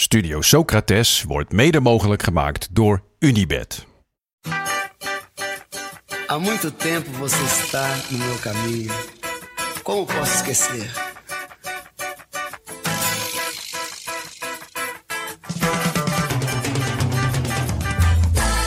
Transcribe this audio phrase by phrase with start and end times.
[0.00, 3.86] Studio Socrates wordt mede mogelijk gemaakt door Unibed.
[6.26, 8.92] Há muito tempo você está no meu caminho.
[9.82, 10.92] Como posso esquecer?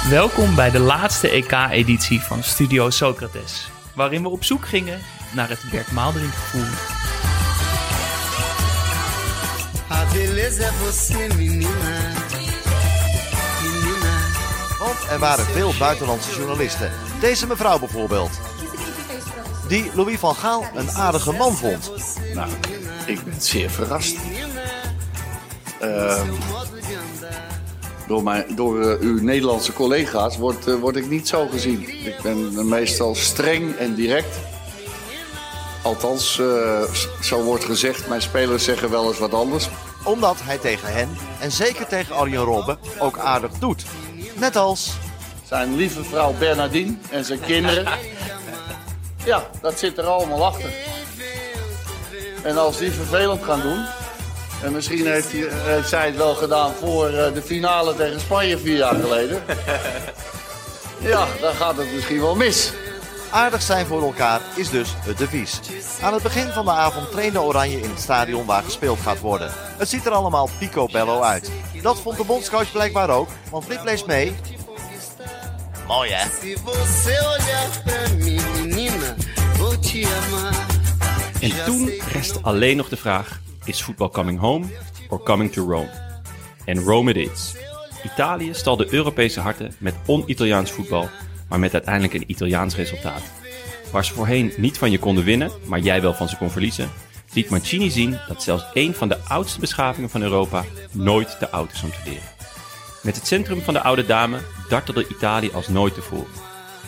[0.09, 4.99] Welkom bij de laatste EK-editie van Studio Socrates, waarin we op zoek gingen
[5.33, 7.00] naar het Bert Maalderink gevoel.
[10.11, 11.67] Beleza é você, menina.
[13.63, 14.19] Menina.
[14.79, 16.91] Want er waren veel buitenlandse journalisten.
[17.19, 18.39] Deze mevrouw bijvoorbeeld.
[19.67, 21.91] Die Louis van Gaal een aardige man vond.
[22.33, 22.49] Nou,
[23.05, 24.15] ik ben zeer verrast.
[25.79, 26.27] Ehm,
[28.07, 31.89] door mijn, door eh, uw Nederlandse collega's word, eh, word ik niet zo gezien.
[32.05, 34.37] Ik ben meestal streng en direct.
[35.83, 36.81] Althans, eh,
[37.21, 38.07] zo wordt gezegd.
[38.07, 39.69] Mijn spelers zeggen wel eens wat anders.
[40.03, 43.85] Omdat hij tegen hen, en zeker tegen Arjen Robben, ook aardig doet.
[44.35, 44.91] Net als...
[45.47, 47.87] Zijn lieve vrouw Bernardine en zijn kinderen.
[49.23, 50.73] Ja, dat zit er allemaal achter.
[52.43, 53.85] En als die vervelend gaan doen...
[54.63, 58.57] En misschien heeft, hij, heeft zij het wel gedaan voor eh, de finale tegen Spanje
[58.57, 59.43] vier jaar geleden.
[61.01, 62.71] Ja, dan gaat het misschien wel mis.
[63.31, 65.59] Aardig zijn voor elkaar is dus het devies.
[66.01, 69.51] Aan het begin van de avond trainde Oranje in het stadion waar gespeeld gaat worden.
[69.53, 71.51] Het ziet er allemaal picobello uit.
[71.81, 74.35] Dat vond de bondscoach blijkbaar ook, want Flip leest mee.
[75.87, 76.29] Mooi hè?
[81.41, 84.65] En toen rest alleen nog de vraag: is voetbal coming home
[85.09, 85.89] or coming to Rome?
[86.65, 87.55] En Rome it is.
[88.03, 91.09] Italië stal de Europese harten met on-Italiaans voetbal,
[91.51, 93.21] maar met uiteindelijk een Italiaans resultaat.
[93.91, 96.89] Waar ze voorheen niet van je konden winnen, maar jij wel van ze kon verliezen,
[97.33, 101.71] liet Mancini zien dat zelfs een van de oudste beschavingen van Europa nooit te oud
[101.71, 102.29] is om te leren.
[103.03, 104.37] Met het centrum van de oude dame
[104.69, 106.31] dartelde Italië als nooit tevoren.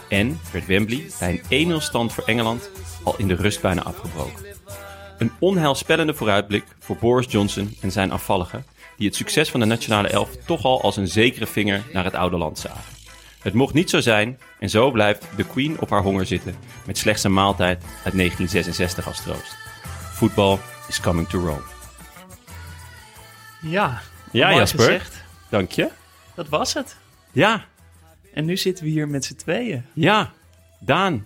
[0.10, 2.70] En werd Wembley bij een 1-0 stand voor Engeland
[3.04, 4.46] al in de rust bijna afgebroken.
[5.18, 8.66] Een onheilspellende vooruitblik voor Boris Johnson en zijn afvalligen,
[8.98, 12.16] die het succes van de nationale elf toch al als een zekere vinger naar het
[12.16, 13.03] oude land zagen.
[13.44, 16.56] Het mocht niet zo zijn en zo blijft de Queen op haar honger zitten
[16.86, 19.56] met slechts een maaltijd uit 1966 als troost.
[20.14, 21.62] Voetbal is coming to Rome.
[23.62, 24.80] Ja, Ja, Jasper.
[24.86, 25.24] gezegd.
[25.50, 25.90] Dank je.
[26.36, 26.96] Dat was het.
[27.32, 27.66] Ja,
[28.34, 30.32] En nu zitten we hier met z'n tweeën ja.
[30.80, 31.26] Daan.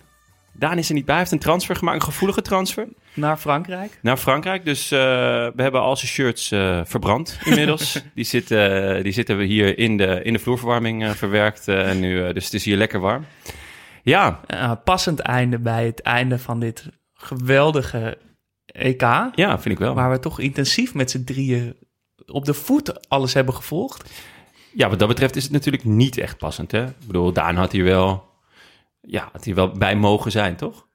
[0.58, 1.14] Daan is er niet bij.
[1.14, 2.88] Hij heeft een transfer gemaakt, een gevoelige transfer.
[3.14, 3.98] naar Frankrijk.
[4.02, 4.64] naar Frankrijk.
[4.64, 4.98] Dus eh,
[5.54, 8.02] we hebben al zijn shirts eh, verbrand inmiddels.
[8.14, 11.68] die, zitten, die zitten we hier in de, in de vloerverwarming eh, verwerkt.
[11.68, 13.24] eh, en nu, eh, dus het is hier lekker warm.
[14.02, 18.18] Ja, Eh, passend einde bij het einde van dit geweldige
[18.66, 19.00] EK.
[19.34, 19.94] ja, vind ik wel.
[19.94, 21.76] Waar we toch intensief met z'n drieën
[22.26, 24.10] op de voet alles hebben gevolgd.
[24.72, 26.70] Ja, wat dat betreft is het natuurlijk niet echt passend.
[26.72, 26.84] Hè?
[26.84, 28.27] Ik bedoel, Daan had hier wel,
[29.00, 30.86] ja, had hier wel bij mogen zijn, toch?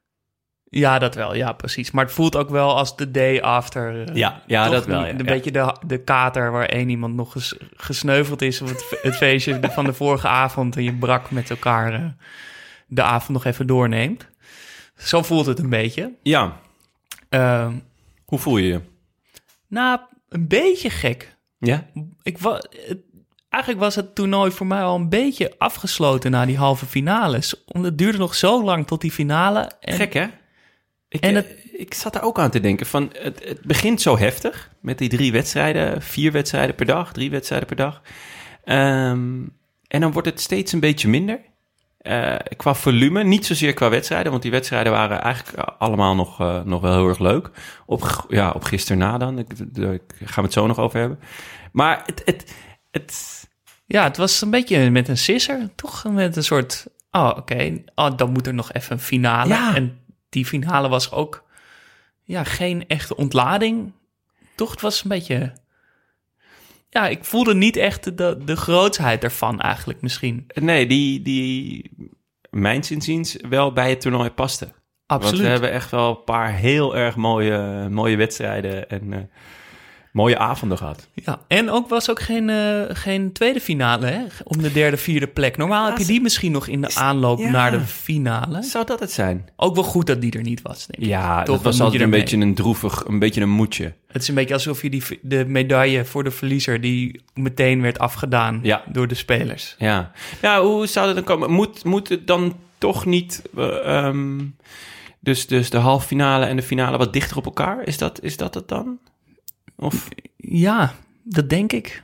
[0.63, 1.35] Ja, dat wel.
[1.35, 1.91] Ja, precies.
[1.91, 4.07] Maar het voelt ook wel als de day after.
[4.09, 5.23] eh, Ja, ja, dat wel, Een, ja, een ja.
[5.23, 9.15] beetje de, de kater waar één iemand nog ges- gesneuveld is op het, fe- het
[9.15, 10.75] feestje van de vorige avond.
[10.75, 12.05] En je brak met elkaar eh,
[12.87, 14.27] de avond nog even doorneemt.
[14.95, 16.13] Zo voelt het een beetje.
[16.23, 16.59] Ja,
[17.29, 17.73] Ehm,
[18.25, 18.81] hoe voel je je?
[19.67, 19.99] nou,
[20.29, 21.35] een beetje gek.
[21.57, 21.85] Ja?
[22.21, 23.01] Ik wa- het-
[23.53, 27.63] eigenlijk was het toernooi voor mij al een beetje afgesloten na die halve finales.
[27.65, 29.71] Omdat het duurde nog zo lang tot die finale.
[29.79, 30.25] En Gek, hè?
[31.09, 34.17] Ik, En het- ik zat daar ook aan te denken van, het, het begint zo
[34.17, 38.01] heftig met die drie wedstrijden, vier wedstrijden per dag, drie wedstrijden per dag.
[38.63, 39.41] Ehm,
[39.87, 41.39] en dan wordt het steeds een beetje minder.
[41.97, 46.61] Eh, qua volume, niet zozeer qua wedstrijden, want die wedstrijden waren eigenlijk allemaal nog, eh,
[46.63, 47.49] nog wel heel erg leuk.
[47.85, 51.19] Op, ja, op gisteren na dan, ik, daar gaan we het zo nog over hebben.
[51.71, 52.53] Maar het, het,
[52.91, 53.42] het,
[53.93, 56.03] Ja, het was een beetje met een sisser, toch?
[56.03, 59.53] Met een soort, oh oké, oh, dan moet er nog even een finale.
[59.53, 59.75] Ja.
[59.75, 59.99] En
[60.29, 61.43] die finale was ook,
[62.23, 63.91] ja, geen echte ontlading.
[64.55, 65.53] Toch, het was een beetje,
[66.89, 70.47] ja, ik voelde niet echt de, de grootsheid ervan eigenlijk misschien.
[70.53, 71.91] nee, die, die
[72.49, 74.71] mijn inziens wel bij het toernooi paste.
[75.05, 75.31] Absoluut.
[75.31, 78.89] Want we hebben echt wel een paar heel erg mooie, mooie wedstrijden.
[78.89, 79.19] En, eh,
[80.13, 81.07] Mooie avonden gehad.
[81.13, 84.21] Ja, en ook was ook geen, eh, geen tweede finale hè?
[84.43, 85.57] om de derde, vierde plek.
[85.57, 87.49] Normaal heb je die misschien nog in de aanloop ja.
[87.49, 88.63] naar de finale.
[88.63, 89.49] Zou dat het zijn?
[89.55, 91.09] Ook wel goed dat die er niet was, denk ik.
[91.09, 93.93] Ja, Toch, dat was altijd een beetje een droevig, een beetje een moedje.
[94.07, 96.81] Het is een beetje alsof je die, de medaille voor de verliezer...
[96.81, 98.83] die meteen werd afgedaan Ja.
[98.91, 99.75] door de spelers.
[99.77, 100.11] Ja.
[100.41, 101.51] ja, hoe zou dat dan komen?
[101.51, 103.41] Moet, moet het dan toch niet...
[103.57, 104.39] eh, ehm,
[105.19, 107.83] dus, dus de halve finale en de finale wat dichter op elkaar?
[107.87, 108.97] Is dat, is dat het dan?
[109.83, 110.07] Of,
[110.37, 110.93] Ja,
[111.23, 112.03] dat denk ik.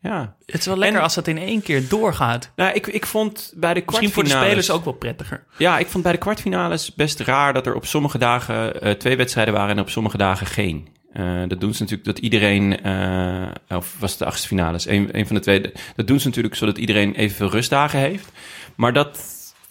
[0.00, 0.36] ja.
[0.46, 2.50] Het is wel lekker En- als dat in één keer doorgaat.
[2.56, 5.44] Nou, ik, ik vond bij de Misschien voor de kwartfinales- spelers ook wel prettiger.
[5.58, 9.16] Ja, ik vond bij de kwartfinales best raar dat er op sommige dagen eh, twee
[9.16, 10.88] wedstrijden waren en op sommige dagen geen.
[11.12, 15.08] Eh, dat doen ze natuurlijk dat iedereen, eh, of was het de achtste finales, een,
[15.18, 15.72] een van de twee.
[15.96, 18.28] Dat doen ze natuurlijk zodat iedereen evenveel rustdagen heeft.
[18.74, 19.20] Maar dat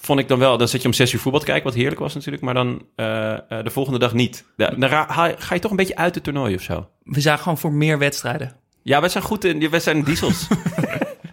[0.05, 1.99] vond ik dan wel, dan zat je om zes uur voetbal te kijken, wat heerlijk
[1.99, 4.45] was natuurlijk, maar dan eh, eh, de volgende dag niet.
[4.57, 6.89] Da- Dan ga, ga je toch een beetje uit het toernooi of zo.
[7.03, 8.55] We zagen gewoon voor meer wedstrijden.
[8.83, 10.47] Ja, wij zijn goed in, wij zijn diesels.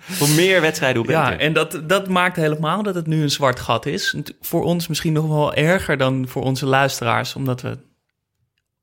[0.01, 1.23] Voor meer wedstrijden, hoe beter.
[1.33, 4.17] Ja, en dat, dat maakt helemaal dat het nu een zwart gat is.
[4.41, 7.79] Voor ons misschien nog wel erger dan voor onze luisteraars, omdat we.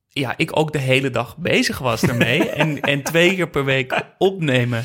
[0.09, 2.49] Ja, ik ook de hele dag bezig was ermee.
[2.61, 4.79] en, en twee keer per week opnemen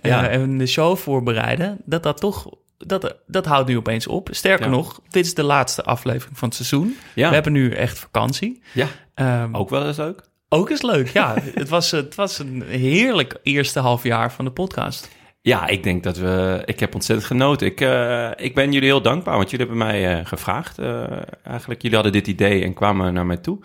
[0.00, 0.28] eh, Ja.
[0.28, 1.78] en de show voorbereiden.
[1.84, 2.46] Dat dat toch.
[2.86, 4.28] Dat, dat houdt nu opeens op.
[4.30, 4.70] Sterker Ja.
[4.72, 6.96] nog, dit is de laatste aflevering van het seizoen.
[7.14, 7.28] Ja.
[7.28, 8.62] We hebben nu echt vakantie.
[8.72, 10.20] ja, Ehm, ook wel eens leuk.
[10.48, 11.34] ook is leuk, ja.
[11.54, 15.08] het, was, het was een heerlijk eerste half jaar van de podcast.
[15.40, 16.62] Ja, ik denk dat we.
[16.64, 17.66] Ik heb ontzettend genoten.
[17.66, 20.78] Ik, eh, ik ben jullie heel dankbaar, want jullie hebben mij eh, gevraagd.
[20.78, 21.04] eh,
[21.42, 23.58] eigenlijk, jullie hadden dit idee en kwamen naar mij toe.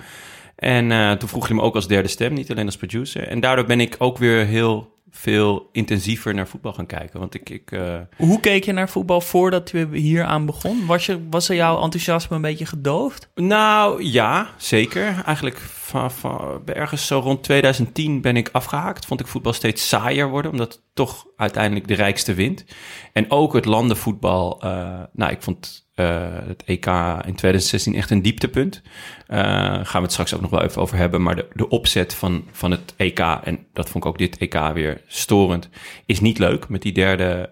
[0.55, 3.27] En toen vroeg je me ook als derde stem, niet alleen als producer.
[3.27, 7.19] En daardoor ben ik ook weer heel veel intensiever naar voetbal gaan kijken.
[7.19, 7.50] Want ik.
[7.50, 10.86] ik eh, Hoe keek je naar voetbal voordat je hier aan begon?
[10.86, 13.30] Was, je, was er jouw enthousiasme een beetje gedoofd?
[13.36, 15.21] Nou ja, zeker.
[15.25, 19.06] Eigenlijk van, van, ergens zo rond 2010 ben ik afgehaakt.
[19.06, 22.65] Vond ik voetbal steeds saaier worden, omdat het toch uiteindelijk de rijkste wint.
[23.13, 24.62] En ook het landenvoetbal.
[24.62, 26.85] eh, nou, ik vond eh, het EK
[27.25, 28.81] in 2016 echt een dieptepunt.
[29.27, 29.38] Eh
[29.83, 31.21] gaan we het straks ook nog wel even over hebben.
[31.21, 34.73] Maar de, de opzet van, van het EK, en dat vond ik ook dit EK
[34.73, 35.69] weer storend,
[36.05, 37.49] is niet leuk met die derde,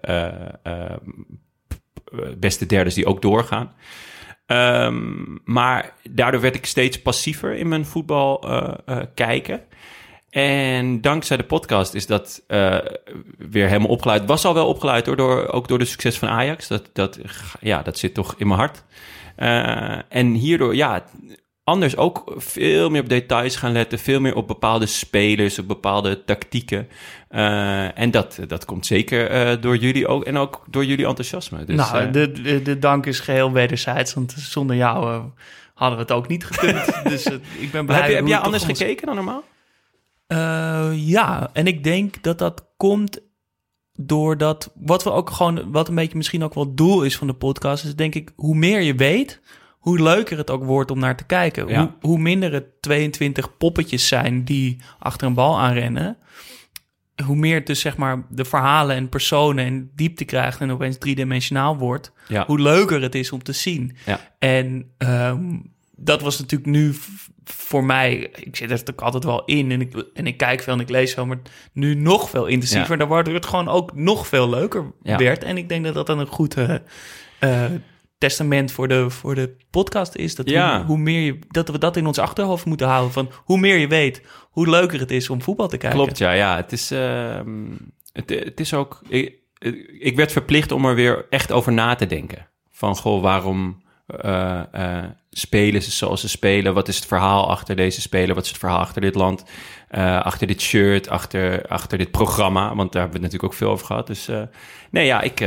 [0.62, 0.96] eh,
[2.38, 3.74] beste derdes die ook doorgaan.
[4.46, 8.44] Ehm, maar daardoor werd ik steeds passiever in mijn voetbal
[9.14, 9.60] kijken.
[10.36, 12.78] En dankzij de podcast is dat eh,
[13.38, 14.26] weer helemaal opgeleid.
[14.26, 16.68] Was al wel opgeleid hoor, door, ook door de succes van Ajax.
[16.68, 17.18] Dat, dat,
[17.60, 18.84] ja, dat zit toch in mijn hart.
[19.36, 21.04] Eh, en hierdoor, ja,
[21.64, 23.98] anders ook veel meer op details gaan letten.
[23.98, 26.88] Veel meer op bepaalde spelers, op bepaalde tactieken.
[27.28, 31.64] Eh, en dat, dat komt zeker door jullie ook en ook door jullie enthousiasme.
[31.64, 35.22] Dus, nou, de, de, de dank is geheel wederzijds, want zonder jou
[35.74, 37.02] hadden we het ook niet gekund.
[37.12, 37.26] dus
[37.58, 38.00] ik ben blij.
[38.00, 39.42] heb, je, heb jij anders ons- gekeken dan normaal?
[40.26, 43.20] Eh, ja, en ik denk dat dat komt
[43.92, 44.72] doordat...
[44.74, 45.72] Wat we ook gewoon...
[45.72, 47.84] Wat een beetje misschien ook wel het doel is van de podcast...
[47.84, 49.40] is denk ik, hoe meer je weet...
[49.78, 51.68] hoe leuker het ook wordt om naar te kijken.
[51.68, 51.80] Ja.
[51.80, 54.44] Hoe, hoe minder het 22 poppetjes zijn...
[54.44, 56.16] die achter een bal aanrennen...
[57.24, 59.64] hoe meer het dus zeg maar de verhalen en personen...
[59.64, 62.12] en diepte krijgt en opeens driedimensionaal wordt...
[62.28, 62.46] Ja.
[62.46, 63.96] hoe leuker het is om te zien.
[64.06, 64.20] Ja.
[64.38, 65.54] En ehm,
[65.96, 66.94] dat was natuurlijk nu
[67.44, 68.16] voor mij.
[68.18, 70.88] Ik zit er natuurlijk altijd wel in en ik, en ik kijk veel en ik
[70.88, 71.38] lees veel, maar
[71.72, 72.90] nu nog veel intensiever.
[72.90, 72.96] Ja.
[72.96, 75.16] Dan wordt het gewoon ook nog veel leuker Ja.
[75.16, 75.44] werd.
[75.44, 76.74] En ik denk dat dat dan een goed eh,
[77.38, 77.70] eh,
[78.18, 80.34] testament voor de, voor de podcast is.
[80.34, 80.76] Dat, Ja.
[80.76, 83.12] hoe, hoe meer je, dat we dat in ons achterhoofd moeten houden.
[83.12, 85.98] Van hoe meer je weet, hoe leuker het is om voetbal te kijken.
[85.98, 86.32] Klopt, ja.
[86.32, 86.56] ja.
[86.56, 87.64] Het, is, ehm,
[88.12, 89.00] het, het is ook...
[89.08, 89.34] Ik,
[89.98, 92.48] ik werd verplicht om er weer echt over na te denken.
[92.70, 96.74] Van, goh, waarom eh, eh, spelen ze zoals ze spelen?
[96.74, 98.34] Wat is het verhaal achter deze speler?
[98.34, 99.44] Wat is het verhaal achter dit land?
[99.88, 101.08] Eh, achter dit shirt?
[101.08, 102.74] Achter, achter dit programma?
[102.74, 104.06] Want daar hebben we het natuurlijk ook veel over gehad.
[104.06, 104.28] Dus
[104.90, 105.40] nee, ja, ik,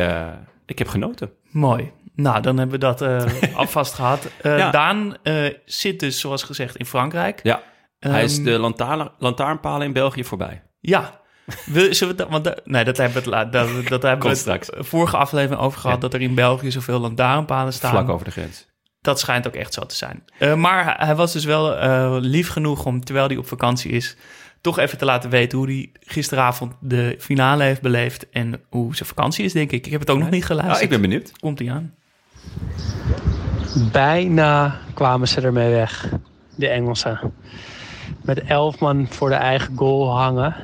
[0.66, 1.32] ik heb genoten.
[1.52, 1.92] Mooi.
[2.16, 3.02] Nou, dan hebben we dat
[3.56, 4.32] alvast gehad.
[4.42, 4.72] Eh, Ja.
[4.72, 5.16] Daan
[5.66, 7.40] zit dus, zoals gezegd, in Frankrijk.
[7.44, 7.62] Ja,
[8.00, 10.62] hij is Ehm, de lantaarn, lantaarnpalen in België voorbij.
[10.80, 11.19] Ja.
[11.66, 14.70] Wil, zullen we dat, want nee, dat hebben we het, dat, dat hebben we straks.
[14.74, 16.02] vorige aflevering over gehad, Ja.
[16.02, 17.92] dat er in België zoveel lantaarnpalen staan.
[17.92, 18.68] Vlak over de grens.
[19.02, 20.24] Dat schijnt ook echt zo te zijn.
[20.40, 23.92] Eh, maar hij, hij was dus wel eh, lief genoeg om, terwijl hij op vakantie
[23.92, 24.16] is,
[24.62, 29.10] toch even te laten weten hoe hij gisteravond de finale heeft beleefd en hoe zijn
[29.10, 29.86] vakantie is, denk ik.
[29.86, 30.78] Ik heb het ook nog niet geluisterd.
[30.78, 31.32] Ah, ik ben benieuwd.
[31.40, 31.94] Komt hij aan?
[33.92, 36.10] Bijna kwamen ze ermee weg,
[36.56, 37.34] de Engelsen.
[38.22, 40.56] Met elf man voor de eigen goal hangen.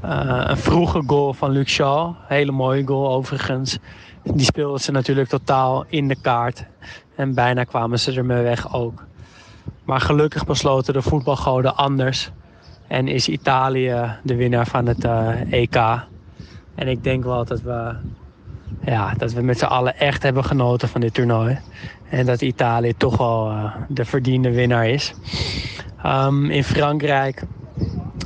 [0.00, 2.14] Eh, een vroege goal van Luke Shaw.
[2.28, 3.78] Hele mooie goal overigens.
[4.22, 6.64] Die speelden ze natuurlijk totaal in de kaart.
[7.14, 9.04] En bijna kwamen ze ermee weg ook.
[9.84, 12.30] Maar gelukkig besloten de voetbalgoden anders.
[12.86, 15.76] En is Italië de winnaar van het eh, EK.
[16.74, 17.94] En ik denk wel dat we,
[18.84, 21.58] ja, dat we met z'n allen echt hebben genoten van dit toernooi.
[22.08, 25.14] En dat Italië toch wel eh, de verdiende winnaar is.
[26.02, 27.42] Ehm, in Frankrijk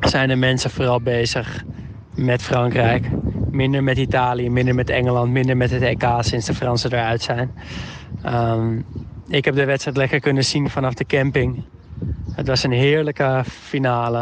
[0.01, 1.65] zijn de mensen vooral bezig
[2.15, 3.11] met Frankrijk.
[3.51, 7.53] Minder met Italië, minder met Engeland, minder met het EK sinds de Fransen eruit zijn.
[8.23, 8.81] Ehm,
[9.29, 11.61] ik heb de wedstrijd lekker kunnen zien vanaf de camping.
[12.31, 14.19] Het was een heerlijke finale.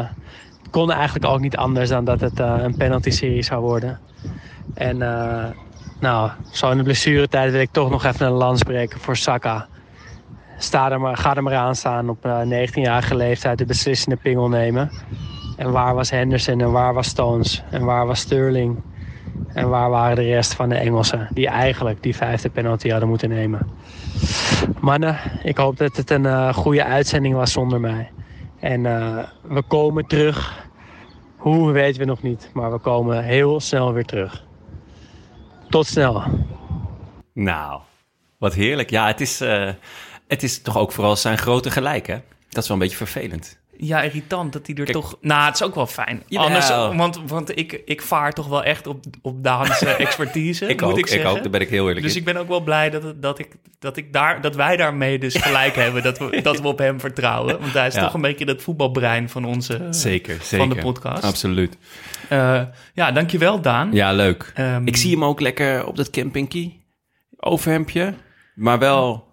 [0.59, 4.01] Het kon eigenlijk ook niet anders dan dat het uh, een penalty-serie zou worden.
[4.75, 5.45] En uh,
[6.01, 9.69] nou, zo in de blessuretijd wil ik toch nog even een lans breken voor Saka.
[10.73, 14.93] Er maar, ga er maar aan staan op uh, 19-jarige leeftijd de beslissende pingel nemen.
[15.59, 18.83] En waar was Henderson en waar was Stones en waar was Sterling?
[19.53, 23.29] En waar waren de rest van de Engelsen die eigenlijk die vijfde penalty hadden moeten
[23.29, 23.71] nemen?
[24.81, 28.11] Mannen, ik hoop dat het een uh, goede uitzending was zonder mij.
[28.61, 30.67] En uh, we komen terug.
[31.37, 34.45] Hoe weten we nog niet, maar we komen heel snel weer terug.
[35.69, 36.23] Tot snel.
[37.33, 37.81] Nou,
[38.39, 38.91] wat heerlijk.
[38.91, 39.71] Ja, het is, uh,
[40.29, 42.19] het is toch ook vooral zijn grote gelijk, hè?
[42.49, 43.59] Dat is wel een beetje vervelend.
[43.81, 45.17] Ja, irritant dat hij er Kijk, toch...
[45.21, 46.23] Nou, het is ook wel fijn.
[46.27, 46.47] Jawel.
[46.47, 50.91] Anders, want, want ik, ik vaar toch wel echt op, op Daan's expertise, ik moet
[50.91, 51.31] ook, ik zeggen.
[51.31, 52.19] Ik ook, daar ben ik heel eerlijk Dus in.
[52.19, 55.35] ik ben ook wel blij dat, dat, ik, dat, ik daar, dat wij daarmee dus
[55.47, 56.03] gelijk hebben.
[56.03, 57.61] Dat we, dat we op hem vertrouwen.
[57.61, 58.03] Want hij is ja.
[58.03, 59.87] toch een beetje dat voetbalbrein van onze...
[59.91, 60.67] Zeker, zeker.
[60.67, 61.25] Van de podcast.
[61.25, 61.77] Absoluut.
[62.33, 62.63] Uh,
[62.95, 63.93] ja, dankjewel Daan.
[63.93, 64.53] Ja, leuk.
[64.59, 66.87] Um, ik zie hem ook lekker op dat campingkie.
[67.37, 68.15] Overhemdje.
[68.55, 69.33] Maar wel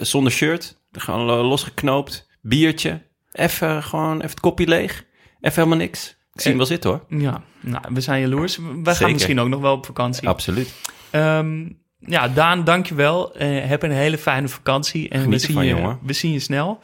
[0.00, 0.82] zonder shirt.
[0.92, 2.28] Gewoon losgeknoopt.
[2.40, 3.02] Biertje.
[3.34, 5.04] Even gewoon even het kopje leeg.
[5.40, 6.16] Even helemaal niks.
[6.32, 7.20] Ik zie hem wel zitten hoor.
[7.20, 8.58] Ja, nou, we zijn jaloers.
[8.82, 10.28] We gaan misschien ook nog wel op vakantie.
[10.28, 10.74] Absoluut.
[11.12, 13.42] Um, ja, Daan, dankjewel.
[13.42, 15.08] Uh, heb een hele fijne vakantie.
[15.08, 15.98] En Geniet we zien, je, jongen.
[16.02, 16.80] we zien je snel.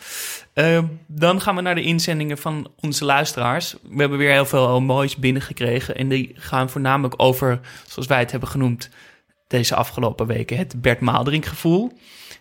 [0.54, 3.76] Uh, dan gaan we naar de inzendingen van onze luisteraars.
[3.82, 5.96] We hebben weer heel veel moois binnengekregen.
[5.96, 8.90] En die gaan voornamelijk over, zoals wij het hebben genoemd...
[9.50, 11.92] deze afgelopen weken, het Bert Maalderink gevoel.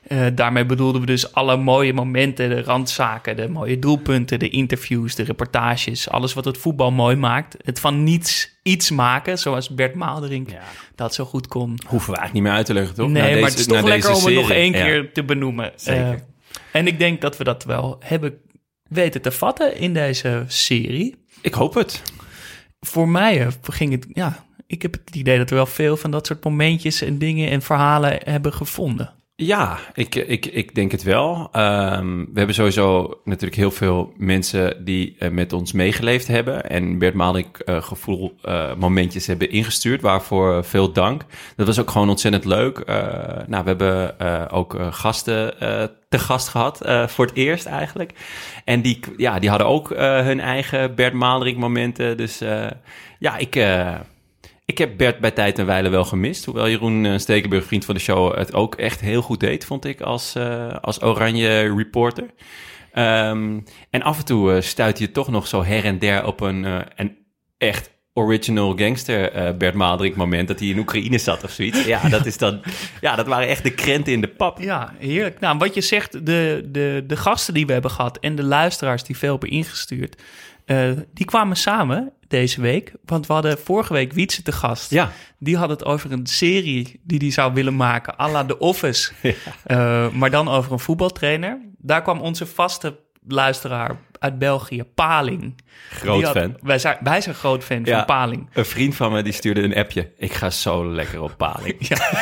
[0.08, 5.16] Uh, daarmee bedoelden we dus alle mooie momenten, de randzaken, de mooie doelpunten, de interviews,
[5.16, 7.56] de reportages, alles wat het voetbal mooi maakt.
[7.64, 10.62] Het van niets iets maken, zoals Bert Maalderink Ja.
[10.96, 11.70] dat zo goed kon.
[11.88, 13.10] Hoeven we eigenlijk niet meer uit te leggen, toch?
[13.10, 14.84] Nee, deze- maar het is toch lekker om het nog één Ja.
[14.84, 15.72] keer te benoemen.
[15.76, 16.04] Zeker.
[16.14, 16.20] Eh,
[16.72, 18.34] en ik denk dat we dat wel hebben
[18.84, 21.16] weten te vatten in deze serie.
[21.42, 22.02] Ik hoop het.
[22.80, 26.12] Voor mij eh, ging het, ja, ik heb het idee dat we wel veel van
[26.12, 29.14] dat soort momentjes en dingen en verhalen hebben gevonden.
[29.36, 31.50] Ja, ik, ik, ik denk het wel.
[31.52, 36.70] Ehm, we hebben sowieso natuurlijk heel veel mensen die eh, met ons meegeleefd hebben.
[36.70, 40.02] En Bert Malik eh, gevoel eh, momentjes hebben ingestuurd.
[40.02, 41.26] Waarvoor veel dank.
[41.56, 42.86] Dat was ook gewoon ontzettend leuk.
[43.48, 45.54] Nou, we hebben ook gasten
[46.10, 46.82] te gast gehad.
[46.82, 48.14] eh, voor het eerst eigenlijk.
[48.66, 52.18] En die, ja, die hadden ook hun eigen Bert Maalderink momenten.
[52.18, 52.40] Dus
[53.20, 53.56] ja, ik...
[54.70, 56.46] eh, ik heb Bert bij tijd en wijle wel gemist.
[56.46, 59.86] Hoewel Jeroen eh, Stekenburg, vriend van de show, het ook echt heel goed deed, vond
[59.86, 62.26] ik, als, eh, als oranje reporter.
[62.92, 63.60] Ehm,
[63.90, 66.66] en af en toe uh, stuit je toch nog zo her en der op een,
[66.66, 67.18] eh, een
[67.58, 71.86] echt original gangster eh, Bert Maalderink moment dat hij in Oekraïne zat of zoiets.
[71.86, 72.62] Ja, dat, is dan,
[73.02, 74.60] ja, dat waren echt de krenten in de pap.
[74.60, 75.40] Ja, heerlijk.
[75.40, 79.04] Nou, wat je zegt, de, de, de gasten die we hebben gehad en de luisteraars
[79.04, 80.22] die veel hebben ingestuurd,
[80.66, 82.94] eh, die kwamen samen deze week.
[83.06, 84.90] Want we hadden vorige week Wietse te gast.
[84.92, 88.58] Ja, Die had het over een serie die hij zou willen maken, à la The
[88.58, 89.12] Office.
[89.64, 91.58] Eh, maar dan over een voetbaltrainer.
[91.78, 95.62] Daar kwam onze vaste luisteraar uit België, Paling.
[95.90, 96.58] groot had- fan.
[96.62, 97.96] Wij zijn, wij zijn groot fan Ja.
[97.98, 98.50] van Paling.
[98.54, 100.12] Een vriend van me die stuurde een appje.
[100.18, 101.78] Ik ga zo lekker op paling.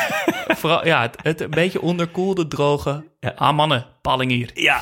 [0.60, 3.04] Vooral, ja, het, het een beetje onderkoelde, droge.
[3.20, 3.32] Ja.
[3.36, 4.50] Ah mannen, Paling hier.
[4.54, 4.80] Ja,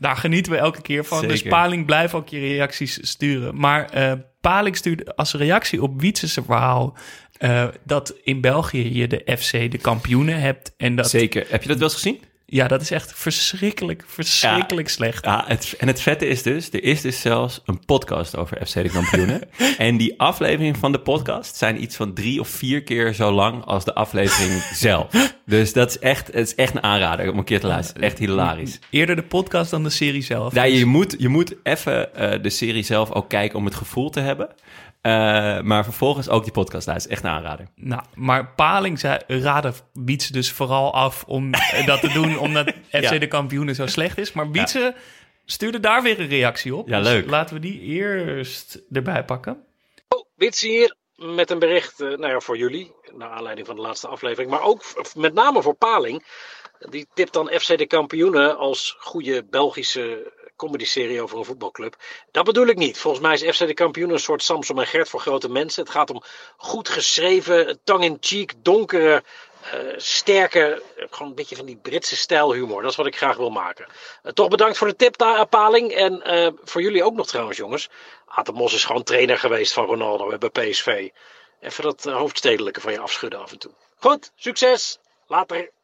[0.00, 1.28] Daar genieten we elke keer van.
[1.28, 1.42] Dus.
[1.42, 3.56] Paling, blijf ook je reacties sturen.
[3.56, 6.96] Maar eh Paling stuurde als reactie op Wietse's verhaal...
[7.38, 10.74] eh, dat in België je de FC de kampioenen hebt.
[10.76, 11.46] En dat, zeker.
[11.48, 12.20] Heb je dat wel eens gezien?
[12.52, 15.24] Ja, dat is echt verschrikkelijk, verschrikkelijk slecht.
[15.24, 18.74] Ja, het, en het vette is dus, er is dus zelfs een podcast over FC
[18.74, 19.40] de kampioenen.
[19.78, 23.64] en die afleveringen van de podcast zijn iets van drie of vier keer zo lang
[23.64, 25.34] als de aflevering zelf.
[25.46, 28.02] Dus dat is echt, het is echt een aanrader om een keer te luisteren.
[28.02, 28.78] Echt hilarisch.
[28.90, 30.54] Eerder de podcast dan de serie zelf.
[30.54, 34.10] Ja, je moet, je moet even eh, de serie zelf ook kijken om het gevoel
[34.10, 34.48] te hebben.
[35.00, 37.16] Eh, maar vervolgens ook die podcast luisteren.
[37.16, 37.66] Echt een aanrader.
[37.74, 42.38] Nou, maar Paling zei, raadde Wietse dus vooral af om eh, dat te doen...
[42.38, 43.18] omdat FC Ja.
[43.18, 44.32] de kampioenen zo slecht is.
[44.32, 44.94] Maar Wietse
[45.44, 46.88] stuurde daar weer een reactie op.
[46.88, 47.30] Ja, Dus leuk.
[47.30, 49.64] laten we die eerst erbij pakken.
[50.36, 54.08] Wits hier met een bericht eh, nou ja, voor jullie, naar aanleiding van de laatste
[54.08, 54.82] aflevering, maar ook
[55.16, 56.24] met name voor Paling.
[56.78, 61.96] Die tipt dan FC de kampioenen als goede Belgische comedy-serie over een voetbalclub.
[62.30, 62.98] Dat bedoel ik niet.
[62.98, 65.82] Volgens mij is FC de Kampioen een soort Samson en Gert voor grote mensen.
[65.82, 66.22] Het gaat om
[66.56, 69.22] goed geschreven, tong-in-cheek, donkere,
[69.62, 72.82] eh, sterke, gewoon een beetje van die Britse stijlhumor.
[72.82, 73.86] Dat is wat ik graag wil maken.
[74.22, 75.92] Eh, toch bedankt voor de tip daar, Paling.
[75.92, 77.88] En eh, voor jullie ook nog trouwens, jongens.
[78.26, 81.08] Aad Mos is gewoon trainer geweest van Ronaldo bij PSV.
[81.60, 83.72] Even dat hoofdstedelijke van je afschudden af en toe.
[83.96, 84.98] Goed, succes!
[85.30, 85.70] Later.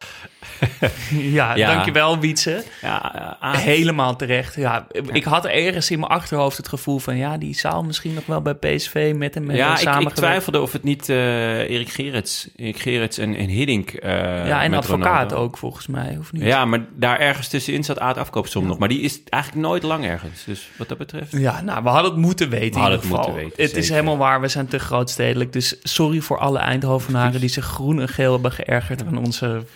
[1.11, 1.75] Ja, Ja.
[1.75, 2.65] dankjewel Wietse.
[2.83, 3.37] Ja.
[3.41, 4.55] Helemaal terecht.
[4.55, 7.17] Ja, ik had ergens in mijn achterhoofd het gevoel van...
[7.17, 10.61] ja, die zou misschien nog wel bij PSV met hem ja, ik, samen ik twijfelde
[10.61, 15.31] of het niet eh Erik Gerrits, Erik Gerrits en, en Hiddink eh Ja, en advocaat
[15.31, 15.37] Ronaldo.
[15.37, 16.43] ook volgens mij, of niet?
[16.43, 18.79] Ja, maar daar ergens tussenin zat Aad Afkoopsom nog.
[18.79, 20.45] Maar die is eigenlijk nooit lang ergens.
[20.45, 21.33] Dus wat dat betreft...
[21.33, 23.35] Ja, nou, we hadden het moeten weten We in hadden ieder het geval.
[23.35, 25.53] moeten weten, het is helemaal waar, we zijn te grootstedelijk.
[25.53, 29.67] Dus sorry voor alle Eindhovenaren die zich groen en geel hebben geërgerd aan onze...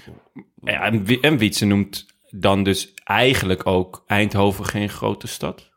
[0.62, 5.68] Ja, en, en Wietse noemt dan dus eigenlijk ook Eindhoven geen grote stad.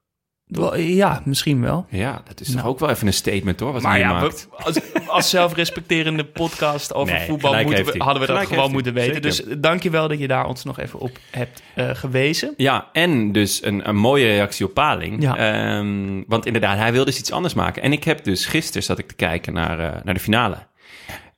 [0.46, 1.86] Wel, Ja, misschien wel.
[1.90, 2.60] Ja, dat is Nou.
[2.60, 4.48] toch ook wel even een statement hoor, wat Maar hij ja, maakt.
[4.50, 8.72] we- als, als zelfrespecterende podcast over Nee, voetbal moeten we, hadden we dat Gelijk gewoon
[8.72, 9.14] moeten weten.
[9.14, 9.46] zeker.
[9.48, 12.54] Dus dankjewel dat je daar ons nog even op hebt eh, gewezen.
[12.58, 15.22] Ja, en dus een, een mooie reactie op Paling.
[15.22, 15.38] Ja.
[15.38, 17.82] Ehm, want inderdaad, hij wilde dus iets anders maken.
[17.84, 20.58] En ik heb dus gisteren zat ik te kijken naar, eh, naar de finale.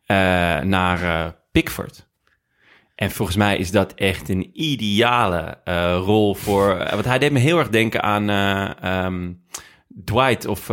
[0.05, 0.15] Eh,
[0.59, 2.07] naar eh, Pickford.
[2.95, 6.77] En volgens mij is dat echt een ideale eh, rol voor...
[6.77, 9.31] eh, want hij deed me heel erg denken aan eh, ehm,
[10.03, 10.65] Dwight of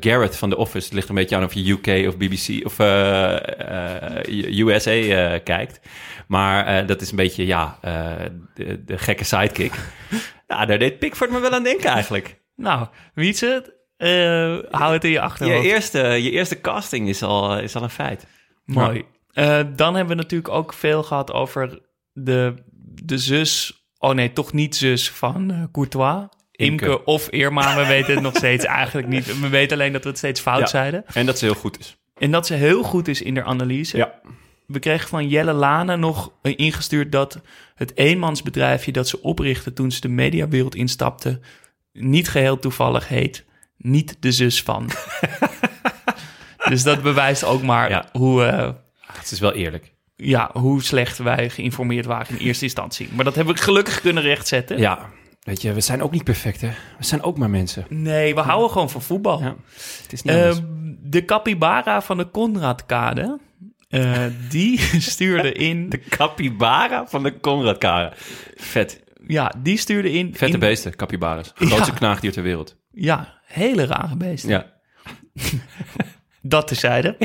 [0.00, 0.84] Garrett van The Office.
[0.84, 2.78] Het ligt een beetje aan of je UK of BBC of
[4.58, 5.80] USA kijkt.
[6.26, 7.78] Maar dat is een beetje, ja,
[8.54, 9.72] de, de gekke sidekick.
[10.46, 12.40] ja, daar deed Pickford me wel aan denken eigenlijk.
[12.56, 15.64] Nou, Wietse, eh hou het in je Je achterhoofd.
[15.64, 18.26] eerste, je eerste casting is al, is al een feit.
[18.64, 19.04] Mooi.
[19.32, 21.80] Eh, dan hebben we natuurlijk ook veel gehad over
[22.12, 22.54] de,
[23.02, 23.82] de zus...
[23.98, 26.26] Oh nee, toch niet zus van eh, Courtois.
[26.52, 26.84] Imke.
[26.84, 27.04] Imke.
[27.04, 29.40] of Irma, we weten het nog steeds eigenlijk niet.
[29.40, 30.66] We weten alleen dat we het steeds fout Ja.
[30.66, 31.04] zeiden.
[31.14, 31.96] En dat ze heel goed is.
[32.18, 33.96] En dat ze heel goed is in de analyse.
[33.96, 34.14] Ja.
[34.66, 37.40] We kregen van Jelle Lane nog eh, ingestuurd dat
[37.74, 41.40] het eenmansbedrijfje dat ze oprichtte toen ze de mediawereld instapte,
[41.92, 43.44] niet geheel toevallig heet
[43.76, 44.90] Niet de zus van.
[46.70, 48.08] dus dat bewijst ook maar Ja.
[48.12, 48.74] hoe,
[49.18, 49.92] Het is wel eerlijk.
[50.16, 53.08] ja, hoe slecht wij geïnformeerd waren in eerste instantie.
[53.12, 54.78] Maar dat hebben we gelukkig kunnen rechtzetten.
[54.78, 56.68] Ja, weet je, we zijn ook niet perfect, hè?
[56.98, 57.86] We zijn ook maar mensen.
[57.88, 59.40] Nee, we houden gewoon van voetbal.
[59.42, 59.54] Ja,
[60.02, 60.56] het is niet anders.
[60.58, 60.66] Ehm,
[61.00, 63.38] de capybara van de Konradkade,
[63.88, 64.80] eh die
[65.12, 65.88] stuurde in...
[65.88, 68.12] De capybara van de Conradkade.
[68.56, 69.02] Vet.
[69.26, 70.34] Ja, die stuurde in...
[70.34, 71.52] Vette in, beesten, capybaras.
[71.54, 71.96] Grootste Ja.
[71.96, 72.76] knaagdier ter wereld.
[72.92, 74.50] Ja, hele rare beesten.
[74.50, 74.66] Ja.
[76.42, 77.16] Dat tezijde.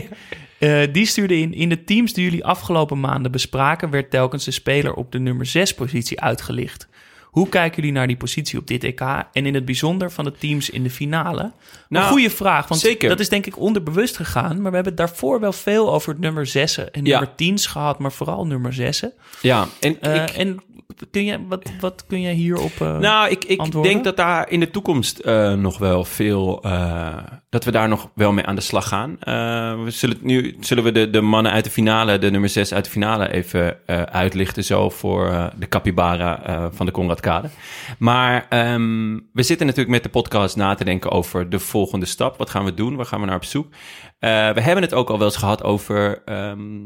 [0.63, 1.53] Eh die stuurde in...
[1.53, 3.89] In de teams die jullie afgelopen maanden bespraken...
[3.89, 6.87] werd telkens de speler op de nummer 6 positie uitgelicht.
[7.23, 9.01] Hoe kijken jullie naar die positie op dit EK...
[9.31, 11.51] en in het bijzonder van de teams in de finale?
[11.89, 13.09] Nou, een goede vraag, want zeker.
[13.09, 14.61] dat is denk ik onderbewust gegaan...
[14.61, 17.19] maar we hebben daarvoor wel veel over het nummer 6 en Ja.
[17.19, 17.99] nummer 10's gehad...
[17.99, 19.03] maar vooral nummer 6.
[19.41, 20.59] Ja, en Eh, ik, En
[21.11, 23.91] kun je, wat, wat kun jij hierop eh nou, ik, ik antwoorden?
[23.91, 26.63] denk dat daar in de toekomst eh, nog wel veel...
[26.63, 27.17] eh,
[27.49, 29.17] dat we daar nog wel mee aan de slag gaan.
[29.83, 32.85] We zullen, nu zullen we de, de mannen uit de finale, de nummer 6 uit
[32.85, 33.31] de finale...
[33.31, 33.77] even
[34.11, 37.49] uitlichten zo voor de capybara van de Conradkade.
[37.99, 42.37] Maar ehm, we zitten natuurlijk met de podcast na te denken over de volgende stap.
[42.37, 42.95] Wat gaan we doen?
[42.95, 43.67] Waar gaan we naar op zoek?
[44.19, 46.21] We hebben het ook al wel eens gehad over...
[46.25, 46.81] ehm,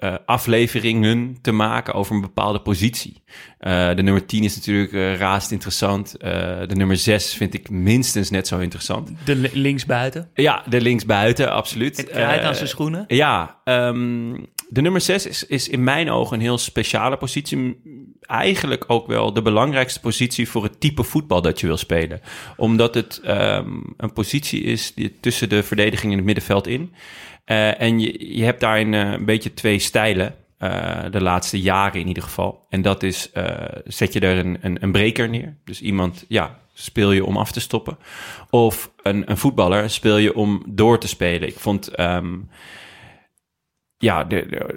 [0.00, 3.22] eh, afleveringen te maken over een bepaalde positie.
[3.58, 6.14] Eh, de nummer 10 is natuurlijk eh razend interessant.
[6.20, 9.10] De nummer 6 vind ik minstens net zo interessant.
[9.24, 10.30] de li- linksbuiten?
[10.34, 11.96] Ja, de linksbuiten, absoluut.
[11.96, 13.04] Het krijt aan zijn schoenen?
[13.08, 14.32] ja, ehm,
[14.68, 17.80] de nummer 6 is, is in mijn ogen een heel speciale positie.
[18.20, 22.20] Eigenlijk ook wel de belangrijkste positie voor het type voetbal dat je wil spelen.
[22.56, 26.92] Omdat het ehm, een positie is die tussen de verdediging en het middenveld in.
[27.50, 30.34] Eh, en je, je hebt daarin eh, een beetje twee stijlen.
[30.58, 32.66] eh, de laatste jaren in ieder geval.
[32.68, 33.30] En dat is,
[33.84, 35.56] zet je er een, een, een breker neer.
[35.64, 37.98] Dus iemand, ja, speel je om af te stoppen.
[38.50, 41.48] Of een, een voetballer speel je om door te spelen.
[41.48, 42.38] Ik vond, ehm,
[43.98, 44.26] ja,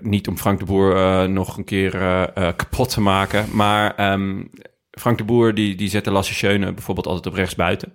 [0.01, 1.91] niet om Frank de Boer nog een keer
[2.33, 3.45] kapot te maken.
[3.51, 4.43] Maar ehm,
[4.91, 7.93] Frank de Boer die, die zette Lasse Schöne bijvoorbeeld altijd op rechts buiten.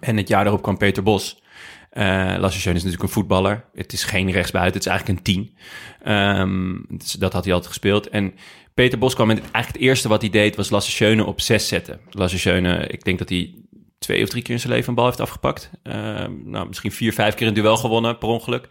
[0.00, 1.41] En het jaar daarop kwam Peter Bos.
[1.92, 3.64] Schöne is natuurlijk een voetballer.
[3.74, 5.56] Het is geen rechtsbuiten, het is eigenlijk een tien.
[6.02, 8.08] Ehm, dus dat had hij altijd gespeeld.
[8.08, 8.34] En
[8.74, 12.00] Peter Bos kwam en eigenlijk het eerste wat hij deed was Lasse op zes zetten.
[12.10, 13.54] Lasse ik denk dat hij
[13.98, 15.70] twee of drie keer in zijn leven een bal heeft afgepakt.
[15.82, 18.68] Ehm, nou, misschien vier, vijf keer een duel gewonnen per ongeluk.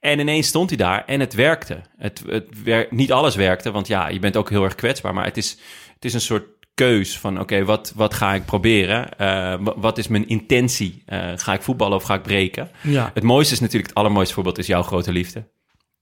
[0.00, 1.80] En ineens stond hij daar en het werkte.
[1.96, 5.14] Het, het niet alles werkte, want ja, je bent ook heel erg kwetsbaar.
[5.14, 5.50] Maar het is,
[5.94, 6.44] het is een soort
[6.76, 9.18] keus van oké, wat, wat ga ik proberen?
[9.18, 9.26] Eh,
[9.60, 11.02] wa- wat is mijn intentie?
[11.06, 12.70] Eh, ga ik voetballen of ga ik breken?
[12.82, 13.10] Ja.
[13.14, 15.48] Het mooiste is natuurlijk, het allermooiste voorbeeld is jouw grote liefde.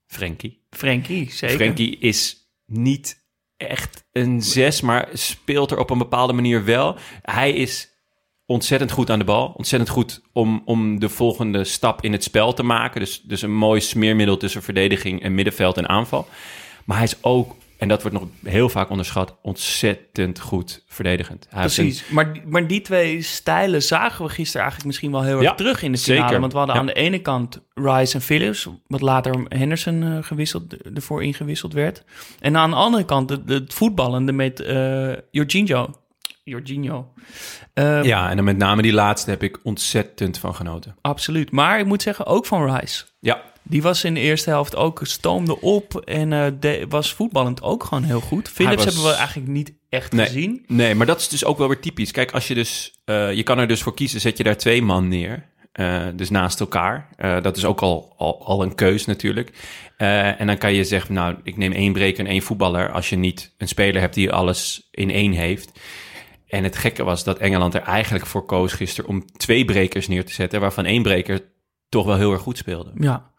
[0.06, 0.62] Frenkie.
[0.70, 1.56] Frenkie, zeker.
[1.56, 3.22] Frenkie is niet
[3.56, 6.96] echt een zes, maar speelt er op een bepaalde manier wel.
[7.22, 7.88] Hij is
[8.46, 9.46] ontzettend goed aan de bal.
[9.56, 13.00] Ontzettend goed om, om de volgende stap in het spel te maken.
[13.00, 16.28] Dus, dus een mooi smeermiddel tussen verdediging en middenveld en aanval.
[16.84, 17.54] Maar hij is ook,
[17.85, 21.47] en dat wordt nog heel vaak onderschat, ontzettend goed verdedigend.
[21.51, 22.09] Hij een- Precies.
[22.09, 25.83] Maar, maar die twee stijlen zagen we gisteren eigenlijk misschien wel heel erg Ja, terug
[25.83, 26.23] in de finale.
[26.27, 26.40] zeker.
[26.40, 26.81] Want we hadden Ja.
[26.81, 32.05] aan de ene kant Rice en Phillips, wat later Henderson eh, gewisseld, ervoor ingewisseld werd.
[32.40, 35.90] En aan de andere kant het, het voetballende met eh Jorginho.
[36.44, 37.12] Jorginho.
[37.75, 40.97] Eh, ja, en dan met name die laatste heb ik ontzettend van genoten.
[41.01, 41.51] Absoluut.
[41.51, 43.05] Maar ik moet zeggen, ook van Rice.
[43.20, 47.62] Ja, Die was in de eerste helft ook, stoomde op en eh, de- was voetballend
[47.62, 48.48] ook gewoon heel goed.
[48.48, 50.27] Phillips was- hebben we eigenlijk niet echt Nee.
[50.27, 50.64] gezien.
[50.66, 52.11] Nee, maar dat is dus ook wel weer typisch.
[52.11, 54.83] Kijk, als je dus, eh, je kan er dus voor kiezen, zet je daar twee
[54.83, 55.53] man neer.
[55.72, 57.09] eh, dus naast elkaar.
[57.42, 59.53] Dat is ook al, al, al een keus natuurlijk.
[59.96, 62.90] En dan kan je zeggen, nou, ik neem één breker en één voetballer.
[62.92, 65.72] Als je niet een speler hebt die alles in één heeft.
[66.48, 70.24] En het gekke was dat Engeland er eigenlijk voor koos gisteren om twee brekers neer
[70.24, 70.61] te zetten.
[70.61, 71.40] Waarvan één breker
[71.88, 72.92] toch wel heel erg goed speelde.
[72.98, 73.31] Ja.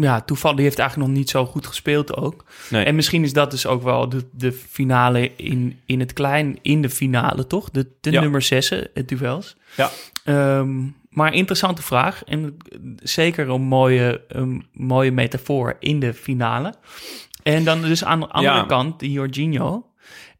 [0.00, 2.44] Ja, toevallig, die heeft eigenlijk nog niet zo goed gespeeld ook.
[2.70, 2.84] Nee.
[2.84, 6.82] En misschien is dat dus ook wel de, de finale in, in het klein, in
[6.82, 7.70] de finale toch?
[7.70, 8.20] De, de Ja.
[8.20, 9.56] nummer zessen, het duels.
[9.76, 9.90] Ja.
[10.24, 10.76] Ehm,
[11.10, 12.56] maar interessante vraag en
[13.02, 16.74] zeker een mooie, een mooie metafoor in de finale.
[17.42, 18.62] En dan dus aan de andere Ja.
[18.64, 19.86] kant, die Jorginho.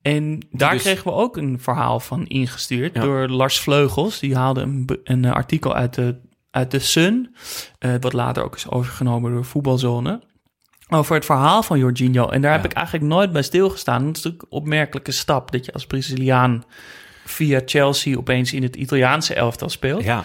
[0.03, 3.01] En daar dus- kregen we ook een verhaal van ingestuurd Ja.
[3.01, 4.19] door Lars Vleugels.
[4.19, 6.17] Die haalde een, een artikel uit de,
[6.59, 7.35] uit de Sun,
[7.79, 10.23] eh, wat later ook is overgenomen door Voetbalzone.
[10.89, 12.29] Over het verhaal van Jorginho.
[12.29, 14.07] En daar heb ik eigenlijk nooit bij stilgestaan.
[14.07, 16.65] Dat is natuurlijk een opmerkelijke stap dat je als Braziliaan
[17.25, 20.05] via Chelsea opeens in het Italiaanse elftal speelt.
[20.05, 20.25] Ja,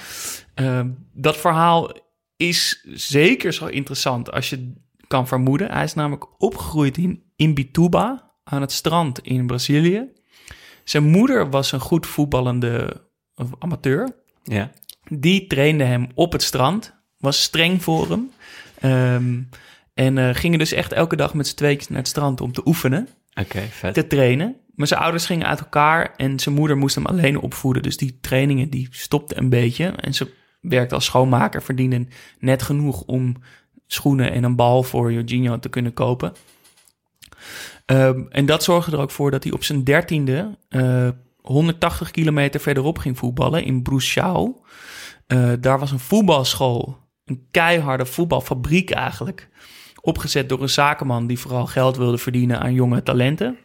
[0.54, 1.92] Ehm, dat verhaal
[2.36, 4.74] is zeker zo interessant als je
[5.08, 5.72] kan vermoeden.
[5.72, 10.12] Hij is namelijk opgegroeid in Imbituba, aan het strand in Brazilië.
[10.84, 13.02] Zijn moeder was een goed voetballende
[13.36, 14.16] eh, amateur.
[14.44, 14.72] ja.
[15.20, 18.32] Die trainde hem op het strand, was streng voor hem.
[18.80, 19.42] Ehm,
[19.94, 22.62] en eh, gingen dus echt elke dag met z'n tweetjes naar het strand om te
[22.66, 23.94] oefenen Oké, vet.
[23.94, 24.56] te trainen.
[24.76, 27.84] Maar zijn ouders gingen uit elkaar en zijn moeder moest hem alleen opvoeden.
[27.84, 29.86] Dus die trainingen die stopte een beetje.
[29.86, 32.08] En ze werkte als schoonmaker, verdiende
[32.40, 33.36] net genoeg om
[33.88, 36.34] schoenen en een bal voor Jorginho te kunnen kopen.
[37.86, 41.10] Ehm, en dat zorgde er ook voor dat hij op zijn dertiende eh
[41.44, 44.56] 180 kilometer verderop ging voetballen in Bruchau.
[45.28, 49.50] Eh, daar was een voetbalschool, een keiharde voetbalfabriek eigenlijk.
[50.02, 53.58] Opgezet door een zakenman die vooral geld wilde verdienen aan jonge talenten.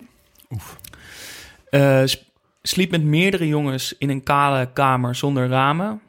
[1.71, 2.27] Eh, sp-
[2.63, 6.01] sliep met meerdere jongens in een kale kamer zonder ramen.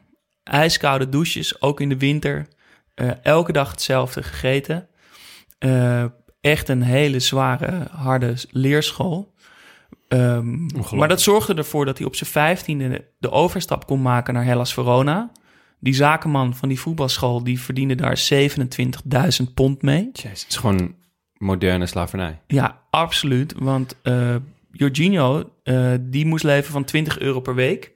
[0.42, 2.46] Ijskoude douches, ook in de winter.
[2.94, 4.88] Eh, elke dag hetzelfde gegeten.
[6.40, 9.34] Echt een hele zware, harde leerschool.
[10.08, 14.44] Ehm, maar dat zorgde ervoor dat hij op zijn vijftiende de overstap kon maken naar
[14.44, 15.30] Hellas Verona.
[15.80, 18.18] Die zakenman van die voetbalschool, die verdiende daar
[19.42, 20.08] 27.000 pond mee.
[20.12, 20.94] Jezus, het is gewoon
[21.36, 22.40] moderne slavernij.
[22.46, 23.54] Ja, absoluut.
[23.58, 24.36] Want eh
[24.72, 27.92] Jorginho, eh, die moest leven van 20 euro per week.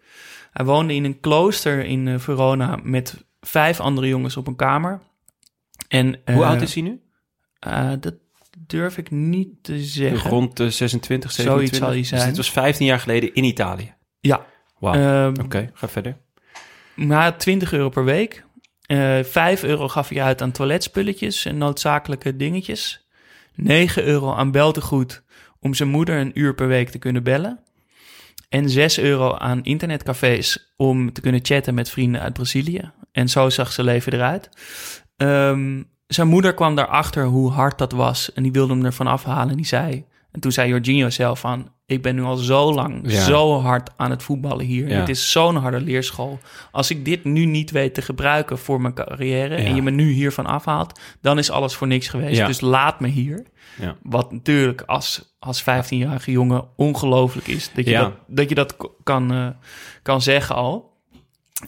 [0.52, 5.00] Hij woonde in een klooster in eh, Verona met vijf andere jongens op een kamer.
[5.88, 7.00] En, Hoe oud is hij nu?
[8.00, 8.14] dat
[8.66, 10.30] durf ik niet te zeggen.
[10.30, 11.78] Rond de 26, Zoiets 27?
[11.78, 12.26] zal hij Dus zijn.
[12.28, 13.94] dit was 15 jaar geleden in Italië.
[14.20, 14.46] Ja.
[14.78, 14.94] Wauw.
[14.94, 16.16] Ehm, Oké, ga verder.
[16.94, 18.44] Maar 20 euro per week.
[18.86, 23.08] Eh 5 euro gaf hij uit aan toiletspulletjes en noodzakelijke dingetjes.
[23.54, 25.22] 9 euro aan beltegoed
[25.60, 27.58] om zijn moeder een uur per week te kunnen bellen.
[28.48, 32.90] En 6 euro aan internetcafés om te kunnen chatten met vrienden uit Brazilië.
[33.12, 34.48] En zo zag zijn leven eruit.
[35.16, 39.50] Ehm, zijn moeder kwam daarachter hoe hard dat was en die wilde hem ervan afhalen.
[39.50, 40.04] En die zei,
[40.34, 43.24] en toen zei Jorginho zelf van, ik ben nu al zo lang, Ja.
[43.24, 44.88] zo hard aan het voetballen hier.
[44.88, 44.98] Ja.
[45.00, 46.38] Het is zo'n harde leerschool.
[46.70, 50.10] Als ik dit nu niet weet te gebruiken voor mijn carrière en je me nu
[50.10, 52.46] hiervan afhaalt, dan is alles voor niks geweest.
[52.46, 53.42] Dus laat me hier.
[53.80, 53.96] Ja.
[54.02, 58.00] Wat natuurlijk als, als 15-jarige jongen ongelooflijk is dat je Ja.
[58.02, 59.48] dat, dat, je dat kan, eh,
[60.02, 60.92] kan zeggen al.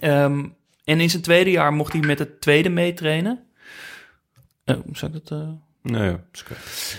[0.00, 0.44] Ehm,
[0.84, 3.44] en in zijn tweede jaar mocht hij met het tweede meetrainen.
[4.64, 5.38] Uh, zou ik dat...
[5.40, 5.48] eh,
[5.82, 6.98] Nee, ja, is.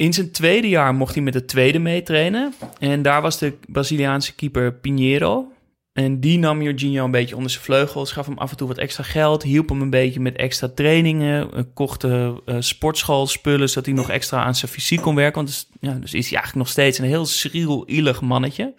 [0.00, 2.54] In zijn tweede jaar mocht hij met het tweede meetrainen.
[2.78, 5.52] En daar was de Braziliaanse keeper Pinheiro.
[5.92, 8.78] En die nam Jorginho een beetje onder zijn vleugels, gaf hem af en toe wat
[8.78, 13.94] extra geld, hielp hem een beetje met extra trainingen, eh, kocht uh, sportschoolspullen, zodat hij
[13.94, 15.34] nog extra aan zijn fysiek kon werken.
[15.34, 18.74] Want dus, ja, dus is hij eigenlijk nog steeds een heel schriel, ielig mannetje.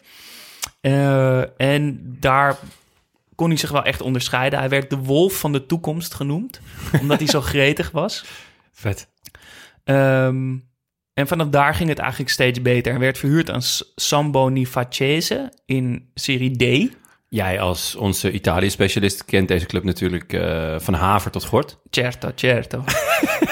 [0.81, 2.57] Uh, en daar
[3.35, 4.59] kon hij zich wel echt onderscheiden.
[4.59, 6.61] Hij werd de wolf van de toekomst genoemd,
[7.01, 8.25] omdat hij zo gretig was.
[8.71, 9.07] Vet.
[9.83, 10.69] Um,
[11.13, 12.91] en vanaf daar ging het eigenlijk steeds beter.
[12.91, 13.61] Hij werd verhuurd aan
[13.95, 16.95] Sambo Nifacese in Serie D.
[17.27, 21.77] Jij als onze Italië-specialist kent deze club natuurlijk uh, van haver tot gort.
[21.89, 22.83] Certo, certo.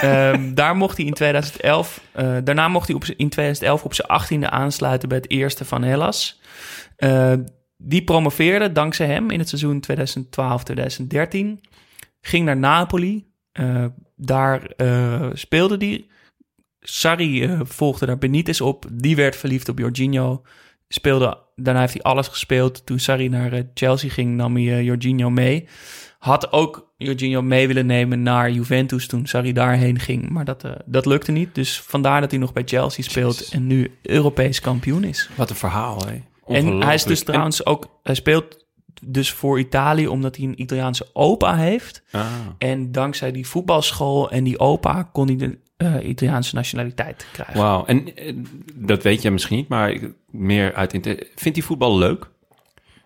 [0.04, 4.44] um, daar mocht hij in 2011, uh, daarna mocht hij op, in 2011 op zijn
[4.44, 6.42] 18e aansluiten bij het eerste van Hellas.
[6.98, 7.34] Uh,
[7.78, 9.84] die promoveerde dankzij hem in het seizoen
[11.60, 11.68] 2012-2013.
[12.22, 13.28] Ging naar Napoli.
[14.16, 14.70] daar
[15.34, 16.09] speelde hij
[16.82, 18.86] Sarri uh, volgde daar Benitez op.
[18.92, 20.42] Die werd verliefd op Jorginho.
[20.88, 22.86] Speelde, daarna heeft hij alles gespeeld.
[22.86, 25.68] Toen Sarri naar uh, Chelsea ging, nam hij uh, Jorginho mee.
[26.20, 30.30] Had ook Jorginho mee willen nemen naar Juventus toen Sarri daarheen ging.
[30.30, 31.56] Maar dat, dat lukte niet.
[31.56, 33.54] Dus vandaar dat hij nog bij Chelsea speelt Jezus.
[33.54, 35.30] en nu Europees kampioen is.
[35.36, 36.22] Wat een verhaal, hè?
[36.56, 38.00] En hij is dus trouwens ook...
[38.04, 38.66] Hij speelt
[39.02, 42.04] dus voor Italië omdat hij een Italiaanse opa heeft.
[42.12, 42.26] Ah.
[42.58, 47.58] En dankzij die voetbalschool en die opa kon hij de uh, Italiaanse nationaliteit krijgen.
[47.58, 48.34] Wauw, en uh,
[48.76, 49.98] dat weet je misschien niet, maar
[50.32, 50.92] meer uit...
[51.36, 52.30] Vindt hij voetbal leuk?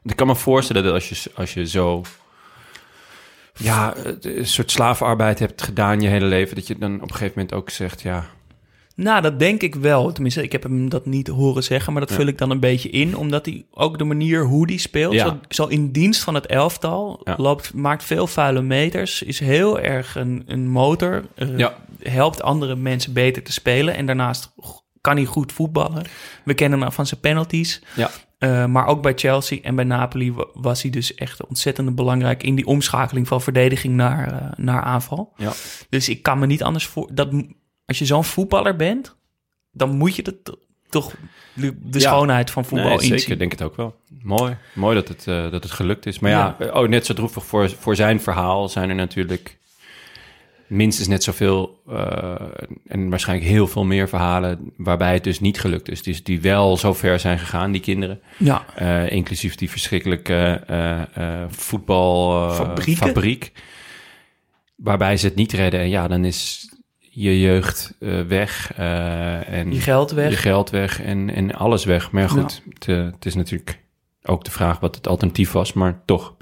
[0.03, 2.01] Ik kan me voorstellen dat als je, als je zo...
[3.55, 6.55] Ja, een soort slavenarbeid hebt gedaan je hele leven...
[6.55, 8.25] dat je dan op een gegeven moment ook zegt, ja...
[8.95, 10.11] Nou, dat denk ik wel.
[10.11, 12.15] Tenminste, ik heb hem dat niet horen zeggen, maar dat ja.
[12.15, 15.25] vul ik dan een beetje in, omdat hij ook de manier hoe hij speelt, Ja.
[15.27, 17.35] zo, zo in dienst van het elftal, Ja.
[17.37, 21.75] loopt, maakt veel vuile meters, is heel erg een, een motor, eh, Ja.
[22.09, 24.53] Helpt andere mensen beter te spelen en daarnaast
[25.01, 26.03] kan hij goed voetballen.
[26.45, 27.81] We kennen hem van zijn penalties.
[27.95, 28.09] Ja.
[28.37, 32.43] Eh, maar ook bij Chelsea en bij Napoli wa- was hij dus echt ontzettend belangrijk
[32.43, 35.33] in die omschakeling van verdediging naar, eh, naar aanval.
[35.37, 35.51] Ja.
[35.89, 37.09] Dus ik kan me niet anders voor.
[37.13, 37.29] Dat,
[37.85, 39.15] als je zo'n voetballer bent,
[39.71, 40.55] dan moet je to-
[40.89, 41.13] toch
[41.53, 41.99] de, Ja.
[41.99, 43.19] schoonheid van voetbal Nee, inzien.
[43.19, 43.95] zeker, denk het ook wel.
[44.21, 46.19] Mooi, mooi dat het, eh, dat het gelukt is.
[46.19, 49.59] Maar ja, oh, net zo droevig voor, voor zijn verhaal zijn er natuurlijk
[50.73, 52.35] minstens net zoveel eh,
[52.87, 56.03] en waarschijnlijk heel veel meer verhalen waarbij het dus niet gelukt is.
[56.03, 58.21] Dus die wel zo ver zijn gegaan, die kinderen.
[58.37, 58.65] Ja.
[58.75, 63.51] Eh, inclusief die verschrikkelijke eh eh voetbalfabriek.
[64.75, 65.79] Waarbij ze het niet redden.
[65.79, 67.95] En ja, dan is je jeugd
[68.27, 68.73] weg.
[68.75, 70.29] en Je geld weg.
[70.29, 72.11] Je geld weg en, en alles weg.
[72.11, 73.79] Maar ja, goed, het, het is natuurlijk
[74.23, 75.73] ook de vraag wat het alternatief was.
[75.73, 76.35] Maar toch,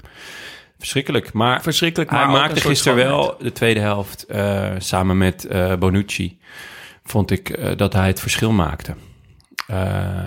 [0.82, 1.32] verschrikkelijk.
[1.32, 5.76] Maar Verschrikkelijk, hij maar ook maakte gisteren wel de tweede helft eh, samen met eh,
[5.76, 6.38] Bonucci.
[7.04, 8.94] Vond ik eh, dat hij het verschil maakte.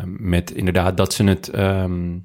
[0.05, 1.49] Met inderdaad dat ze het.
[1.49, 2.17] ehm,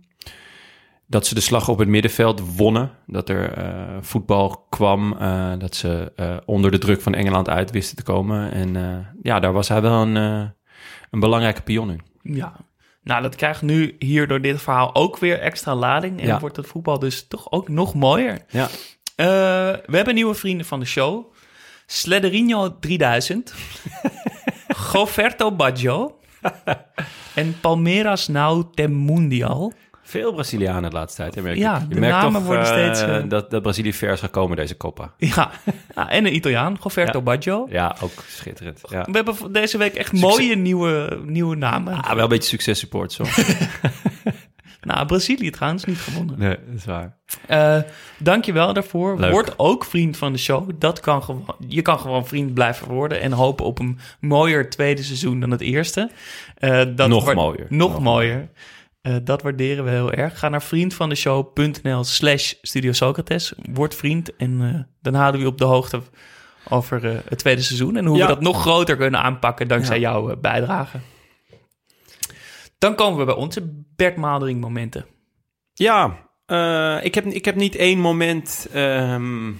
[1.07, 2.90] dat ze de slag op het middenveld wonnen.
[3.07, 3.53] Dat er
[4.01, 5.16] voetbal kwam.
[5.59, 6.12] dat ze
[6.45, 8.53] onder de druk van Engeland uit wisten te komen.
[8.53, 10.14] En ja, daar was hij wel een,
[11.11, 12.01] een belangrijke pion in.
[12.23, 12.53] Ja.
[13.03, 16.21] Nou, dat krijgt nu hier door dit verhaal ook weer extra lading.
[16.21, 16.39] En Ja.
[16.41, 18.39] wordt het voetbal dus toch ook nog mooier.
[18.49, 18.69] Ja.
[19.17, 19.27] Eh,
[19.87, 21.33] we hebben nieuwe vrienden van de show.
[21.87, 23.55] Slederinho 3000.
[24.69, 26.19] Goverto Baggio.
[27.35, 29.73] en Palmeiras Nou Tem Mundial.
[30.11, 31.35] Veel Brazilianen de laatste tijd.
[31.35, 31.87] Hè, merk Ja.
[31.88, 34.57] Je de merkt namen toch worden eh, steeds, eh, dat, dat Brazilië ver is gekomen,
[34.57, 35.12] deze Copa.
[35.18, 35.51] Ja.
[35.94, 37.25] ja, en een Italiaan, Goverto Ja.
[37.25, 37.66] Baggio.
[37.70, 38.81] Ja, ook schitterend.
[38.88, 39.05] Ja.
[39.05, 40.31] We hebben deze week echt Succes.
[40.38, 42.03] mooie nieuwe, nieuwe namen.
[42.03, 43.25] Ah, wel een beetje successupport zo.
[44.81, 46.38] Nou, Brazilië trouwens niet gewonnen.
[46.38, 47.16] nee, dat is waar.
[47.46, 47.79] Eh
[48.18, 49.18] dankjewel daarvoor.
[49.20, 49.31] Leuk.
[49.31, 50.70] Word ook vriend van de show.
[50.79, 55.03] Dat kan gewoon, je kan gewoon vriend blijven worden en hopen op een mooier tweede
[55.03, 56.11] seizoen dan het eerste.
[56.94, 57.66] Dat Nog mooier.
[57.68, 58.49] Nog, Nog mooier.
[59.03, 60.39] Eh, dat waarderen we heel erg.
[60.39, 63.53] Ga naar vriendvandeshow.nl slash Studio Socrates.
[63.73, 66.01] Word vriend en eh, dan houden we je op de hoogte
[66.69, 67.97] over eh, het tweede seizoen.
[67.97, 68.27] En hoe Ja.
[68.27, 70.11] we dat nog groter kunnen aanpakken dankzij Ja.
[70.11, 70.99] jouw bijdrage.
[72.79, 75.07] Dan komen we bij onze Bert Maalderink momenten.
[75.73, 76.07] Ja,
[77.03, 79.53] ik, heb, ik heb niet één moment ehm,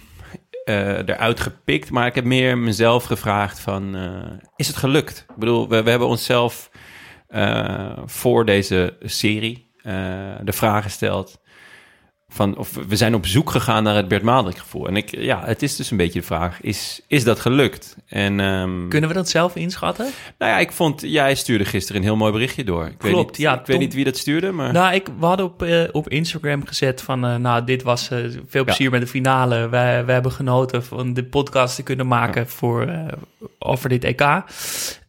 [0.65, 3.95] eh, eruit gepikt, maar ik heb meer mezelf gevraagd van,
[4.57, 5.25] is het gelukt?
[5.29, 6.70] Ik bedoel, we, we hebben onszelf
[7.31, 9.95] eh, voor deze serie eh,
[10.43, 11.41] de vraag gesteld
[12.29, 14.89] van, of we zijn op zoek gegaan naar het Bert Maalderink gevoel.
[14.89, 17.97] En ik, ja, het is dus een beetje de vraag, is, is dat gelukt?
[18.07, 20.05] En, ehm, Kunnen we dat zelf inschatten?
[20.39, 22.87] nou ja, ik vond, jij stuurde gisteren een heel mooi berichtje door.
[22.87, 24.73] Ik weet Klopt, niet, ja, Ik weet niet wie dat stuurde, maar...
[24.73, 27.21] Nou, ik, we hadden op, eh, op Instagram gezet van...
[27.21, 28.11] nou, dit was
[28.47, 29.69] veel plezier met de finale.
[29.69, 32.89] Wij, wij hebben genoten van de podcast te kunnen maken voor,
[33.59, 34.43] over dit EK.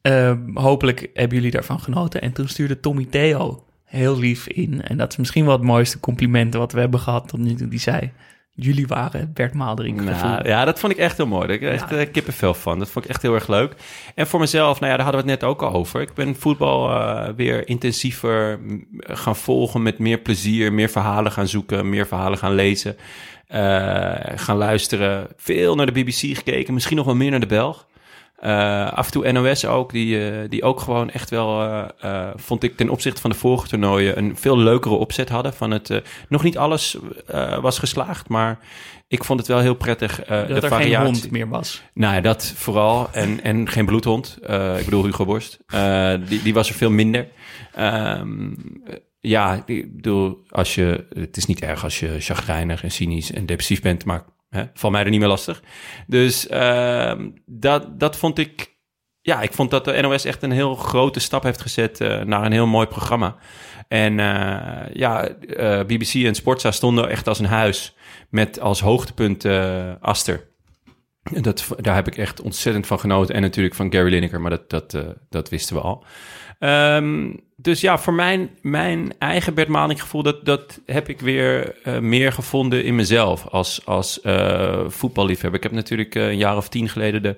[0.01, 2.21] Eh, hopelijk hebben jullie daarvan genoten.
[2.21, 4.81] En toen stuurde Tommy Theo heel lief in.
[4.81, 7.67] En dat is misschien wel het mooiste compliment wat we hebben gehad tot nu toe.
[7.67, 8.11] Die zei,
[8.51, 10.01] jullie waren Bert Maalderink.
[10.01, 11.47] Nou, ja, dat vond ik echt heel mooi.
[11.47, 12.79] Daar kreeg ik echt eh, kippenvel van.
[12.79, 13.73] Dat vond ik echt heel erg leuk.
[14.15, 16.01] En voor mezelf, nou ja, daar hadden we het net ook al over.
[16.01, 18.59] Ik ben voetbal eh, weer intensiever
[18.99, 20.73] gaan volgen met meer plezier.
[20.73, 22.95] Meer verhalen gaan zoeken, meer verhalen gaan lezen.
[23.47, 25.27] eh, gaan luisteren.
[25.37, 26.73] Veel naar de BBC gekeken.
[26.73, 27.87] Misschien nog wel meer naar de Belg.
[28.41, 31.61] Eh, af en toe NOS ook, die, eh, die ook gewoon echt wel,
[31.99, 35.53] eh, vond ik ten opzichte van de vorige toernooien, een veel leukere opzet hadden.
[35.53, 36.97] Van het, nog niet alles
[37.61, 38.59] was geslaagd, maar
[39.07, 40.15] ik vond het wel heel prettig.
[40.15, 40.95] dat de er variatie.
[40.95, 41.81] geen hond meer was.
[41.93, 43.09] Nou ja, dat vooral.
[43.11, 44.37] En, en geen bloedhond.
[44.77, 45.59] Ik bedoel Hugo Borst.
[46.27, 47.27] Die, die was er veel minder.
[47.73, 48.51] Ehm,
[48.85, 53.31] eh, ja, ik bedoel, als je, het is niet erg als je chagrijnig en cynisch
[53.31, 55.61] en depressief bent, maar hè, mij er niet meer lastig.
[56.07, 58.75] Dus ehm, dat, dat vond ik,
[59.21, 62.45] ja, ik vond dat de NOS echt een heel grote stap heeft gezet eh, naar
[62.45, 63.35] een heel mooi programma.
[63.87, 67.95] En eh, ja, eh, BBC en Sportza stonden echt als een huis
[68.29, 69.45] met als hoogtepunt
[70.01, 70.49] Aster.
[71.41, 73.35] Dat, daar heb ik echt ontzettend van genoten.
[73.35, 74.97] En natuurlijk van Gary Lineker, maar dat, dat,
[75.29, 76.05] dat wisten we al.
[76.61, 80.23] Ehm, dus ja, voor mijn, mijn eigen Bert Maling gevoel...
[80.23, 85.57] dat, dat heb ik weer eh, meer gevonden in mezelf als, als eh, voetballiefhebber.
[85.59, 87.35] Ik heb natuurlijk eh, een jaar of tien geleden de,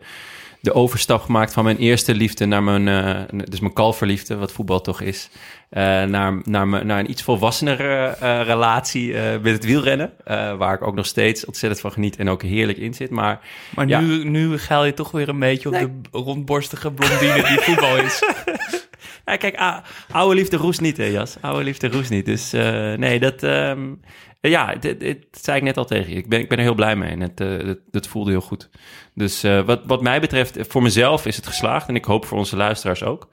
[0.59, 1.53] de overstap gemaakt...
[1.53, 5.29] van mijn eerste liefde naar mijn, dus mijn kalverliefde, wat voetbal toch is...
[5.69, 10.13] naar, naar, mijn- naar een iets volwassenere relatie met het wielrennen...
[10.57, 13.09] waar ik ook nog steeds ontzettend van geniet en ook heerlijk in zit.
[13.09, 13.39] Maar
[13.75, 13.99] Maar Ja.
[13.99, 18.21] nu, nu geil je toch weer een beetje op de rondborstige blondine die voetbal is.
[19.25, 21.37] Ja, kijk, a- oude liefde roest niet, hè, Jas?
[21.41, 22.25] Oude liefde roest niet.
[22.25, 23.43] Dus eh, nee, dat...
[23.43, 23.93] ehm,
[24.41, 26.15] ja, dit, dit zei ik net al tegen je.
[26.17, 28.41] Ik ben, ik ben er heel blij mee en het, eh, het, het voelde heel
[28.41, 28.69] goed.
[29.15, 31.87] Dus eh, wat, wat mij betreft, voor mezelf is het geslaagd.
[31.87, 33.27] En ik hoop voor onze luisteraars ook.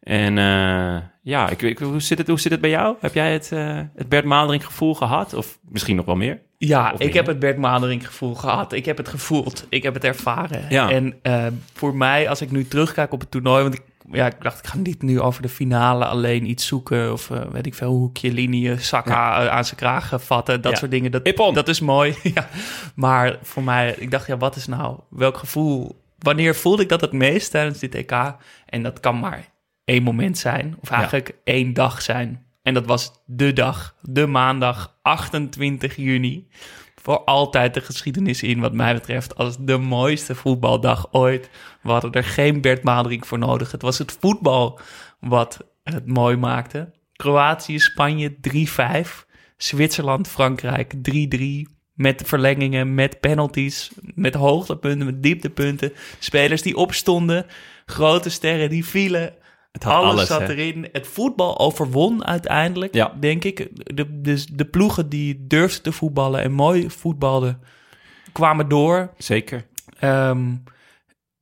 [0.00, 0.36] En
[1.22, 2.96] ja, ik, ik, hoe, zit het, hoe zit het bij jou?
[3.00, 5.34] Heb jij het, eh, het Bert Maalderink gevoel gehad?
[5.34, 6.40] Of misschien nog wel meer?
[6.58, 7.14] Ja, Of ik meer?
[7.14, 8.72] heb het Bert Maderink gevoel gehad.
[8.72, 9.66] Ik heb het gevoeld.
[9.68, 10.64] Ik heb het ervaren.
[10.68, 10.90] Ja.
[10.90, 11.20] En
[11.74, 13.62] voor mij, als ik nu terugkijk op het toernooi...
[13.62, 17.12] want ik, ja, ik dacht, ik ga niet nu over de finale alleen iets zoeken...
[17.12, 20.60] of eh, weet ik veel, hoekje, linie, Saka eh, aan zijn kraag vatten.
[20.60, 20.78] Dat Ja.
[20.78, 21.10] soort dingen.
[21.10, 21.54] Dat, Ippon.
[21.54, 22.14] dat is mooi.
[22.34, 22.48] ja.
[22.94, 24.98] Maar voor mij, ik dacht, ja, wat is nou...
[25.10, 26.00] welk gevoel...
[26.18, 28.34] Wanneer voelde ik dat het meest tijdens dit EK?
[28.66, 29.48] En dat kan maar
[29.84, 30.76] één moment zijn.
[30.80, 32.46] Of eigenlijk één dag zijn.
[32.62, 36.48] En dat was de dag, de maandag 28 juni.
[37.02, 41.50] Voor altijd de geschiedenis in, wat mij betreft, als de mooiste voetbaldag ooit.
[41.82, 43.72] We hadden er geen Bert Maderink voor nodig.
[43.72, 44.80] Het was het voetbal
[45.20, 46.90] wat het mooi maakte.
[47.12, 49.24] Kroatië, Spanje 3-5.
[49.56, 51.70] Zwitserland, Frankrijk 3-3.
[51.94, 55.92] Met verlengingen, met penalties, met hoogtepunten, met dieptepunten.
[56.18, 57.46] Spelers die opstonden,
[57.86, 59.34] grote sterren die vielen.
[59.72, 60.48] Het had alles, alles, zat hè?
[60.48, 60.88] erin.
[60.92, 63.16] Het voetbal overwon uiteindelijk, Ja.
[63.20, 63.68] denk ik.
[63.96, 67.60] De, de, de ploegen die durfden te voetballen en mooi voetbalden,
[68.32, 69.12] kwamen door.
[69.18, 69.66] Zeker.
[69.98, 70.54] Ehm,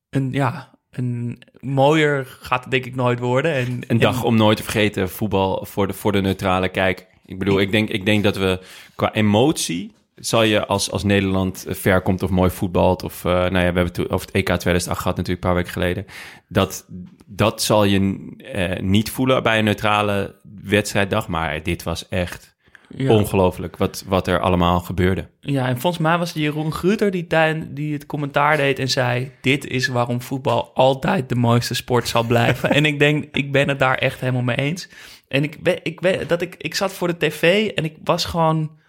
[0.09, 3.53] een, ja, een mooier gaat het denk ik nooit worden.
[3.53, 7.07] En, Een en- dag om nooit te vergeten, voetbal voor de, voor de neutrale kijk.
[7.25, 8.59] Ik bedoel, ik denk, ik denk dat we
[8.95, 9.91] qua emotie...
[10.21, 13.03] zal je als, als Nederland ver komt of mooi voetbalt...
[13.03, 15.59] of eh, nou ja, we hebben het over het EK 2008 gehad natuurlijk een paar
[15.59, 16.05] weken geleden...
[16.47, 16.85] dat,
[17.25, 21.27] dat zal je eh, niet voelen bij een neutrale wedstrijddag...
[21.27, 22.55] maar dit was echt
[22.87, 23.11] Ja.
[23.11, 25.27] ongelooflijk wat, wat er allemaal gebeurde.
[25.39, 27.27] Ja, en volgens mij was het Jeroen Gruter die,
[27.69, 29.31] die het commentaar deed en zei...
[29.41, 32.69] dit is waarom voetbal altijd de mooiste sport zal blijven.
[32.77, 34.89] en ik denk, ik ben het daar echt helemaal mee eens.
[35.27, 38.79] En ik, ik, dat ik, ik zat voor de tv en ik was gewoon...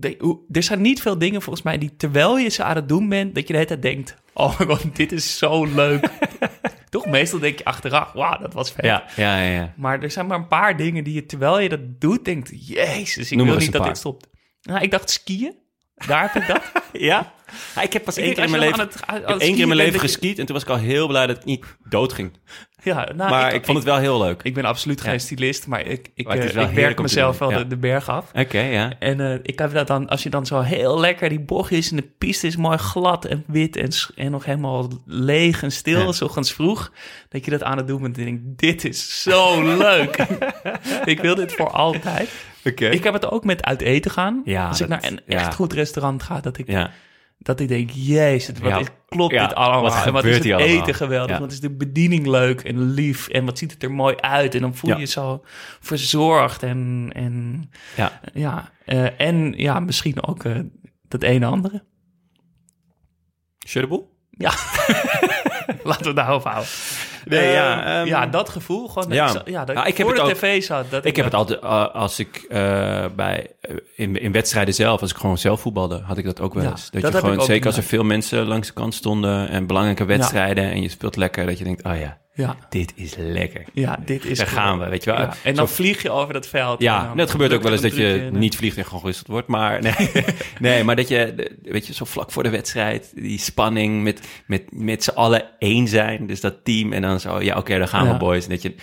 [0.00, 3.08] de- er zijn niet veel dingen volgens mij die terwijl je ze aan het doen
[3.08, 3.34] bent...
[3.34, 6.08] dat je de hele tijd denkt, oh mijn god, dit is zo leuk.
[6.90, 7.06] Toch?
[7.06, 8.84] Meestal denk je achteraf, wauw, dat was vet.
[8.84, 9.50] Ja, ja, ja.
[9.52, 9.74] ja.
[9.76, 13.30] Maar er zijn maar een paar dingen die je terwijl je dat doet, denkt: Jezus,
[13.30, 14.28] ik Noem wil niet dat dit stopt.
[14.62, 15.54] Nou, ik dacht skiën.
[16.06, 16.62] Daar heb ik dat.
[16.92, 17.32] Ja?
[17.74, 18.90] Ja, ik heb pas Ik één denk, keer in mijn leven,
[19.26, 20.38] het- één keer in mijn leven geskiet...
[20.38, 22.32] en toen was ik al heel blij dat ik niet dood ging.
[22.82, 24.42] Ja, nou, maar ik, vond het wel heel leuk.
[24.42, 27.66] Ik ben absoluut geen stylist, maar ik, ik, Maar eh, ik werk mezelf wel de,
[27.66, 28.30] de berg af.
[28.34, 28.92] Oké, ja.
[28.98, 31.96] En eh, ik heb dat dan, als je dan zo heel lekker die bochtjes en
[31.96, 36.12] de piste is mooi glad en wit en, en nog helemaal leeg en stil, Ja.
[36.12, 36.92] s ochtends vroeg,
[37.28, 40.16] dat je dat aan het doen bent en je denkt, dit is zo leuk.
[41.04, 42.30] ik wil dit voor altijd.
[42.64, 42.88] Oké.
[42.88, 44.42] Ik heb het ook met uit eten gaan.
[44.44, 46.90] Ja, Als ik naar een echt goed restaurant ga, dat ik, Ja.
[47.48, 48.78] Dat ik denk, jezus, wat Ja.
[48.78, 49.82] is, klopt Ja, dit allemaal?
[49.82, 50.66] wat en wat is het allemaal?
[50.66, 51.34] eten geweldig?
[51.34, 51.40] Ja.
[51.40, 53.28] Wat is de bediening leuk en lief?
[53.28, 54.54] En wat ziet het er mooi uit?
[54.54, 55.44] En dan voel je je zo
[55.80, 58.20] verzorgd en, en Ja.
[58.34, 60.58] ja, eh, en ja, misschien ook eh,
[61.08, 61.84] dat ene andere.
[63.66, 64.16] Shuttleboel?
[64.30, 64.52] Ja,
[65.90, 66.70] laten we daarover houden.
[67.28, 68.88] Nee, ja, ehm, ja, dat gevoel.
[68.88, 69.26] Gewoon, ja.
[69.26, 69.40] ja.
[69.40, 70.90] Ik, ja, dat Ja, ik ik heb voor het de ook- tv zat.
[70.90, 75.00] Dat Ik heb het altijd, eh, als ik eh, bij, eh, in, in wedstrijden zelf,
[75.00, 76.90] als ik gewoon zelf voetbalde, had ik dat ook wel eens.
[76.90, 80.04] Dat, dat je gewoon, zeker als er veel mensen langs de kant stonden en belangrijke
[80.04, 83.62] wedstrijden en je speelt lekker, dat je denkt, oh ja, Ja, dit is lekker.
[83.72, 84.38] ja, dit is...
[84.38, 85.20] Daar gaan we, weet je wel.
[85.20, 86.80] Ja, en dan Zo- vlieg je over dat veld.
[86.82, 89.46] Ja, dan het gebeurt ook wel eens dat je niet vliegt en gewoon gewisseld wordt.
[89.48, 89.94] Maar nee,
[90.60, 94.62] nee maar dat je, weet je, zo vlak voor de wedstrijd, die spanning met, met,
[94.70, 96.26] met z'n allen één zijn.
[96.26, 98.12] Dus dat team en dan zo, ja oké, daar gaan Ja.
[98.12, 98.44] we boys.
[98.44, 98.74] En dat je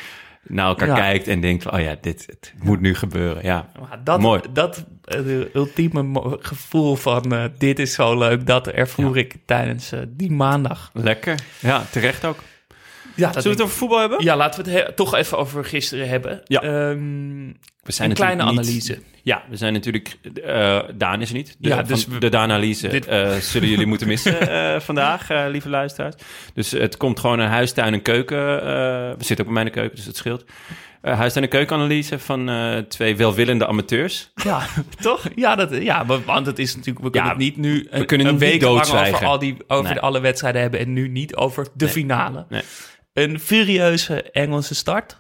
[0.48, 0.96] naar elkaar Ja.
[0.96, 3.44] kijkt en denkt, oh ja, dit het moet nu gebeuren.
[3.44, 4.42] Ja, Maar dat, Mooi.
[4.54, 5.20] dat eh,
[5.54, 10.90] ultieme gevoel van eh, dit is zo leuk, dat ervoer ik tijdens eh, die maandag.
[10.94, 11.40] lekker.
[11.60, 12.38] Ja, terecht ook.
[13.16, 14.24] Ja, Zullen we het over voetbal hebben?
[14.24, 16.42] Ja, laten we het he- toch even over gisteren hebben.
[16.46, 16.62] Ja.
[16.62, 17.48] Ehm,
[17.84, 19.00] We zijn een kleine niet- analyse.
[19.24, 20.18] Ja, we zijn natuurlijk...
[20.46, 21.56] eh, Daan is er niet.
[21.60, 25.46] De, Ja, dus we- de Daan-analyse dit- eh, zullen jullie moeten missen eh, vandaag, eh,
[25.50, 26.16] lieve luisteraars.
[26.54, 28.62] Dus het komt gewoon een huistuin en keuken.
[28.62, 28.66] eh,
[29.18, 30.46] we zitten ook bij mij in de keuken, dus het scheelt.
[31.02, 34.32] Eh huistuin en keukenanalyse van eh, twee welwillende amateurs.
[34.44, 34.62] Ja,
[35.02, 35.28] toch?
[35.36, 37.06] Ja, dat, ja, wa- want het is natuurlijk...
[37.06, 39.84] We kunnen Ja, het niet nu een, kunnen een week lang over, al die, over
[39.84, 39.94] Nee.
[39.94, 40.80] de alle wedstrijden hebben...
[40.80, 42.46] en nu niet over de finale.
[42.50, 42.62] Nee.
[43.16, 45.20] Een furieuze Engelse start.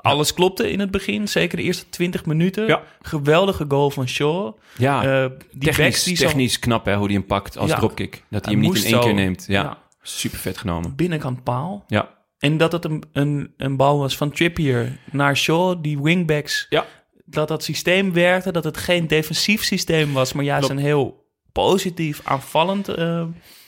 [0.00, 2.66] Alles klopte in het begin, zeker de eerste 20 minuten.
[2.66, 2.82] Ja.
[3.00, 4.52] Geweldige goal van Shaw.
[4.78, 7.76] Ja, Eh, die technisch, die zo technisch knap hè, hoe hij hem pakt als Ja.
[7.76, 8.10] dropkick.
[8.28, 9.06] Dat Hij hij hem niet in één zo.
[9.08, 9.44] keer neemt.
[9.48, 9.78] Ja, Ja.
[10.02, 10.96] super vet genomen.
[10.96, 11.84] binnenkant paal.
[11.86, 16.66] Ja, En dat het een, een, een bal was van Trippier naar Shaw, die wingbacks.
[16.68, 16.84] Ja.
[17.24, 22.20] Dat dat systeem werkte, dat het geen defensief systeem was, maar juist een heel positief,
[22.24, 22.88] aanvallend.
[22.88, 23.20] eh,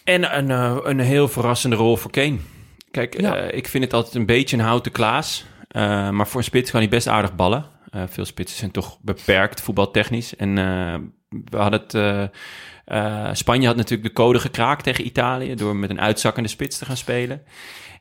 [0.04, 2.36] En een, eh, een heel verrassende rol voor Kane.
[2.90, 3.36] Kijk, Ja.
[3.36, 5.44] eh, ik vind het altijd een beetje een houten klaas.
[5.68, 7.64] Eh, maar voor een spits kan hij best aardig ballen.
[7.90, 10.36] Eh, veel spitsen zijn toch beperkt voetbaltechnisch.
[10.36, 10.54] En
[11.50, 12.30] we hadden het...
[13.38, 15.54] Spanje had natuurlijk de code gekraakt tegen Italië...
[15.54, 17.42] door met een uitzakkende spits te gaan spelen.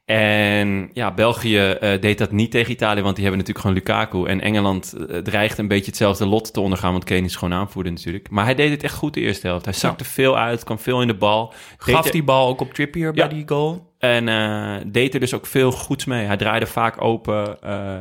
[0.06, 3.02] En ja, België deed dat niet tegen Italië...
[3.02, 4.26] want die hebben natuurlijk gewoon Lukaku.
[4.26, 6.92] En Engeland dreigt een beetje hetzelfde lot te ondergaan...
[6.92, 8.30] want Kane is gewoon aanvoerder natuurlijk.
[8.30, 9.66] Maar hij deed het echt goed de eerste helft.
[9.66, 11.54] Hij zakte veel uit, kwam veel in de bal.
[11.78, 13.89] Gaf die bal ook op Trippier bij die goal.
[14.00, 16.26] En eh, deed er dus ook veel goeds mee.
[16.26, 17.94] Hij draaide vaak open, eh,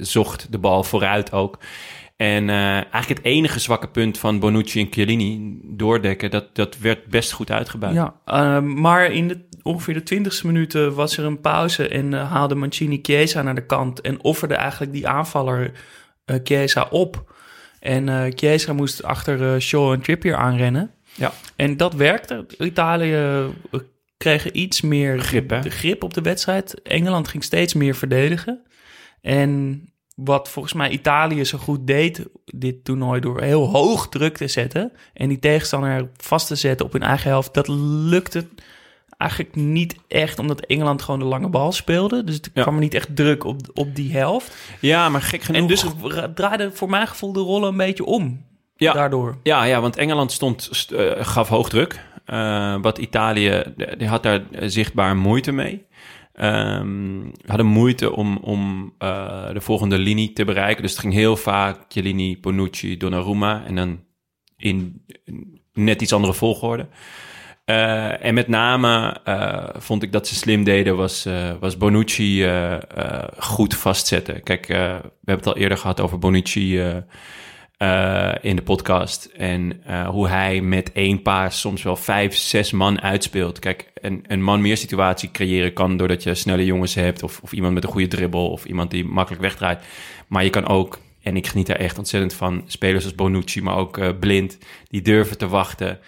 [0.00, 1.58] zocht de bal vooruit ook.
[2.16, 7.06] En eh, eigenlijk het enige zwakke punt van Bonucci en Chiellini, doordekken, dat, dat werd
[7.06, 7.94] best goed uitgebuit.
[7.94, 12.98] Ja, maar in de, ongeveer de twintigste minuten was er een pauze en haalde Mancini
[13.02, 15.72] Chiesa naar de kant en offerde eigenlijk die aanvaller
[16.42, 17.32] Chiesa op.
[17.80, 20.90] En Chiesa moest achter Shaw en Trippier aanrennen.
[21.14, 21.32] Ja.
[21.56, 22.46] En dat werkte.
[22.58, 23.50] Italië
[24.22, 25.62] kregen iets meer Grip, hè?
[25.70, 26.82] grip op de wedstrijd.
[26.82, 28.62] Engeland ging steeds meer verdedigen.
[29.20, 29.82] En
[30.14, 34.92] wat volgens mij Italië zo goed deed, dit toernooi, door heel hoog druk te zetten
[35.14, 38.46] en die tegenstander vast te zetten op hun eigen helft, dat lukte
[39.18, 42.24] eigenlijk niet echt, omdat Engeland gewoon de lange bal speelde.
[42.24, 42.62] Dus er Ja.
[42.62, 44.56] kwam er niet echt druk op, op die helft.
[44.80, 45.60] Ja, maar gek genoeg.
[45.60, 48.44] En dus ra- draaide voor mijn gevoel de rollen een beetje om.
[48.76, 48.92] Ja.
[48.92, 49.38] Daardoor.
[49.42, 52.00] Ja, ja, want Engeland stond, st- eh, gaf hoog druk.
[52.24, 53.62] Eh, wat Italië,
[53.98, 55.86] die had daar zichtbaar moeite mee.
[56.32, 60.82] Ehm hadden moeite om, om eh, de volgende linie te bereiken.
[60.82, 63.64] Dus het ging heel vaak Chiellini, Bonucci, Donnarumma.
[63.64, 64.00] En dan
[64.56, 65.04] in
[65.72, 66.88] net iets andere volgorde.
[67.64, 69.16] Eh, en met name
[69.78, 72.50] vond ik dat ze slim deden, was, eh, was Bonucci
[73.38, 74.42] goed vastzetten.
[74.42, 76.80] Kijk, we hebben het al eerder gehad over Bonucci
[77.82, 79.24] eh, in de podcast.
[79.24, 83.58] En eh, hoe hij met één paas soms wel vijf, zes man uitspeelt.
[83.58, 87.22] Kijk, een, een man meer situatie creëren kan doordat je snelle jongens hebt.
[87.22, 88.50] Of, of iemand met een goede dribbel.
[88.50, 89.84] Of iemand die makkelijk wegdraait.
[90.26, 93.76] Maar je kan ook, en ik geniet daar echt ontzettend van, spelers als Bonucci, maar
[93.76, 94.58] ook eh, Blind,
[94.88, 95.98] die durven te wachten.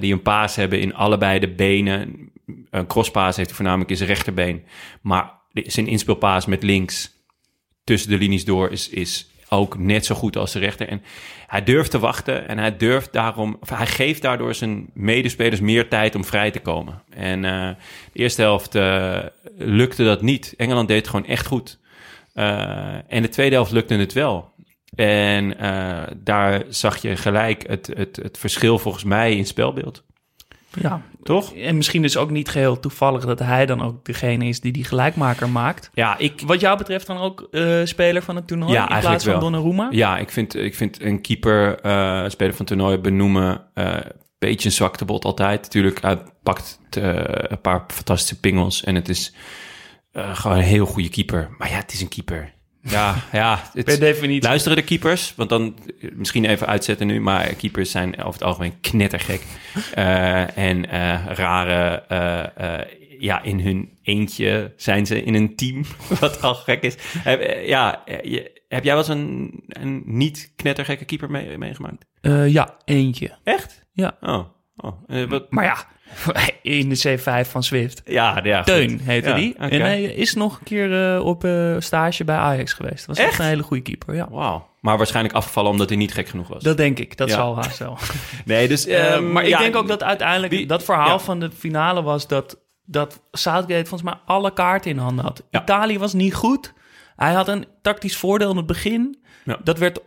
[0.00, 2.30] die een paas hebben in allebei de benen.
[2.70, 4.64] Een crosspaas heeft hij voornamelijk in zijn rechterbeen.
[5.00, 7.10] Maar zijn inspeelpaas met links
[7.84, 10.88] tussen de linies door is, is ook net zo goed als de rechter.
[10.88, 11.02] En
[11.46, 15.88] hij durft te wachten en hij durft daarom, of hij geeft daardoor zijn medespelers meer
[15.88, 17.02] tijd om vrij te komen.
[17.10, 17.68] En eh,
[18.12, 19.18] de eerste helft eh,
[19.56, 20.54] lukte dat niet.
[20.56, 21.78] Engeland deed het gewoon echt goed.
[22.32, 24.54] Eh, en de tweede helft lukte het wel.
[24.94, 25.56] En
[26.16, 30.04] daar zag je gelijk het, het, het verschil volgens mij in spelbeeld.
[30.80, 31.52] Ja, Toch?
[31.52, 34.84] En misschien dus ook niet geheel toevallig dat hij dan ook degene is die die
[34.84, 35.90] gelijkmaker maakt.
[35.94, 39.24] Ja, ik, Wat jou betreft dan ook eh, speler van het toernooi Ja, in plaats
[39.24, 39.40] van wel.
[39.40, 39.88] Donnarumma?
[39.90, 44.02] Ja, ik vind, ik vind een keeper, eh speler van het toernooi benoemen, een
[44.38, 45.62] beetje een zwaktebod altijd.
[45.62, 49.34] Natuurlijk, hij pakt een paar fantastische pingels en het is
[50.12, 51.48] gewoon een heel goede keeper.
[51.58, 52.54] Maar ja, het is een keeper.
[52.88, 53.62] Ja, ja.
[53.72, 54.42] Het, Per definitie.
[54.42, 55.78] Luisteren de keepers, want dan
[56.12, 59.42] misschien even uitzetten nu, maar keepers zijn over het algemeen knettergek.
[59.94, 62.86] Eh, en eh, rare, eh, eh,
[63.18, 65.84] ja, in hun eentje zijn ze in een team,
[66.20, 66.94] wat al gek is.
[67.18, 72.04] Heb, ja, je- heb jij wel eens een, een niet knettergekke keeper mee, meegemaakt?
[72.20, 73.36] Eh, ja, eentje.
[73.44, 73.84] Echt?
[73.92, 74.16] Ja.
[74.20, 74.44] Oh,
[74.76, 75.86] oh wat, Maar ja,
[76.62, 78.02] in de C5 van Swift.
[78.04, 78.62] ja, ja.
[78.62, 79.54] Teun heette Ja, die.
[79.58, 82.96] En hij is nog een keer eh, op eh, stage bij Ajax geweest.
[82.96, 83.38] Dat was echt, Echt?
[83.38, 84.28] een hele goede keeper, ja.
[84.30, 84.68] Wauw.
[84.80, 86.62] Maar waarschijnlijk afgevallen omdat hij niet gek genoeg was.
[86.62, 87.34] Dat denk ik, dat Ja.
[87.34, 87.98] zal haast wel.
[88.44, 88.86] nee, dus...
[88.86, 92.58] Eh, ehm, maar ik denk ook dat uiteindelijk dat verhaal van de finale was dat,
[92.84, 95.42] dat Southgate volgens mij alle kaarten in handen had.
[95.50, 96.72] Italië was niet goed.
[97.16, 99.18] Hij had een tactisch voordeel in het begin.
[99.44, 99.58] Ja.
[99.64, 100.00] Dat werd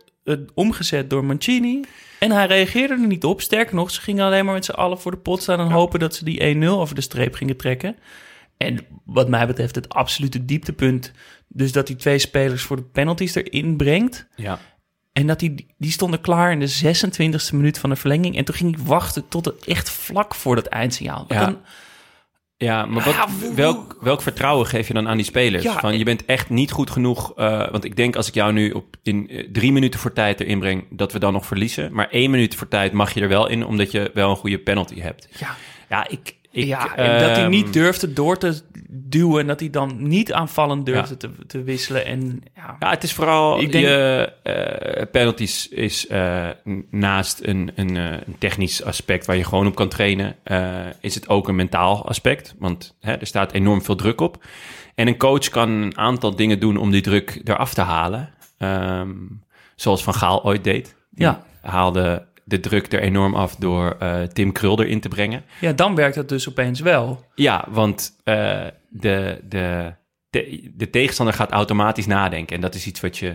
[0.54, 1.84] omgezet door Mancini.
[2.18, 3.40] En hij reageerde er niet op.
[3.40, 5.60] Sterker nog, ze gingen alleen maar met z'n allen voor de pot staan...
[5.60, 7.96] en hopen dat ze die 1-0 over de streep gingen trekken.
[8.56, 11.12] En wat mij betreft het absolute dieptepunt...
[11.48, 14.28] dus dat die twee spelers voor de penalties erin brengt...
[14.36, 14.58] Ja.
[15.12, 18.36] En dat die, die stonden klaar in de 26e minuut van de verlenging.
[18.36, 21.24] En toen ging ik wachten tot het echt vlak voor dat eindsignaal.
[21.28, 21.60] Ja.
[22.62, 25.62] Ja, maar wat, hoe- welk, welk vertrouwen geef je dan aan die spelers?
[25.62, 27.32] Ja, van, je bent echt niet goed genoeg.
[27.36, 30.40] eh, want ik denk als ik jou nu op, in eh, drie minuten voor tijd
[30.40, 31.92] erin breng, dat we dan nog verliezen.
[31.92, 34.58] Maar één minuut voor tijd mag je er wel in, omdat je wel een goede
[34.58, 35.28] penalty hebt.
[35.38, 35.56] ja,
[35.88, 36.34] Ja, ik...
[36.50, 38.60] ik ja, en dat hij ehm, niet durfde door te
[38.92, 39.40] duwen.
[39.40, 41.34] En dat hij dan niet aanvallend durfde Ja.
[41.36, 42.04] te, te wisselen.
[42.06, 46.48] En ja, Ja, het is vooral Ik denk- je eh, penalties is eh,
[46.90, 50.36] naast een, een, eh, een technisch aspect waar je gewoon op kan trainen,
[51.00, 52.54] is het ook een mentaal aspect.
[52.58, 54.44] Want hè, er staat enorm veel druk op.
[54.94, 58.28] En een coach kan een aantal dingen doen om die druk eraf te halen.
[58.58, 59.10] Ehm,
[59.76, 60.94] zoals Van Gaal ooit deed.
[61.10, 61.42] Die Ja.
[61.62, 65.44] haalde de druk er enorm af door eh, Tim Krul erin te brengen.
[65.60, 67.24] ja, dan werkt het dus opeens wel.
[67.34, 69.94] Ja, want eh, de, de,
[70.30, 72.56] de, de tegenstander gaat automatisch nadenken.
[72.56, 73.34] En dat is iets wat je,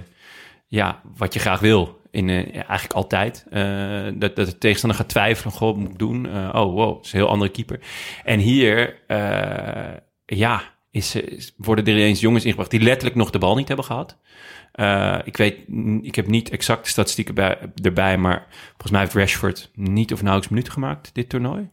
[0.68, 2.02] ja, wat je graag wil.
[2.12, 3.46] In, eh, eigenlijk altijd.
[4.20, 5.54] Dat, dat de tegenstander gaat twijfelen.
[5.54, 6.26] Goh, wat moet ik doen?
[6.36, 7.80] Oh, wow, dat is een heel andere keeper.
[8.24, 8.96] En hier,
[10.26, 10.62] ja,
[10.92, 12.72] is, is- worden er ineens jongens ingebracht...
[12.72, 14.18] die letterlijk nog de bal niet hebben gehad.
[14.76, 15.58] Eh, ik weet,
[16.02, 18.18] ik heb niet exact de statistieken bij, erbij...
[18.18, 21.70] maar volgens mij heeft Rashford niet of nauwelijks minuten gemaakt dit toernooi.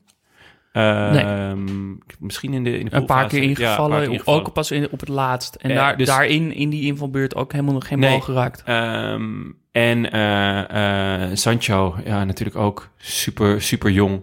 [0.73, 3.83] Ehm, Misschien in de, in de Een paar keer ingevallen.
[3.85, 4.41] een paar keer ingevallen.
[4.41, 5.55] Ook pas in, op het laatst.
[5.55, 8.11] En Eh, daar, dus- daarin, in die invalbeurt, ook helemaal nog geen Nee.
[8.11, 8.63] bal geraakt.
[8.65, 9.33] Ehm,
[9.73, 14.23] en eh, Sancho, ja, natuurlijk ook super, super jong.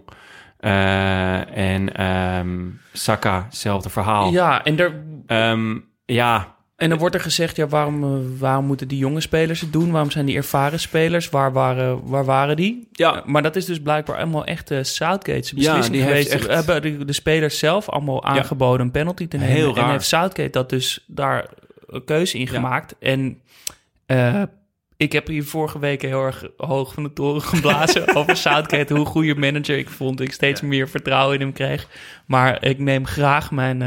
[0.60, 2.58] En ehm,
[2.92, 4.32] Saka, hetzelfde verhaal.
[4.32, 8.88] Ja, en er, Ehm, ja, En dan wordt er gezegd, ja, waarom, eh, waarom moeten
[8.88, 9.90] die jonge spelers het doen?
[9.90, 11.28] Waarom zijn die ervaren spelers?
[11.30, 12.88] Waar waren, waar waren die?
[12.92, 13.16] Ja.
[13.16, 16.32] Eh, maar dat is dus blijkbaar allemaal echt uh, Southgate's Ja, beslissing heeft geweest.
[16.32, 19.52] echt- hebben de, de spelers zelf allemaal aangeboden een penalty te nemen.
[19.54, 21.46] Heel En heeft Southgate dat dus daar
[21.86, 22.50] een keuze in Ja.
[22.50, 22.94] gemaakt.
[23.00, 23.40] En
[24.96, 28.94] ik heb hier vorige week heel erg hoog van de toren geblazen over Southgate.
[28.94, 30.20] Hoe goede manager ik vond.
[30.20, 31.86] Ik steeds meer vertrouwen in hem kreeg.
[32.26, 33.78] Maar ik neem graag mijn,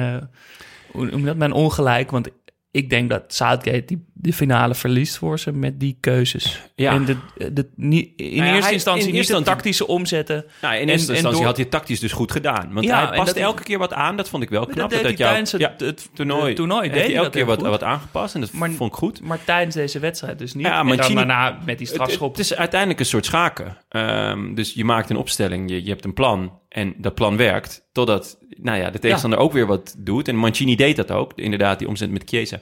[1.23, 2.11] dat, mijn ongelijk.
[2.11, 2.29] Want
[2.73, 6.61] ik denk dat Southgate die de finale verliest voor ze met die keuzes.
[6.75, 6.91] Ja.
[6.93, 7.17] En de,
[7.53, 10.45] de, niet, in Nou ja, eerste hij- instantie in niet de tactische omzetten.
[10.61, 12.73] nou, in En- eerste en instantie door- had hij tactisch dus goed gedaan.
[12.73, 14.17] Want Ja, hij en past elke keer wat aan.
[14.17, 14.89] Dat vond ik wel knap.
[14.89, 17.83] dat dat jou- het, ja, het toernooi, het toernooi deed hij elke keer wat, wat
[17.83, 18.35] aangepast.
[18.35, 19.21] En dat Maar- vond ik goed.
[19.21, 20.65] Maar tijdens deze wedstrijd dus niet.
[20.65, 22.31] Ja, en dan daarna met die strafschop.
[22.31, 23.77] het is uiteindelijk een soort schaken.
[23.89, 27.87] Ehm, dus je maakt een opstelling, je, je hebt een plan en dat plan werkt
[27.91, 30.27] totdat nou ja, de tegenstander ook weer wat doet.
[30.27, 32.59] En Mancini deed dat ook, inderdaad, die omzet met Chiesa.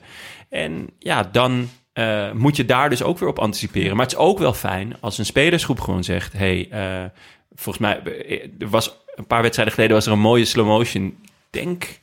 [0.52, 3.96] En ja, dan eh, moet je daar dus ook weer op anticiperen.
[3.96, 6.32] Maar het is ook wel fijn als een spelersgroep gewoon zegt...
[6.32, 7.04] hey, eh,
[7.54, 11.16] volgens mij, eh, er was een paar wedstrijden geleden was er een mooie slow motion.
[11.50, 12.00] Denk,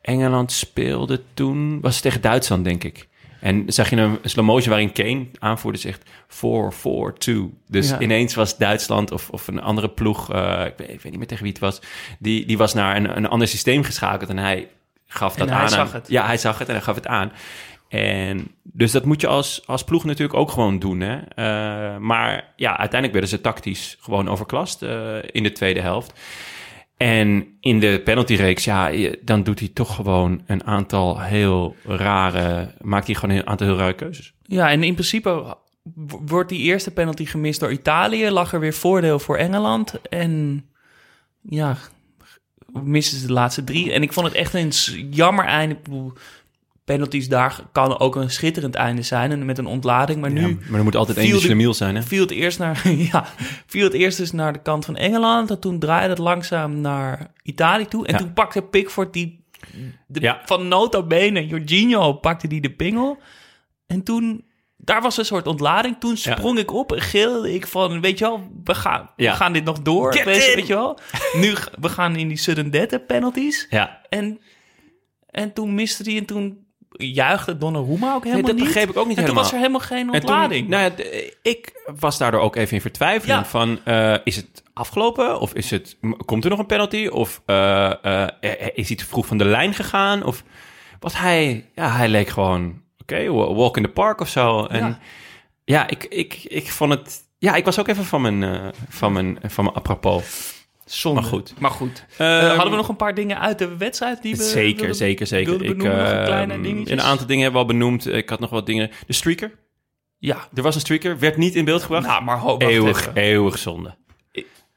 [0.00, 3.08] Engeland speelde toen, was het tegen Duitsland, denk ik.
[3.40, 7.58] En zag je een slow motion waarin Kane aanvoerde zegt 4-4-2.
[7.68, 8.00] Dus Ja.
[8.00, 11.42] ineens was Duitsland of, of een andere ploeg, ik, weet, ik weet niet meer tegen
[11.42, 11.80] wie het was,
[12.18, 14.68] die, die was naar een, een ander systeem geschakeld en hij
[15.14, 15.68] gaf En dat hij aan.
[15.68, 16.08] zag aan- het.
[16.08, 17.32] Ja, hij zag het en hij gaf het aan.
[17.88, 21.00] En dus dat moet je als, als ploeg natuurlijk ook gewoon doen.
[21.00, 21.16] Hè?
[21.16, 26.20] Eh, maar ja, uiteindelijk werden ze tactisch gewoon overklast eh, in de tweede helft.
[26.96, 28.90] En in de penaltyreeks, ja,
[29.22, 32.74] dan doet hij toch gewoon een aantal heel rare...
[32.80, 34.34] Maakt hij gewoon een aantal heel rare keuzes.
[34.42, 35.56] Ja, en in principe
[36.24, 38.30] wordt die eerste penalty gemist door Italië.
[38.30, 39.94] Lag er weer voordeel voor Engeland.
[40.08, 40.64] En
[41.42, 41.76] ja,
[42.82, 43.92] missen ze de laatste drie.
[43.92, 44.72] En ik vond het echt een
[45.10, 45.76] jammer einde.
[46.84, 49.30] Penalties daar kan ook een schitterend einde zijn.
[49.30, 50.20] En met een ontlading.
[50.20, 52.02] Maar Ja, nu maar er moet altijd één Schlemiel zijn, hè?
[52.02, 53.26] viel het eerst naar, ja,
[53.66, 55.50] viel het eerst dus naar de kant van Engeland.
[55.50, 58.06] En toen draaide het langzaam naar Italië toe.
[58.06, 58.18] En Ja.
[58.18, 59.44] toen pakte Pickford die
[60.06, 60.40] de, Ja.
[60.44, 63.18] van nota bene, Jorginho pakte die de pingel.
[63.86, 64.44] En toen
[64.84, 65.96] daar was een soort ontlading.
[66.00, 69.30] Toen sprong ik op en gilde ik van, weet je wel, we gaan, Ja.
[69.30, 70.12] we gaan dit nog door.
[70.14, 70.66] Get weet, in!
[70.66, 70.98] je wel.
[71.32, 73.66] Nu, we gaan in die sudden death penalties.
[73.70, 74.00] Ja.
[74.08, 74.40] En,
[75.30, 76.62] en toen miste hij en toen
[76.96, 78.64] juichte Donnarumma ook Nee, helemaal dat niet.
[78.72, 79.42] begreep ik ook niet en helemaal.
[79.42, 80.68] toen was er helemaal geen En toen- ontlading.
[80.68, 81.04] nou ja,
[81.42, 83.44] ik was daardoor ook even in vertwijfeling Ja.
[83.44, 83.78] van...
[83.84, 85.40] eh, is het afgelopen?
[85.40, 87.06] Of is het, komt er nog een penalty?
[87.06, 90.22] Of eh, eh, is hij te vroeg van de lijn gegaan?
[90.24, 90.44] Of
[91.00, 91.70] was hij...
[91.74, 92.82] Ja, hij leek gewoon...
[93.04, 94.64] Oké, wa- walk in the park of zo.
[94.64, 94.98] En ja,
[95.64, 95.88] Ja.
[95.88, 97.22] ik, ik, ik vond het...
[97.38, 100.52] Ja, ik was ook even van mijn, eh, van mijn, van mijn apropos.
[100.84, 101.20] Zonde.
[101.20, 101.54] Maar goed.
[101.58, 102.04] Maar goed.
[102.16, 104.42] Eh, Ehm, hadden we nog een paar dingen uit de wedstrijd die we...
[104.42, 105.62] Zeker, wilden- zeker, zeker.
[105.64, 106.90] Ik, eh, kleine dingetjes?
[106.90, 108.06] een aantal dingen hebben we al benoemd.
[108.06, 108.90] Ik had nog wat dingen.
[109.06, 109.52] De streaker.
[110.18, 110.48] Ja.
[110.54, 111.18] Er was een streaker.
[111.18, 112.06] Werd niet in beeld gebracht.
[112.06, 113.14] Nou, maar ho, eeuwig, even.
[113.16, 113.94] eeuwig zonde.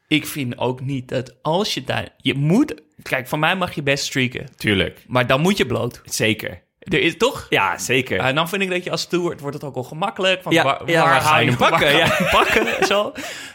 [0.08, 2.10] Ik vind ook niet dat als je daar...
[2.18, 2.82] Je moet...
[3.02, 4.46] Kijk, van mij mag je best streaken.
[4.58, 5.04] Tuurlijk.
[5.08, 6.02] Maar dan moet je bloot.
[6.06, 6.62] Zeker.
[6.88, 7.46] Er is toch?
[7.50, 8.20] Ja, zeker.
[8.20, 10.42] En dan vind ik dat je als steward wordt het ook al gemakkelijk.
[10.44, 11.96] Van Ja, waar, ja, waar waar ga je hem pakken?
[11.98, 12.18] Ja.
[12.32, 12.86] pakken?
[12.86, 13.12] Zo.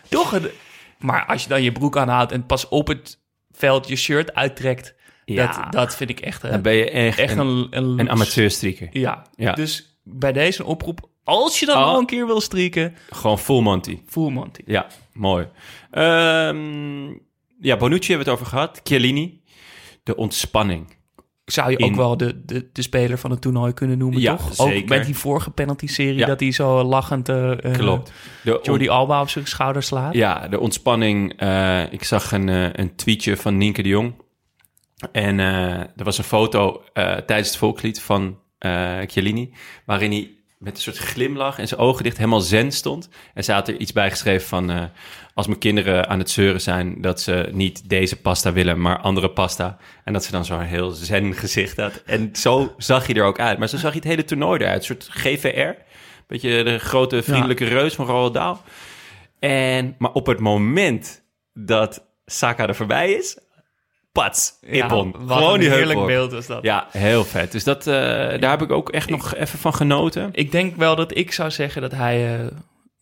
[0.08, 0.32] Toch?
[0.32, 0.50] een-
[0.98, 3.20] Maar als je dan je broek aanhoudt en pas op het
[3.50, 4.94] veld je shirt uittrekt...
[5.24, 5.46] Ja.
[5.46, 8.88] Dat, dat vind ik echt, eh, Dan ben je echt, echt een, een, een, een.
[8.92, 9.22] Ja.
[9.36, 9.52] Ja.
[9.52, 11.84] Dus bij deze oproep, als je dan Oh.
[11.84, 13.98] al een keer wil strieken, Gewoon full Monty.
[14.06, 14.62] full Monty.
[14.66, 15.48] Ja, mooi.
[15.90, 17.06] Ehm,
[17.60, 18.80] ja, Bonucci hebben we het over gehad.
[18.84, 19.42] Chiellini.
[20.02, 20.96] De ontspanning.
[21.53, 24.36] Zou je In- ook wel de, de, de speler van het toernooi kunnen noemen, Ja,
[24.36, 24.55] toch?
[24.55, 24.82] zeker.
[24.82, 26.26] Ook met die vorige penalty-serie, Ja.
[26.26, 28.12] dat hij zo lachend uh, Klopt.
[28.42, 30.14] De Jordi Alba op zijn schouder slaat.
[30.14, 31.32] Ja, de ontspanning.
[31.36, 32.48] eh, ik zag een,
[32.80, 34.14] een tweetje van Nienke de Jong.
[35.12, 38.38] En er was een foto tijdens het volkslied van
[39.07, 39.55] Chiellini...
[39.86, 43.09] waarin hij met een soort glimlach en zijn ogen dicht helemaal zen stond.
[43.34, 44.90] En ze had er iets bij geschreven van...
[45.34, 49.30] als mijn kinderen aan het zeuren zijn dat ze niet deze pasta willen, maar andere
[49.30, 49.76] pasta.
[50.04, 52.02] En dat ze dan zo'n heel zen gezicht had.
[52.06, 53.58] En zo zag hij er ook uit.
[53.58, 54.78] Maar zo zag hij het hele toernooi eruit.
[54.78, 55.82] Een soort GVR.
[56.26, 58.56] Beetje de grote vriendelijke reus van Roald Dahl.
[59.38, 61.22] En, maar op het moment
[61.52, 63.38] dat Saka er voorbij is,
[64.12, 65.14] pats, Ippon.
[65.18, 66.62] wat Gewoon een die heerlijk beeld was dat.
[66.62, 67.52] Ja, heel vet.
[67.52, 67.94] Dus dat, eh,
[68.40, 70.28] daar heb ik ook echt nog even van genoten.
[70.32, 72.46] Ik denk wel dat ik zou zeggen dat hij eh,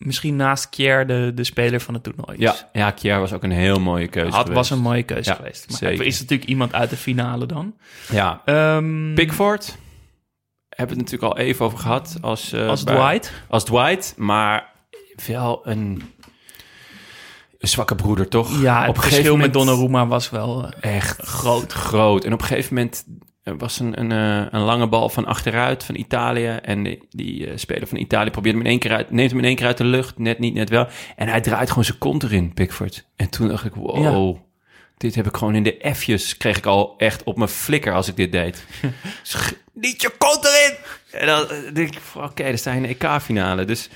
[0.05, 2.43] misschien naast Kier de, de speler van het toernooi is.
[2.43, 4.55] Ja, ja Kier was ook een heel mooie keuze Had, geweest.
[4.55, 5.69] was een mooie keuze Ja, geweest.
[5.69, 5.99] Maar zeker.
[5.99, 7.75] er is natuurlijk iemand uit de finale dan.
[8.11, 9.77] Ja, Ehm, Pickford
[10.69, 12.17] hebben we het natuurlijk al even over gehad.
[12.21, 13.31] Als, eh, als bij- Dwight.
[13.47, 14.69] Als Dwight, maar
[15.27, 16.01] wel een,
[17.59, 18.61] een zwakke broeder, toch?
[18.61, 20.69] Ja, het op verschil met Donnarumma was wel...
[20.81, 21.71] eh, echt groot.
[21.73, 22.23] groot.
[22.25, 23.05] En op een gegeven moment
[23.43, 26.47] er was een, een, eh, een lange bal van achteruit van Italië.
[26.61, 29.39] En die, die eh, speler van Italië probeert hem in één keer uit, neemt hem
[29.39, 30.17] in één keer uit de lucht.
[30.17, 30.87] Net niet, net wel.
[31.15, 33.05] En hij draait gewoon zijn kont erin, Pickford.
[33.15, 34.37] En toen dacht ik, wow...
[34.97, 38.07] Dit heb ik gewoon in de F'jes, kreeg ik al echt op mijn flikker als
[38.07, 38.65] ik dit deed.
[39.23, 40.75] Sch- niet je kont erin!
[41.21, 43.65] En dan denk ik, oké, dan sta je in de EK-finale.
[43.65, 43.89] Dus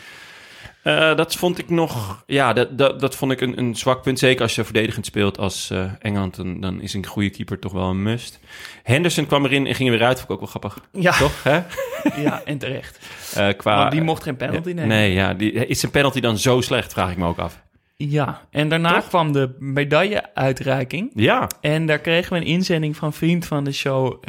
[0.85, 4.19] eh, dat vond ik nog, ja, dat, dat, dat vond ik een, een zwak punt.
[4.19, 7.71] Zeker als je verdedigend speelt als eh, Engeland, dan, dan is een goede keeper toch
[7.71, 8.39] wel een must.
[8.83, 10.89] Henderson kwam erin en ging er weer uit, vond ik ook wel grappig.
[10.91, 11.11] Ja.
[11.11, 11.61] Toch, hè?
[12.23, 12.99] ja, en terecht.
[13.35, 14.87] Eh, qua, Want die mocht geen penalty nemen.
[14.87, 17.63] Nee, ja, die, is zijn penalty dan zo slecht, vraag ik me ook af.
[17.95, 21.11] Ja, en daarna kwam de medailleuitreiking.
[21.15, 24.23] Ja, En daar kregen we een inzending van vriend van de show,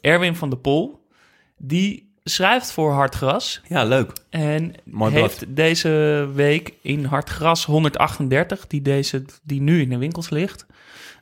[0.00, 1.06] Erwin van der Pol.
[1.58, 3.60] Die schrijft voor Hartgras.
[3.68, 4.12] ja leuk.
[4.30, 5.56] En Mooi heeft blad.
[5.56, 10.66] deze week in Hartgras 138, die, deze, die nu in de winkels ligt,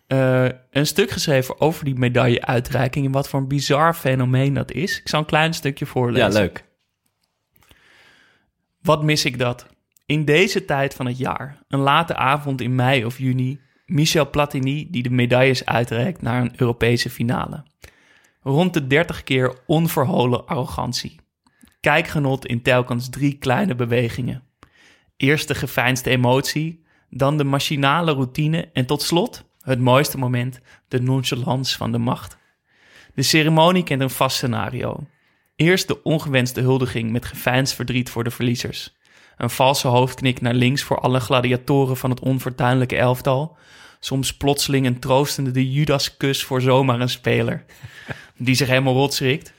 [0.07, 4.99] eh, een stuk geschreven over die medailleuitreiking en wat voor een bizar fenomeen dat is.
[4.99, 6.33] Ik zal een klein stukje voorlezen.
[6.33, 6.65] Ja, leuk.
[8.83, 9.67] Wat mis ik dat?
[10.07, 14.89] In deze tijd van het jaar, een late avond in mei of juni, Michel Platini
[14.91, 17.65] die de medailles uitreikt naar een Europese finale.
[18.45, 21.21] Rond de 30 keer onverholen arrogantie.
[21.81, 24.43] Kijkgenot in telkens drie kleine bewegingen.
[25.17, 31.01] Eerst de geveinsde emotie, dan de machinale routine en tot slot, het mooiste moment, de
[31.01, 32.37] nonchalance van de macht.
[33.15, 35.07] De ceremonie kent een vast scenario.
[35.57, 38.97] Eerst de ongewenste huldiging met geveinsd verdriet voor de verliezers.
[39.37, 43.57] Een valse hoofdknik naar links voor alle gladiatoren van het onfortuinlijke elftal.
[44.05, 47.65] Soms plotseling een troostende de Judaskus voor zomaar een speler.
[48.37, 49.53] Die zich helemaal rot schrikt.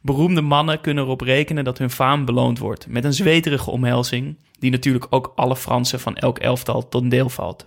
[0.00, 2.86] Beroemde mannen kunnen erop rekenen dat hun faam beloond wordt.
[2.86, 7.66] Met een zweterige omhelzing, die natuurlijk ook alle Fransen van elk elftal tot deel valt.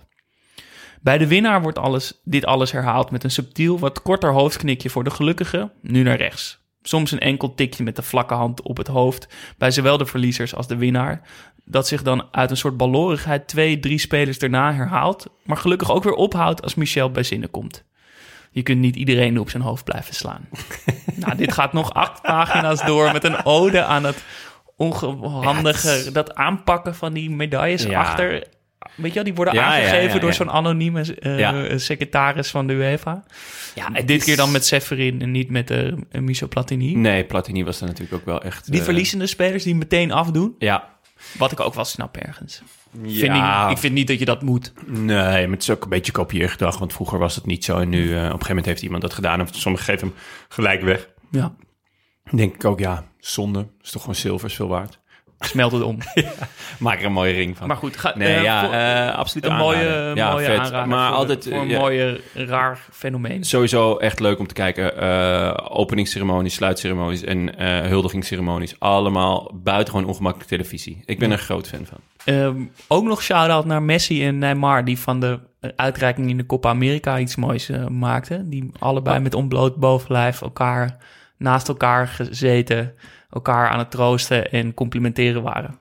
[1.00, 5.04] Bij de winnaar wordt alles, dit alles herhaald met een subtiel wat korter hoofdknikje voor
[5.04, 6.63] de gelukkige, nu naar rechts.
[6.86, 9.28] Soms een enkel tikje met de vlakke hand op het hoofd
[9.58, 11.20] bij zowel de verliezers als de winnaar.
[11.64, 16.04] Dat zich dan uit een soort balorigheid twee, drie spelers daarna herhaalt, maar gelukkig ook
[16.04, 17.84] weer ophoudt als Michel bij zinnen komt.
[18.50, 20.48] Je kunt niet iedereen op zijn hoofd blijven slaan.
[21.16, 24.24] nou, dit gaat nog acht pagina's door met een ode aan het
[24.76, 28.00] onhandige, Ja, het is- dat aanpakken van die medailles Ja.
[28.00, 28.46] achter.
[28.94, 30.34] Weet je wel, die worden Ja, ja, aangegeven ja, door ja.
[30.34, 31.78] zo'n anonieme eh, Ja.
[31.78, 33.24] secretaris van de UEFA.
[33.74, 36.94] Ja, En dit keer dan met Severin en niet met eh Michel Platini.
[36.94, 38.70] Nee, Platini was er natuurlijk ook wel echt...
[38.70, 40.54] Die eh, verliezende spelers die meteen afdoen.
[40.58, 40.88] Ja.
[41.38, 42.62] Wat ik ook wel snap ergens.
[43.02, 43.18] Ja.
[43.18, 44.72] Vind ik, ik vind niet dat je dat moet.
[44.86, 47.78] Nee, maar het is ook een beetje kopieergedrag, want vroeger was het niet zo.
[47.78, 50.16] En nu, op een gegeven moment heeft iemand dat gedaan en sommigen geven hem
[50.48, 51.08] gelijk weg.
[51.30, 51.54] Ja.
[52.30, 53.66] denk ik ook, ja, zonde.
[53.82, 55.00] Is toch gewoon zilver, is veel waard.
[55.44, 55.98] Smelt het om.
[56.78, 57.66] Maak er een mooie ring van.
[57.68, 60.12] Maar goed, ga, Nee, eh, ja, voor- eh, absoluut een mooie.
[60.14, 60.58] Ja, mooie vet.
[60.58, 61.78] aanrader Maar voor, altijd, voor een ja.
[61.78, 63.44] mooie, raar fenomeen.
[63.44, 64.96] Sowieso echt leuk om te kijken.
[65.00, 68.74] eh openingsceremonies, sluitceremonies en huldigingsceremonies.
[68.78, 71.02] Allemaal buitengewoon ongemakkelijke televisie.
[71.04, 71.98] Ik ben er een groot fan van.
[72.24, 72.56] Ehm,
[72.88, 74.84] ook nog shout-out naar Messi en Neymar...
[74.84, 75.38] die van de
[75.76, 78.50] uitreiking in de Copa America iets moois maakten.
[78.50, 79.22] Die allebei Oh.
[79.22, 80.96] met ontbloot bovenlijf elkaar
[81.38, 82.92] naast elkaar gezeten...
[83.34, 85.78] elkaar aan het troosten en complimenteren waren.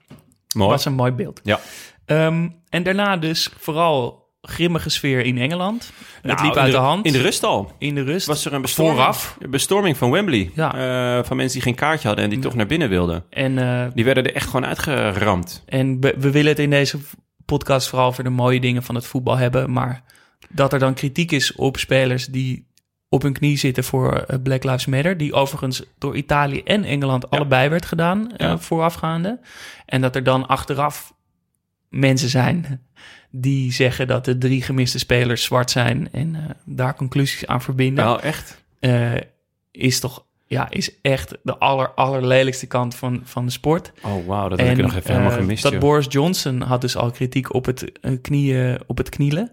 [0.55, 0.69] Mooi.
[0.69, 1.39] was een mooi beeld.
[1.43, 1.59] Ja.
[2.05, 5.91] Ehm, en daarna dus vooral grimmige sfeer in Engeland.
[6.21, 7.05] het Nou, liep in uit de, de- hand.
[7.05, 7.71] In de rust al.
[7.77, 8.27] In de rust.
[8.27, 9.37] Was er een bestorming, Vooraf.
[9.39, 10.51] een bestorming van Wembley.
[10.53, 10.73] Ja.
[11.17, 13.23] Eh, van mensen die geen kaartje hadden en die toch naar binnen wilden.
[13.29, 15.63] En, eh, Die werden er echt gewoon uitgeramd.
[15.65, 16.97] en we, we willen het in deze
[17.45, 19.71] podcast vooral over de mooie dingen van het voetbal hebben.
[19.71, 20.03] Maar
[20.49, 22.67] dat er dan kritiek is op spelers die
[23.13, 25.17] op hun knie zitten voor eh, Black Lives Matter.
[25.17, 28.57] Die overigens door Italië en Engeland allebei werd gedaan eh, Ja.
[28.57, 29.39] voorafgaande.
[29.85, 31.13] En dat er dan achteraf
[31.89, 32.81] mensen zijn
[33.29, 36.09] die zeggen dat de drie gemiste spelers zwart zijn.
[36.11, 38.05] En eh, daar conclusies aan verbinden.
[38.05, 38.61] Nou, echt?
[39.71, 43.91] is toch ja, is echt de aller, allerlelijkste kant van, van de sport.
[44.01, 45.81] Oh, wauw, dat heb ik nog even helemaal gemist, Dat joh.
[45.81, 47.91] Boris Johnson had dus al kritiek op het,
[48.21, 49.51] knieën, op het knielen.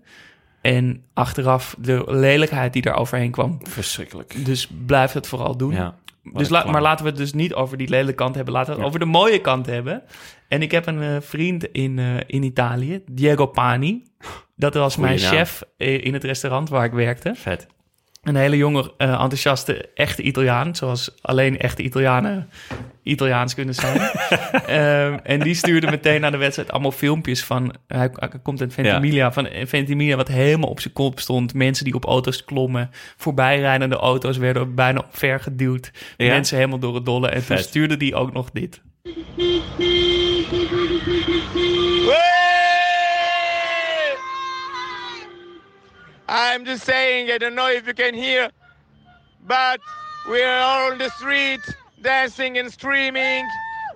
[0.61, 3.59] En achteraf de lelijkheid die daar overheen kwam.
[3.63, 4.45] Verschrikkelijk.
[4.45, 5.73] Dus blijf het vooral doen.
[5.73, 5.95] Ja,
[6.33, 8.55] dus la- maar laten we het dus niet over die lelijke kant hebben.
[8.55, 8.87] Laten we het Ja.
[8.89, 10.03] over de mooie kant hebben.
[10.49, 14.03] En ik heb een eh, vriend in, eh, in Italië, Diego Pani.
[14.57, 15.33] Dat was Goeie mijn naam.
[15.33, 17.33] chef eh, in het restaurant waar ik werkte.
[17.35, 17.67] Vet.
[18.21, 20.75] Een hele jonge, eh, enthousiaste, echte Italiaan.
[20.75, 22.49] Zoals alleen echte Italianen
[23.03, 24.01] Italiaans kunnen zijn.
[24.67, 27.75] Ehm, en die stuurde meteen na de wedstrijd allemaal filmpjes van...
[27.87, 31.55] Hij, hij komt uit Ventimiglia, van eh, Ventimiglia wat helemaal op zijn kop stond.
[31.55, 32.91] Mensen die op auto's klommen.
[33.17, 35.91] Voorbijrijdende auto's werden bijna ver geduwd.
[36.17, 36.29] Ja?
[36.29, 37.29] Mensen helemaal door het dolle.
[37.29, 37.65] En toen Vet.
[37.65, 38.81] stuurde die ook nog dit.
[46.31, 48.51] I'm just saying, I don't know if you can hear,
[49.47, 49.81] but
[50.31, 51.61] we are all on the street
[52.01, 53.45] dancing and screaming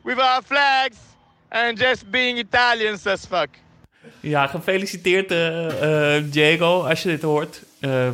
[0.02, 0.96] with our flags
[1.52, 3.48] and just being Italians as fuck.
[4.20, 7.62] Ja, gefeliciteerd eh, eh, Diego, als je dit hoort.
[7.80, 8.08] Eh,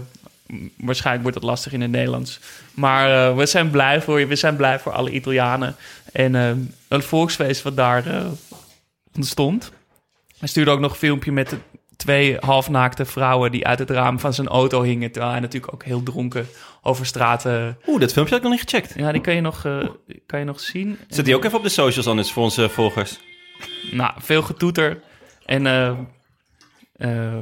[0.76, 2.40] waarschijnlijk wordt het lastig in het Nederlands.
[2.74, 4.26] Maar we zijn blij voor je.
[4.26, 5.76] We zijn blij voor alle Italianen.
[6.12, 6.34] En
[6.88, 8.04] het volksfeest wat daar
[9.16, 9.70] ontstond.
[10.38, 11.54] Hij stuurde ook nog een filmpje met
[12.00, 13.50] twee halfnaakte vrouwen...
[13.50, 15.10] die uit het raam van zijn auto hingen.
[15.10, 16.46] Terwijl hij natuurlijk ook heel dronken
[16.82, 17.46] over straat...
[17.46, 18.92] eh, Oeh, dat filmpje had ik nog niet gecheckt.
[18.96, 19.88] ja, die kan je nog, eh,
[20.26, 20.98] kan je nog zien.
[21.08, 23.18] Zet die ook even op de socials anders voor onze volgers.
[23.90, 25.00] Nou, veel getoeter.
[25.46, 25.92] En eh,
[26.92, 27.38] eh,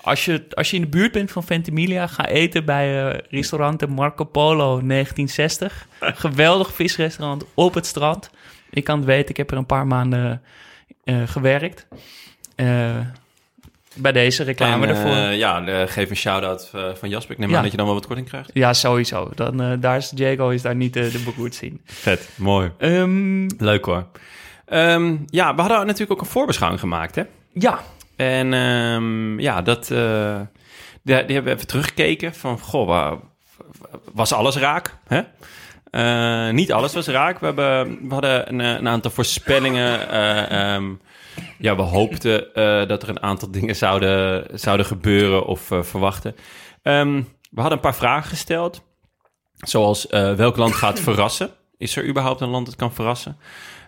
[0.00, 4.24] als, je, als je in de buurt bent van Ventimiglia, ga eten bij restaurant Marco
[4.24, 5.86] Polo 1960.
[6.00, 8.30] Geweldig visrestaurant op het strand.
[8.70, 10.42] Ik kan het weten, ik heb er een paar maanden
[11.26, 11.86] gewerkt.
[13.94, 15.10] Bij deze reclame En, ervoor.
[15.16, 17.32] eh, ja, eh, geef een shout-out eh, van Jasper.
[17.32, 17.56] Ik neem Ja.
[17.56, 18.50] aan dat je dan wel wat korting krijgt.
[18.54, 19.30] Ja, sowieso.
[19.34, 21.80] Dan, eh, daar is Diego is daar niet eh, de beroerd zien.
[21.84, 22.70] Vet, mooi.
[22.78, 24.06] Ehm, Leuk hoor.
[24.66, 27.22] Ehm, ja, we hadden natuurlijk ook een voorbeschouwing gemaakt, hè?
[27.52, 27.80] ja,
[28.16, 30.40] En ehm, ja, dat, eh,
[31.02, 33.18] die, die hebben we even teruggekeken van, goh, wa-
[34.12, 34.96] was alles raak?
[35.06, 35.20] Hè?
[35.90, 37.38] Eh, niet alles was raak.
[37.38, 40.08] We, hebben, we hadden een, eh, een aantal voorspellingen.
[41.58, 46.34] Ja, we hoopten eh, dat er een aantal dingen zouden, zouden gebeuren of eh, verwachten.
[46.82, 48.82] Ehm, we hadden een paar vragen gesteld.
[49.56, 51.50] Zoals, eh, welk land gaat verrassen?
[51.78, 53.36] Is er überhaupt een land dat kan verrassen?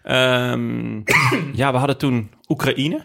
[0.03, 0.97] Ehm,
[1.63, 3.05] ja, we hadden toen Oekraïne.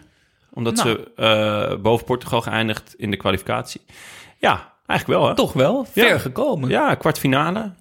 [0.52, 0.88] Omdat Nou.
[1.16, 3.80] ze boven Portugal geëindigd in de kwalificatie.
[4.38, 5.34] Ja, eigenlijk wel hè?
[5.34, 5.84] toch wel.
[5.84, 6.18] Ver Ja.
[6.18, 6.68] gekomen.
[6.68, 7.72] Ja, kwartfinale.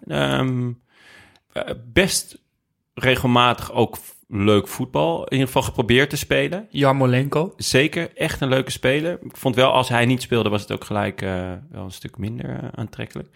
[1.53, 2.37] Eh, best
[2.93, 3.97] regelmatig ook
[4.31, 5.23] leuk voetbal.
[5.23, 6.67] In ieder geval geprobeerd te spelen.
[6.69, 7.53] Jarmolenko.
[7.57, 9.19] Zeker, echt een leuke speler.
[9.23, 12.17] Ik vond wel, als hij niet speelde, was het ook gelijk eh, wel een stuk
[12.17, 13.27] minder eh, aantrekkelijk.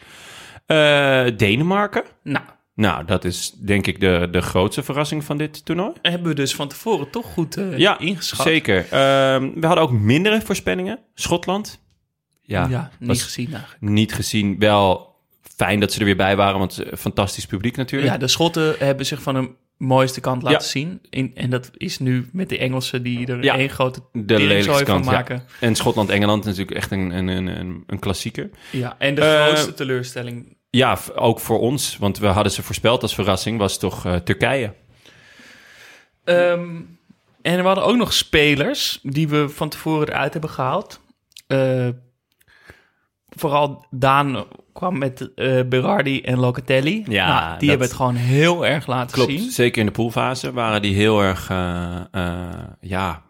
[0.66, 2.04] Eh, Denemarken.
[2.24, 5.92] Nou, Nou, dat is denk ik de, de grootste verrassing van dit toernooi.
[6.02, 8.46] hebben we dus van tevoren toch goed Ja, ingeschat.
[8.46, 8.78] zeker.
[8.90, 11.00] Ehm, we hadden ook mindere voorspellingen.
[11.14, 11.82] Schotland.
[12.42, 13.82] Ja, Ja, niet gezien eigenlijk.
[13.82, 14.60] niet gezien.
[14.60, 15.16] Wel
[15.56, 18.12] fijn dat ze er weer bij waren, want fantastisch publiek natuurlijk.
[18.12, 19.56] Ja, de Schotten hebben zich van hun
[19.86, 20.66] mooiste kant laten Ja.
[20.66, 21.02] zien.
[21.10, 24.72] In, en dat is nu met de Engelsen die er Ja, één grote de lelijkste
[24.74, 25.06] van kant.
[25.06, 25.12] ja.
[25.12, 25.44] maken.
[25.60, 28.50] En Schotland-Engeland is natuurlijk echt een, een, een, een, een klassieker.
[28.72, 30.58] Ja, en de Eh, grootste teleurstelling.
[30.70, 34.74] Ja, ook voor ons, want we hadden ze voorspeld als verrassing, was toch eh, Turkije.
[36.24, 36.76] Ehm,
[37.42, 41.00] en we hadden ook nog spelers die we van tevoren eruit hebben gehaald.
[41.48, 41.88] Eh,
[43.30, 47.04] vooral Daan kwam met eh, Berardi en Locatelli.
[47.08, 49.52] Ja, Nou, die dat- hebben het gewoon heel erg laten Klopt, zien.
[49.52, 53.22] zeker in de poolfase waren die heel erg, eh, eh, ja,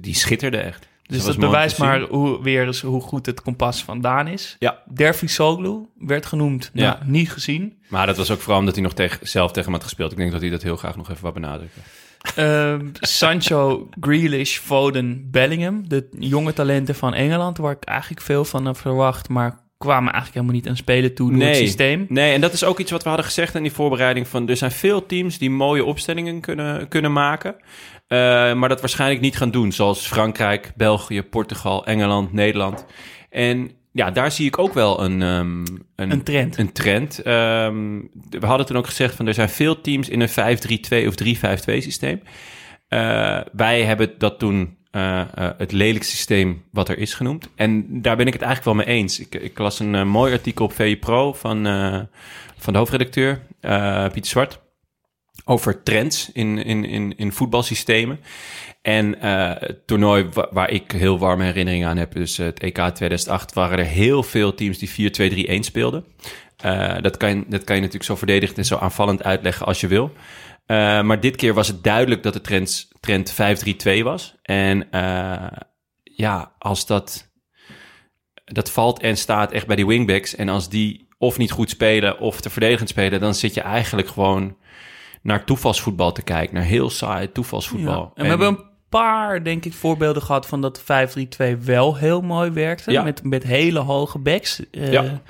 [0.00, 0.88] die schitterden echt.
[1.06, 4.56] Dus dat bewijst maar hoe, weer eens hoe goed het kompas van Daan is.
[4.58, 4.78] Ja.
[4.94, 6.70] Derfi Soglu werd genoemd.
[6.72, 6.82] Ja.
[7.00, 7.78] Nou, niet gezien.
[7.88, 10.10] Maar dat was ook vooral omdat hij nog tegen, zelf tegen hem had gespeeld.
[10.12, 11.82] Ik denk dat hij dat heel graag nog even wat benadrukken.
[12.36, 15.88] Ehm, Sancho, Grealish, Foden, Bellingham.
[15.88, 19.28] De jonge talenten van Engeland, waar ik eigenlijk veel van heb verwacht.
[19.28, 22.06] Maar kwamen eigenlijk helemaal niet aan spelen toe door het systeem.
[22.08, 24.28] Nee, en dat is ook iets wat we hadden gezegd in die voorbereiding.
[24.28, 27.56] Van, er zijn veel teams die mooie opstellingen kunnen, kunnen maken.
[28.06, 28.18] eh,
[28.54, 29.72] maar dat waarschijnlijk niet gaan doen.
[29.72, 32.86] Zoals Frankrijk, België, Portugal, Engeland, Nederland.
[33.30, 35.22] En ja, daar zie ik ook wel een...
[35.22, 35.64] ehm,
[35.96, 36.56] Een trend.
[36.58, 37.18] Een trend.
[37.22, 38.00] Ehm,
[38.30, 41.82] we hadden toen ook gezegd van er zijn veel teams in een 5-3-2 of 3-5-2
[41.82, 42.20] systeem.
[42.88, 47.48] Eh, wij hebben dat toen eh, eh, het lelijkste systeem wat er is genoemd.
[47.54, 49.20] En daar ben ik het eigenlijk wel mee eens.
[49.20, 51.64] Ik, ik las een eh, mooi artikel op VE Pro van,
[52.56, 53.40] van de hoofdredacteur
[54.12, 54.60] Pieter Zwart
[55.44, 58.20] over trends in, in, in, in voetbalsystemen.
[58.82, 63.52] En het toernooi wa- waar ik heel warme herinneringen aan heb, dus het EK 2008,
[63.52, 65.10] waren er heel veel teams die
[65.48, 66.04] 4-2-3-1 speelden.
[67.00, 70.12] Dat, kan dat kan je natuurlijk zo verdedigend en zo aanvallend uitleggen als je wil.
[70.66, 74.34] Eh, maar dit keer was het duidelijk dat de trend, trend 5-3-2 was.
[74.42, 75.46] En eh,
[76.02, 77.30] ja, als dat,
[78.44, 80.34] dat valt en staat echt bij die wingbacks.
[80.34, 84.08] En als die of niet goed spelen of te verdedigend spelen, dan zit je eigenlijk
[84.08, 84.56] gewoon
[85.22, 86.54] naar toevalsvoetbal te kijken.
[86.54, 88.00] Naar heel saai toevalsvoetbal.
[88.00, 88.10] Ja.
[88.14, 90.84] En we hebben een paar, denk ik, voorbeelden gehad van dat 5-3-2
[91.60, 92.90] wel heel mooi werkte.
[92.90, 93.02] Ja.
[93.02, 94.70] Met, met hele hoge backs.
[94.70, 95.22] Eh, Ja.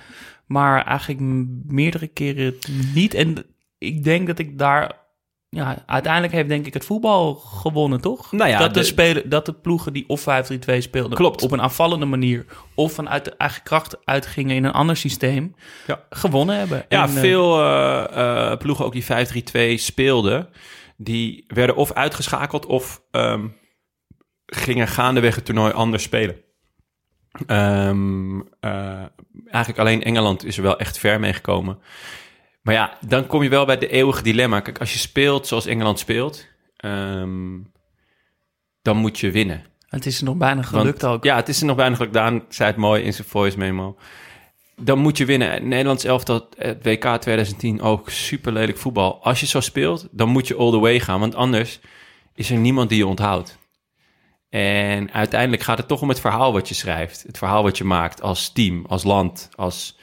[0.46, 1.20] Maar eigenlijk
[1.66, 2.54] meerdere keren
[2.94, 3.14] niet.
[3.14, 3.44] En
[3.78, 5.04] ik denk dat ik daar...
[5.48, 8.32] Ja, uiteindelijk heeft denk ik het voetbal gewonnen, toch?
[8.32, 11.16] Nou ja, dat, de de- spelen, dat de ploegen die of 5-3-2 speelden...
[11.16, 11.42] Klopt.
[11.42, 12.44] op een aanvallende manier...
[12.74, 15.54] of vanuit de eigen kracht uitgingen in een ander systeem...
[15.86, 16.00] Ja.
[16.10, 16.84] gewonnen hebben.
[16.88, 20.48] Ja, En, eh, veel eh, eh, ploegen ook die 5-3-2 speelden,
[20.96, 23.46] die werden of uitgeschakeld of ehm,
[24.46, 26.44] gingen gaandeweg het toernooi anders spelen.
[27.46, 29.04] Ehm, eh,
[29.44, 31.78] eigenlijk alleen Engeland is er wel echt ver mee gekomen.
[32.66, 34.60] Maar ja, dan kom je wel bij de eeuwige dilemma.
[34.60, 36.46] Kijk, als je speelt zoals Engeland speelt,
[36.76, 37.58] ehm,
[38.82, 39.64] dan moet je winnen.
[39.88, 41.24] Het is er nog bijna Want- gelukt ook.
[41.24, 42.14] Ja, het is er nog bijna gelukt.
[42.14, 43.96] Daan zei het mooi in zijn voice memo.
[44.76, 45.50] Dan moet je winnen.
[45.50, 49.24] Het Nederlands elftal, het WK 2010, ook super lelijk voetbal.
[49.24, 51.20] Als je zo speelt, dan moet je all the way gaan.
[51.20, 51.80] Want anders
[52.34, 53.58] is er niemand die je onthoudt.
[54.48, 57.22] En uiteindelijk gaat het toch om het verhaal wat je schrijft.
[57.26, 59.48] Het verhaal wat je maakt als team, als land.
[59.54, 59.98] Als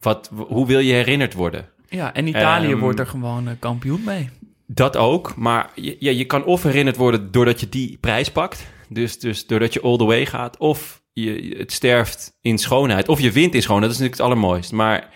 [0.00, 1.76] wat, hoe wil je herinnerd worden?
[1.88, 4.30] Ja, en Italië Ehm, wordt er gewoon eh, kampioen mee.
[4.66, 8.66] Dat ook, maar je, ja, je kan of herinnerd worden doordat je die prijs pakt.
[8.88, 10.56] Dus, dus doordat je all the way gaat.
[10.58, 13.08] Of je, het sterft in schoonheid.
[13.08, 13.90] Of je wint in schoonheid.
[13.92, 14.72] Dat is natuurlijk het allermooist.
[14.72, 15.08] Maar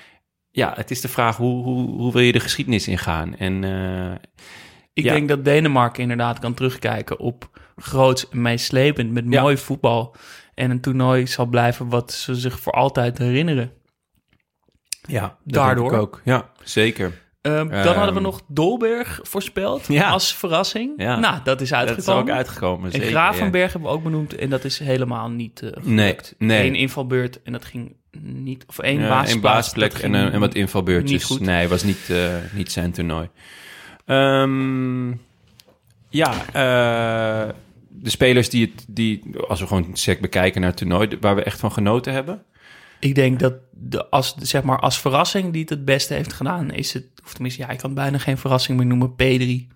[0.50, 3.36] ja, het is de vraag hoe, hoe, hoe wil je de geschiedenis ingaan?
[3.36, 4.12] En eh,
[4.92, 5.12] Ik ja.
[5.12, 9.40] denk dat Denemarken inderdaad kan terugkijken op groots en meeslepend met Ja.
[9.42, 10.14] mooi voetbal.
[10.54, 13.72] En een toernooi zal blijven wat ze zich voor altijd herinneren.
[15.08, 15.92] ja, Daardoor.
[15.92, 16.20] ook.
[16.24, 17.12] Ja, zeker.
[17.40, 20.10] Ehm, dan Ehm, hadden we nog Dolberg voorspeld Ja.
[20.10, 20.92] als verrassing.
[20.96, 21.18] Ja.
[21.18, 22.22] Nou, dat is Dat uitgekomen.
[22.24, 22.92] is ook uitgekomen.
[22.92, 26.34] en Gravenberg hebben we ook benoemd en dat is helemaal niet eh Nee, gelukt.
[26.38, 26.66] nee.
[26.66, 28.64] Eén invalbeurt en dat ging niet...
[28.68, 31.28] Of één baasplek dat en, een- en wat invalbeurtjes.
[31.28, 31.40] Niet.
[31.40, 33.28] Nee, was niet, eh, niet zijn toernooi.
[34.06, 35.10] Ehm,
[36.08, 37.48] ja, eh,
[37.88, 41.42] de spelers die het, die, als we gewoon sec bekijken naar het toernooi, waar we
[41.42, 42.42] echt van genoten hebben.
[43.03, 46.70] Ik denk dat de, als, zeg maar, als verrassing die het het beste heeft gedaan,
[46.70, 49.70] is het, of tenminste, ja, ik kan het bijna geen verrassing meer noemen, P3.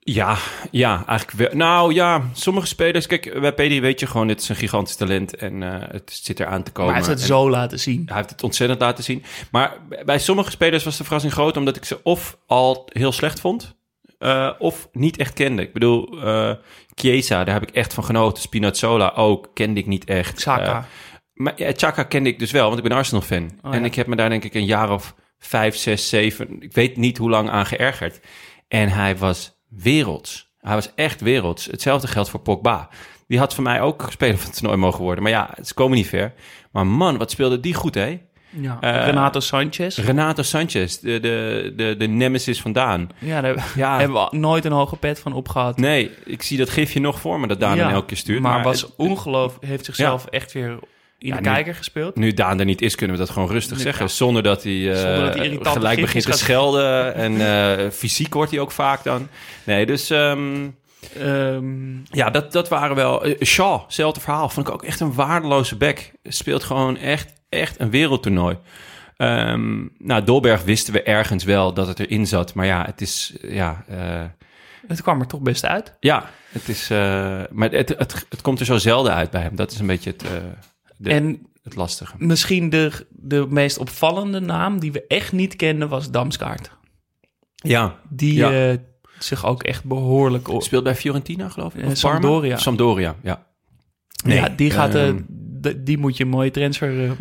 [0.00, 0.36] Ja,
[0.70, 1.58] ja, eigenlijk wel.
[1.58, 5.36] Nou ja, sommige spelers, kijk, bij Pedri weet je gewoon, dit is een gigantisch talent
[5.36, 6.92] en eh, het zit eraan te komen.
[6.92, 8.02] Maar hij heeft het zo laten zien.
[8.06, 9.24] Hij heeft het ontzettend laten zien.
[9.50, 11.56] Maar bij sommige spelers was de verrassing groot...
[11.56, 13.76] omdat ik ze of al heel slecht vond...
[14.18, 15.62] eh, of niet echt kende.
[15.62, 16.52] Ik bedoel, eh
[16.94, 18.42] Chiesa, daar heb ik echt van genoten.
[18.42, 20.34] Spinazzola ook, kende ik niet echt.
[20.34, 20.86] Xhaka.
[21.36, 23.50] Maar ja, Chaka kende ik dus wel, want ik ben Arsenal-fan.
[23.62, 26.62] Oh, en ik heb me daar denk ik een jaar of vijf, zes, zeven...
[26.62, 28.20] ik weet niet hoe lang aan geërgerd.
[28.68, 30.54] En hij was werelds.
[30.60, 31.64] Hij was echt werelds.
[31.66, 32.88] Hetzelfde geldt voor Pogba.
[33.28, 35.22] Die had voor mij ook speler van het toernooi mogen worden.
[35.22, 36.32] Maar ja, ze komen niet ver.
[36.72, 38.20] Maar man, wat speelde die goed, hè?
[38.60, 39.98] Ja, Eh, Renato Sanchez.
[39.98, 43.08] Renato Sanchez, de, de, de, de nemesis vandaan.
[43.18, 43.98] Ja, daar Ja.
[44.00, 45.76] hebben we nooit een hoge pet van opgehad.
[45.76, 48.40] Nee, ik zie dat gifje nog voor me dat Daan Ja, hem elke keer stuurt.
[48.42, 50.78] Maar, was het- ongeloof heeft zichzelf echt weer
[51.18, 52.16] in Ja, de nu- kijker gespeeld.
[52.16, 54.10] Nu Daan er niet is, kunnen we dat gewoon rustig Nu- zeggen.
[54.10, 57.14] Zonder dat hij, eh, Zonder dat hij gelijk begint te gaat- schelden.
[57.14, 59.28] En eh, fysiek wordt hij ook vaak dan.
[59.64, 60.68] Nee, dus ehm,
[61.20, 63.24] Ehm, ja, dat, dat waren wel...
[63.24, 64.48] eh, Shaw, hetzelfde verhaal.
[64.48, 66.10] Vond ik ook echt een waardeloze back.
[66.22, 68.56] Speelt gewoon echt, echt een wereldtoernooi.
[69.16, 72.54] Ehm nou, Dolberg wisten we ergens wel dat het erin zat.
[72.54, 73.34] Maar ja, het is...
[73.42, 74.22] Ja, eh,
[74.88, 75.96] het kwam er toch best uit.
[76.00, 76.90] ja het is...
[76.90, 76.98] eh,
[77.50, 79.56] maar het, het, het komt er zo zelden uit bij hem.
[79.56, 80.30] Dat is een beetje het, eh,
[80.98, 82.14] de, en het lastige.
[82.18, 86.70] misschien de, de meest opvallende naam die we echt niet kenden was Damskaart.
[87.54, 88.70] Ja, Die Ja.
[88.70, 88.76] eh,
[89.18, 90.48] zich ook echt behoorlijk...
[90.48, 91.82] op- Speelt bij Fiorentina, geloof ik?
[91.82, 92.18] Eh, Of Parma?
[92.20, 92.56] Sampdoria.
[92.56, 93.46] Sampdoria, ja.
[94.26, 94.92] ja, die, gaat,
[95.62, 97.16] d- die moet je een mooie transfer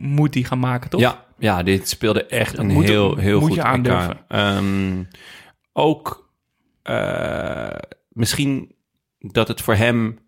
[0.00, 1.00] moet die gaan maken, toch?
[1.00, 4.18] Ja, ja, dit speelde echt een moet- heel, heel moet goed je aandurven.
[4.28, 5.02] Ehm,
[5.72, 6.30] ook
[8.08, 8.74] misschien
[9.18, 10.18] dat het voor hem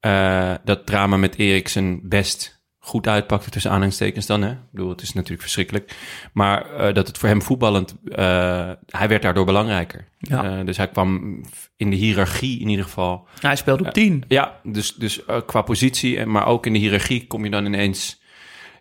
[0.00, 4.42] eh, dat drama met Eriksen best goed uitpakte tussen aanhalingstekens dan.
[4.42, 4.50] Hè?
[4.50, 5.96] Ik bedoel, het is natuurlijk verschrikkelijk.
[6.32, 7.96] Maar eh, dat het voor hem voetballend...
[8.04, 10.08] eh, hij werd daardoor belangrijker.
[10.18, 10.64] Ja.
[10.64, 11.40] Dus hij kwam
[11.76, 13.28] in de hiërarchie in ieder geval...
[13.40, 14.24] Hij speelde op 10.
[14.28, 18.20] Ja, dus, dus qua positie, en maar ook in de hiërarchie kom je dan ineens...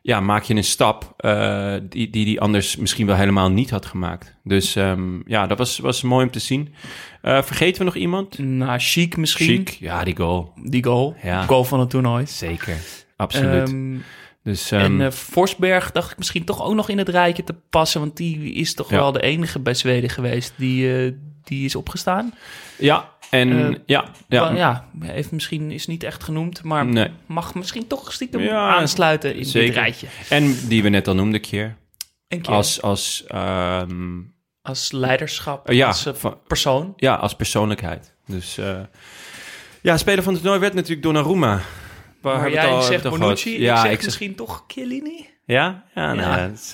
[0.07, 3.85] Ja, maak je een stap eh, die, die die anders misschien wel helemaal niet had
[3.85, 4.35] gemaakt.
[4.43, 6.73] Dus ehm, ja, dat was, was mooi om te zien.
[7.21, 8.37] Eh, vergeten we nog iemand?
[8.39, 9.67] Nou, Chic misschien.
[9.67, 10.53] Chic, ja, die goal.
[10.63, 11.15] Die goal.
[11.23, 11.45] Ja.
[11.45, 12.27] Goal van het toernooi.
[12.27, 12.77] Zeker,
[13.15, 13.67] absoluut.
[13.69, 13.95] Ehm,
[14.43, 17.55] dus, en ehm, eh, Forsberg dacht ik misschien toch ook nog in het rijtje te
[17.69, 17.99] passen.
[17.99, 18.97] Want die is toch Ja.
[18.97, 22.33] wel de enige bij Zweden geweest die, die is opgestaan.
[22.77, 27.09] ja, en eh, ja, ja, ja, heeft misschien is niet echt genoemd, maar Nee.
[27.25, 29.67] mag misschien toch stiekem Ja, aansluiten in zeker.
[29.67, 30.07] dit rijtje.
[30.29, 31.75] En die we net al noemden, keer.
[32.27, 34.19] Een keer Als, als, ehm,
[34.61, 36.93] als leiderschap, ja, als eh, persoon.
[36.97, 38.13] ja, als persoonlijkheid.
[38.25, 38.79] Dus eh,
[39.81, 41.61] ja, speler van het toernooi werd natuurlijk Donnarumma.
[42.21, 45.29] Waar Maar jij het al- zegt het al Bonucci, Ja, ik zeg misschien toch Chiellini.
[45.45, 46.37] Ja, ja, nou, Ja.
[46.37, 46.73] ja, het is,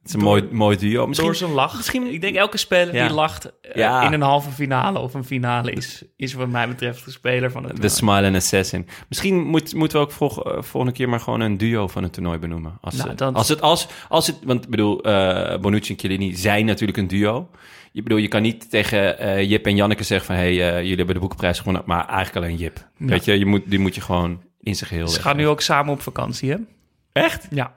[0.00, 1.06] het is een Door- mooi, mooi duo.
[1.06, 1.76] Misschien, Door zijn lach.
[1.76, 3.06] misschien- ik denk elke speler Ja.
[3.06, 4.02] die lacht eh, Ja.
[4.06, 7.62] in een halve finale of een finale is, is wat mij betreft de speler van
[7.64, 7.98] het de toernooi.
[7.98, 8.88] Smile and Assassin.
[9.08, 12.12] Misschien moet, moeten we ook volg- eh, volgende keer maar gewoon een duo van het
[12.12, 12.78] toernooi benoemen.
[12.80, 16.34] Als, Nou, dan- als het, als, als het, want ik bedoel, eh Bonucci en Chiellini
[16.36, 17.48] zijn natuurlijk een duo.
[17.92, 21.20] Je bedoel, je kan niet tegen Jip en Janneke zeggen van, hey, jullie hebben de
[21.20, 22.76] boekenprijs gewonnen, maar eigenlijk alleen Jip.
[22.96, 23.06] Ja.
[23.06, 25.30] Weet je, je moet, die moet je gewoon in zijn geheel Ze leggen.
[25.30, 26.56] gaan nu ook samen op vakantie, hè?
[27.12, 27.46] Echt?
[27.50, 27.74] Ja.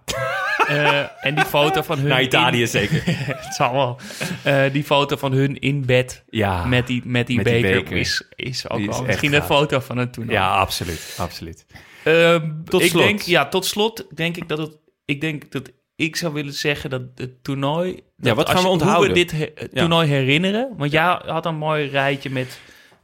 [0.68, 2.08] Eh, en die foto van hun...
[2.08, 3.02] Naar Italië in- zeker.
[3.06, 4.00] het zal wel.
[4.44, 7.92] Eh, die foto van hun in bed Ja, met die, met die met die beker.
[7.98, 9.48] Is, is ook wel misschien een gaaf.
[9.60, 10.38] foto van het toernooi.
[10.38, 11.66] ja absoluut, absoluut.
[12.04, 13.04] Ehm, Tot ik slot.
[13.04, 14.78] Denk, ja, tot slot denk ik dat het...
[15.06, 18.00] Ik denk dat ik zou willen zeggen dat het toernooi...
[18.18, 19.12] dat wat gaan we onthouden?
[19.12, 19.80] Hoe we dit he- Ja.
[19.80, 20.70] toernooi herinneren.
[20.78, 22.60] Want jij had een mooi rijtje met...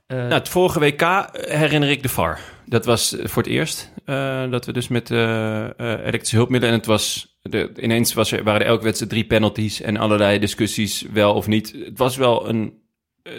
[0.08, 2.40] eh, Nou, het vorige WK herinner ik de VAR.
[2.66, 3.92] Dat was voor het eerst
[4.50, 6.74] dat we dus met elektrische hulpmiddelen...
[6.76, 9.82] en het was de, ineens was er, waren er elke wedstrijd drie penalties...
[9.82, 11.72] en allerlei discussies, wel of niet.
[11.86, 12.74] Het was wel een,
[13.24, 13.34] eh,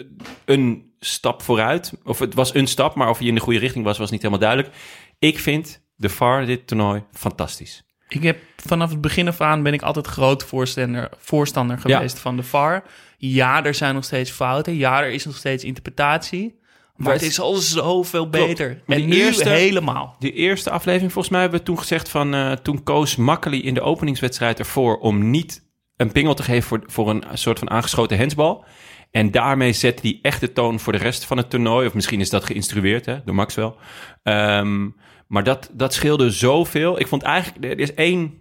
[0.45, 1.93] een stap vooruit.
[2.03, 3.97] Of het was een stap, maar of hij in de goede richting was...
[3.97, 4.75] was niet helemaal duidelijk.
[5.19, 7.83] Ik vind de VAR dit toernooi fantastisch.
[8.07, 11.95] Ik heb vanaf het begin af aan ben ik altijd groot voorstander, voorstander Ja.
[11.95, 12.83] geweest van de VAR.
[13.17, 14.75] Ja, er zijn nog steeds fouten.
[14.75, 16.59] Ja, er is nog steeds interpretatie.
[17.03, 18.81] Maar het is al zoveel beter.
[18.87, 20.15] En nu eerste- helemaal.
[20.19, 22.33] Die eerste aflevering, volgens mij hebben we toen gezegd van...
[22.33, 26.63] eh, toen koos Makkely in de openingswedstrijd ervoor om niet een pingel te geven...
[26.67, 28.65] voor, voor een soort van aangeschoten hensbal.
[29.11, 31.87] En daarmee zette hij echt de toon voor de rest van het toernooi.
[31.87, 33.77] Of misschien is dat geïnstrueerd hè, door Max wel.
[34.23, 34.89] Ehm,
[35.27, 36.99] maar dat, dat scheelde zoveel.
[36.99, 37.65] Ik vond eigenlijk...
[37.65, 38.33] Er is één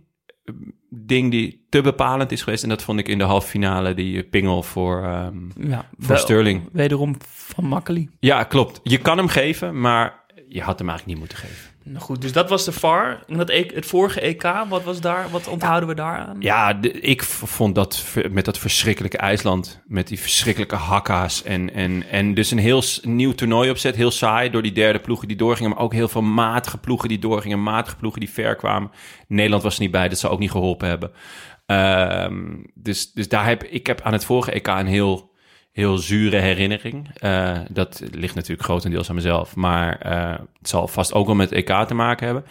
[0.90, 2.62] ding die te bepalend is geweest...
[2.62, 5.36] en dat vond ik in de halve finale die pingel voor, ehm,
[5.68, 6.68] Ja, voor wel- Sterling.
[6.72, 8.08] Wederom van Makkely.
[8.20, 8.80] Ja, klopt.
[8.82, 11.69] Je kan hem geven, maar je had hem eigenlijk niet moeten geven.
[11.84, 13.22] Nou goed, dus dat was de VAR.
[13.26, 15.30] Dat E- het vorige EK, wat was daar?
[15.30, 16.36] Wat onthouden we daar aan?
[16.38, 22.34] Ja, ik vond dat met dat verschrikkelijke IJsland, met die verschrikkelijke hakka's en, en, en
[22.34, 25.80] dus een heel nieuw toernooi opzet, heel saai door die derde ploegen die doorgingen, maar
[25.80, 28.90] ook heel veel matige ploegen die doorgingen, matige ploegen die ver kwamen.
[29.28, 31.10] Nederland was er niet bij, dat zou ook niet geholpen hebben.
[31.66, 35.29] Ehm, dus, dus daar heb ik heb aan het vorige EK een heel,
[35.72, 37.08] heel zure herinnering.
[37.14, 41.50] Eh, dat ligt natuurlijk grotendeels aan mezelf, maar eh, het zal vast ook wel met
[41.50, 42.44] het EK te maken hebben.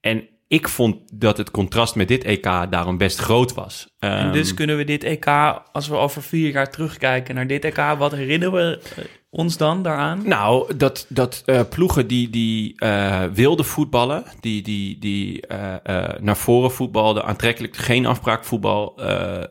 [0.00, 3.94] En ik vond dat het contrast met dit EK daarom best groot was.
[3.98, 5.26] En Ehm, dus kunnen we dit EK,
[5.72, 8.82] als we over vier jaar terugkijken naar dit EK, wat herinneren we,
[9.30, 10.22] ons dan daaraan?
[10.24, 16.20] Nou, dat, dat eh, ploegen die, die eh, wilden voetballen, die, die, die eh, eh,
[16.20, 19.44] naar voren voetbalden, aantrekkelijk, geen afbraakvoetbal, eh,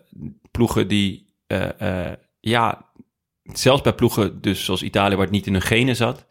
[0.52, 2.87] ploegen die, eh, eh, ja,
[3.54, 6.26] zelfs bij ploegen dus zoals Italië, waar het niet in hun genen zat,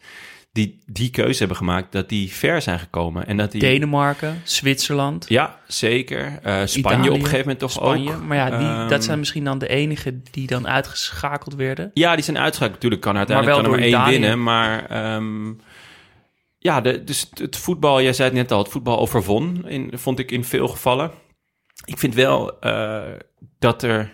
[0.52, 3.26] die die keuze hebben gemaakt, dat die ver zijn gekomen.
[3.26, 6.38] En dat die, Denemarken, Zwitserland, Ja, zeker.
[6.42, 8.12] Eh, Spanje Italië, op een gegeven moment toch Spanje.
[8.14, 8.22] ook.
[8.22, 11.90] Maar ja, die, Ehm, dat zijn misschien dan de enigen die dan uitgeschakeld werden.
[11.94, 12.74] Ja, die zijn uitgeschakeld.
[12.74, 14.42] Natuurlijk kan uiteindelijk Maar kan er maar één winnen.
[14.42, 15.52] Maar ehm,
[16.58, 19.90] ja, de, dus het- het voetbal, jij zei het net al, het voetbal overwon, in,
[19.94, 21.10] vond ik in veel gevallen.
[21.84, 23.02] Ik vind wel eh,
[23.58, 24.12] dat er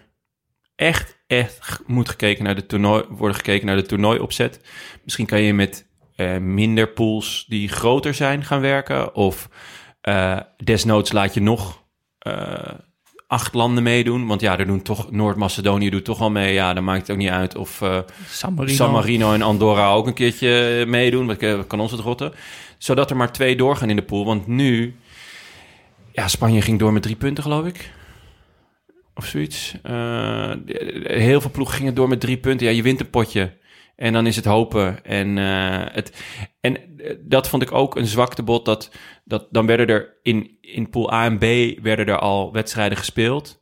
[0.74, 4.60] echt, echt moet gekeken naar de toernooi, worden gekeken naar de toernooiopzet.
[5.04, 9.14] Misschien kan je met eh, minder pools die groter zijn gaan werken.
[9.14, 9.48] Of
[10.00, 11.82] eh, desnoods laat je nog
[12.18, 12.74] eh,
[13.26, 14.26] acht landen meedoen.
[14.26, 16.52] Want ja, er doen toch, Noord-Macedonië doet toch al mee.
[16.52, 17.82] Ja, dan maakt het ook niet uit of
[18.28, 18.76] San Marino.
[18.76, 21.26] San Marino en Andorra ook een keertje meedoen.
[21.26, 22.32] Wat kan ons het rotten?
[22.78, 24.24] Zodat er maar twee doorgaan in de pool.
[24.24, 24.96] Want nu,
[26.12, 27.90] ja, Spanje ging door met drie punten, geloof ik.
[29.14, 29.74] Of zoiets.
[29.82, 30.52] Eh,
[31.02, 32.66] heel veel ploegen gingen door met drie punten.
[32.66, 33.60] Ja, je wint een potje.
[33.96, 35.04] En dan is het hopen.
[35.04, 36.22] En, eh, het,
[36.60, 38.64] en eh, dat vond ik ook een zwaktebod.
[38.64, 38.90] Dat,
[39.24, 41.44] dat, dan werden er in, in pool A en B
[41.82, 43.60] werden er al wedstrijden gespeeld.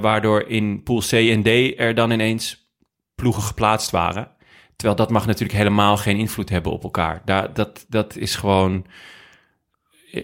[0.00, 2.70] waardoor in pool C en D er dan ineens
[3.14, 4.30] ploegen geplaatst waren.
[4.76, 7.22] Terwijl dat mag natuurlijk helemaal geen invloed hebben op elkaar.
[7.24, 8.86] Daar, dat, dat is gewoon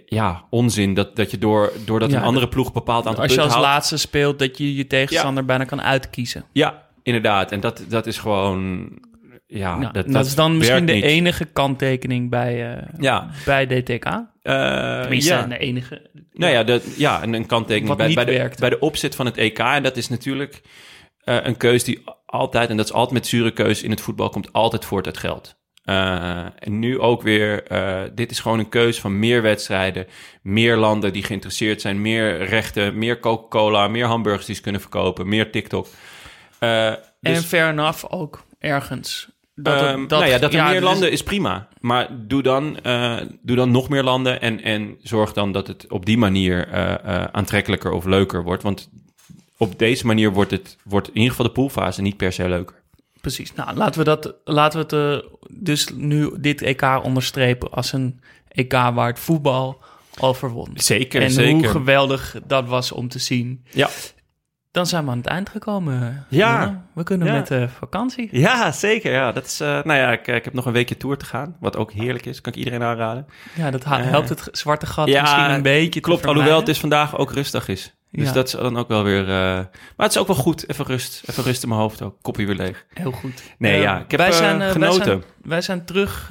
[0.07, 0.95] ja, onzin.
[0.95, 3.97] Dat, dat je door, doordat Ja, een andere ploeg bepaald aantal Als je als laatste
[3.97, 6.45] speelt, dat je je tegenstander bijna kan uitkiezen.
[6.53, 7.53] Ja, inderdaad.
[7.53, 8.91] En dat, dat is gewoon...
[9.47, 11.05] Ja, Nou, dat, dat, is dan misschien de niet.
[11.05, 13.31] enige kanttekening bij, eh, Ja.
[13.45, 14.05] bij DTK.
[14.43, 15.43] Eh, Tenminste, ja.
[15.43, 16.11] de enige.
[16.33, 19.59] Nou ja, ja een, een kanttekening bij, bij, de, bij de opzet van het EK.
[19.59, 20.63] En dat is natuurlijk
[21.25, 24.29] eh, een keus die altijd, en dat is altijd met zure keus in het voetbal,
[24.29, 25.58] komt altijd voort uit geld.
[25.89, 30.07] Eh, en nu ook weer, eh, dit is gewoon een keus van meer wedstrijden,
[30.43, 35.29] meer landen die geïnteresseerd zijn, meer rechten, meer Coca-Cola, meer hamburgers die ze kunnen verkopen,
[35.29, 35.87] meer TikTok.
[36.59, 39.29] En dus- fair enough ook ergens.
[39.55, 41.69] Dat, het- Ehm, nou ja, dat er ja, meer dus- landen is prima.
[41.81, 42.79] Maar doe dan,
[43.43, 46.69] doe dan nog meer landen en, en zorg dan dat het op die manier
[47.33, 48.63] aantrekkelijker of leuker wordt.
[48.63, 48.91] Want
[49.57, 52.77] op deze manier wordt, het, wordt in ieder geval de poolfase niet per se leuker.
[53.21, 53.55] Precies.
[53.55, 58.21] Nou, laten we, dat, laten we het eh, dus nu dit EK onderstrepen als een
[58.49, 59.81] EK waar het voetbal
[60.19, 60.71] al verwon.
[60.75, 61.69] Zeker, en hoe zeker.
[61.71, 63.65] geweldig dat was om te zien.
[63.71, 63.89] Ja.
[64.71, 66.27] Dan zijn we aan het eind gekomen.
[66.29, 66.61] Ja.
[66.63, 66.79] Jonne.
[66.95, 67.33] We kunnen Ja.
[67.33, 68.29] met de vakantie.
[68.33, 69.13] Ja, zeker.
[69.13, 71.57] Ja, dat is, eh, nou ja, ik, ik heb nog een weekje tour te gaan,
[71.61, 72.41] wat ook heerlijk is.
[72.41, 73.27] Kan ik iedereen aanraden.
[73.55, 76.81] Ja, dat Eh, helpt het zwarte gat ja, misschien een beetje Klopt, alhoewel het is
[76.81, 77.95] vandaag ook rustig is.
[78.11, 78.33] Dus Ja.
[78.33, 79.21] dat is dan ook wel weer...
[79.23, 80.69] eh, maar het is ook wel goed.
[80.71, 81.23] Even rust.
[81.27, 82.17] Even rust in mijn hoofd ook.
[82.23, 82.87] Kopje weer leeg.
[82.95, 83.43] Heel goed.
[83.59, 84.01] Nee, Eh, ja.
[84.01, 84.99] Ik heb wij eh, zijn, genoten.
[85.07, 86.31] Wij zijn, wij zijn terug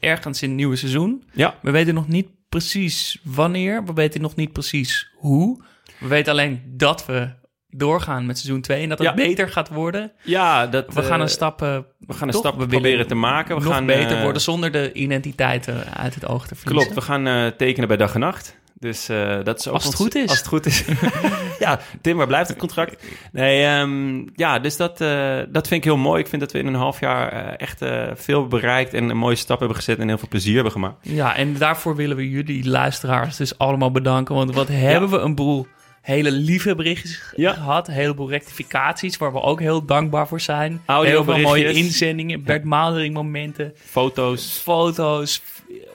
[0.00, 1.24] ergens in het nieuwe seizoen.
[1.32, 1.54] Ja.
[1.62, 3.84] We weten nog niet precies wanneer.
[3.84, 5.62] We weten nog niet precies hoe.
[5.98, 7.28] We weten alleen dat we
[7.68, 9.14] doorgaan met seizoen 2 en dat het Ja.
[9.14, 10.12] beter gaat worden.
[10.22, 13.56] Ja, dat, We gaan een stap, we gaan een stap proberen te maken.
[13.56, 16.92] We nog gaan beter worden zonder de identiteiten uit het oog te verliezen.
[16.92, 18.56] Klopt, we gaan tekenen bij dag en nacht.
[18.78, 20.28] Dus eh, dat is ook Als het goed is.
[20.28, 20.84] Als het goed is.
[21.58, 23.04] ja, Tim, waar blijft het contract?
[23.32, 26.20] Nee, ehm, ja, dus dat, eh, dat vind ik heel mooi.
[26.20, 27.84] Ik vind dat we in een half jaar eh, echt
[28.20, 30.96] veel bereikt en een mooie stap hebben gezet en heel veel plezier hebben gemaakt.
[31.00, 34.34] Ja, en daarvoor willen we jullie luisteraars dus allemaal bedanken.
[34.34, 35.66] Want wat hebben we een boel
[36.06, 37.88] hele lieve berichtjes gehad.
[37.88, 40.82] Een heleboel rectificaties waar we ook heel dankbaar voor zijn.
[40.86, 42.42] Heel veel mooie inzendingen.
[42.42, 43.72] Bert momenten.
[43.84, 44.60] Foto's.
[44.62, 45.42] Foto's.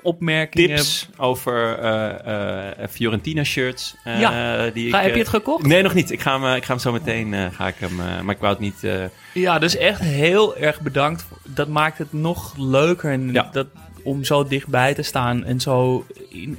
[0.03, 0.75] Opmerkingen.
[0.75, 3.95] Tips over eh, eh, Fiorentina shirts.
[4.03, 4.69] eh, Ja.
[4.69, 5.65] die Ga- ik, heb je het gekocht?
[5.65, 6.11] Nee, nog niet.
[6.11, 8.59] Ik ga hem, ik ga hem zo meteen, ga ik hem, maar ik wou het
[8.61, 8.85] niet...
[9.33, 11.25] Ja, dus echt heel erg bedankt.
[11.43, 13.67] Dat maakt het nog leuker en dat,
[14.03, 15.43] om zo dichtbij te staan.
[15.43, 16.05] En zo,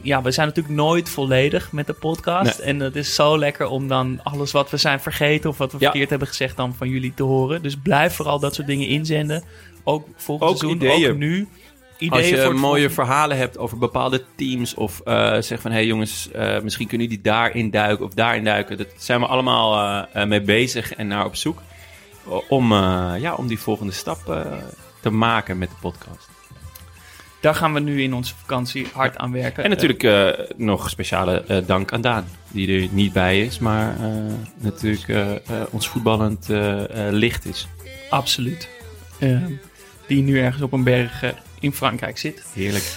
[0.03, 2.59] ja, we zijn natuurlijk nooit volledig met de podcast.
[2.59, 2.67] Nee.
[2.67, 5.79] En het is zo lekker om dan alles wat we zijn vergeten of wat we
[5.81, 5.85] Ja.
[5.89, 7.63] verkeerd hebben gezegd dan van jullie te horen.
[7.63, 9.43] Dus blijf vooral dat soort dingen inzenden.
[9.85, 11.11] Ook volgend Ook seizoen, ideeën.
[11.11, 11.49] ook nu.
[12.11, 15.76] Als je voor mooie volgende- verhalen hebt over bepaalde teams of eh, zeg van hé
[15.76, 18.76] hey jongens, eh, misschien kunnen jullie daarin duiken of daarin duiken.
[18.79, 21.62] Dat zijn we allemaal eh, mee bezig en naar op zoek
[22.49, 22.72] om,
[23.18, 24.45] ja, om die volgende stap
[25.00, 26.30] te maken met de podcast.
[27.41, 29.64] Daar gaan we nu in onze vakantie hard aan werken.
[29.64, 30.04] En natuurlijk
[30.57, 33.96] nog speciale dank aan Daan, die er niet bij is, maar
[34.58, 35.33] natuurlijk
[35.70, 36.46] ons voetballend
[37.11, 37.68] licht is.
[38.11, 38.68] Absoluut.
[39.18, 39.38] Eh,
[40.07, 41.24] die nu ergens op een berg
[41.63, 42.45] in Frankrijk zit.
[42.55, 42.97] Heerlijk.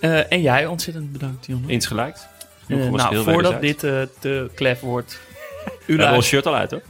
[0.00, 1.68] Eh, en jij ontzettend bedankt, Jonne.
[1.72, 2.20] Insgelijks.
[2.68, 5.20] Was nou, voordat dit eh, te klef wordt.
[5.86, 6.82] We hebben ons shirt al uit hoor.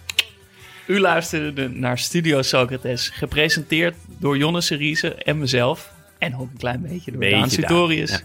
[0.86, 5.92] U luisterde naar Studio Socrates, gepresenteerd door Jonne Seriese en mezelf.
[6.18, 8.10] En ook een klein beetje door Beetje Daan Daan, Sutorius.
[8.10, 8.20] ja.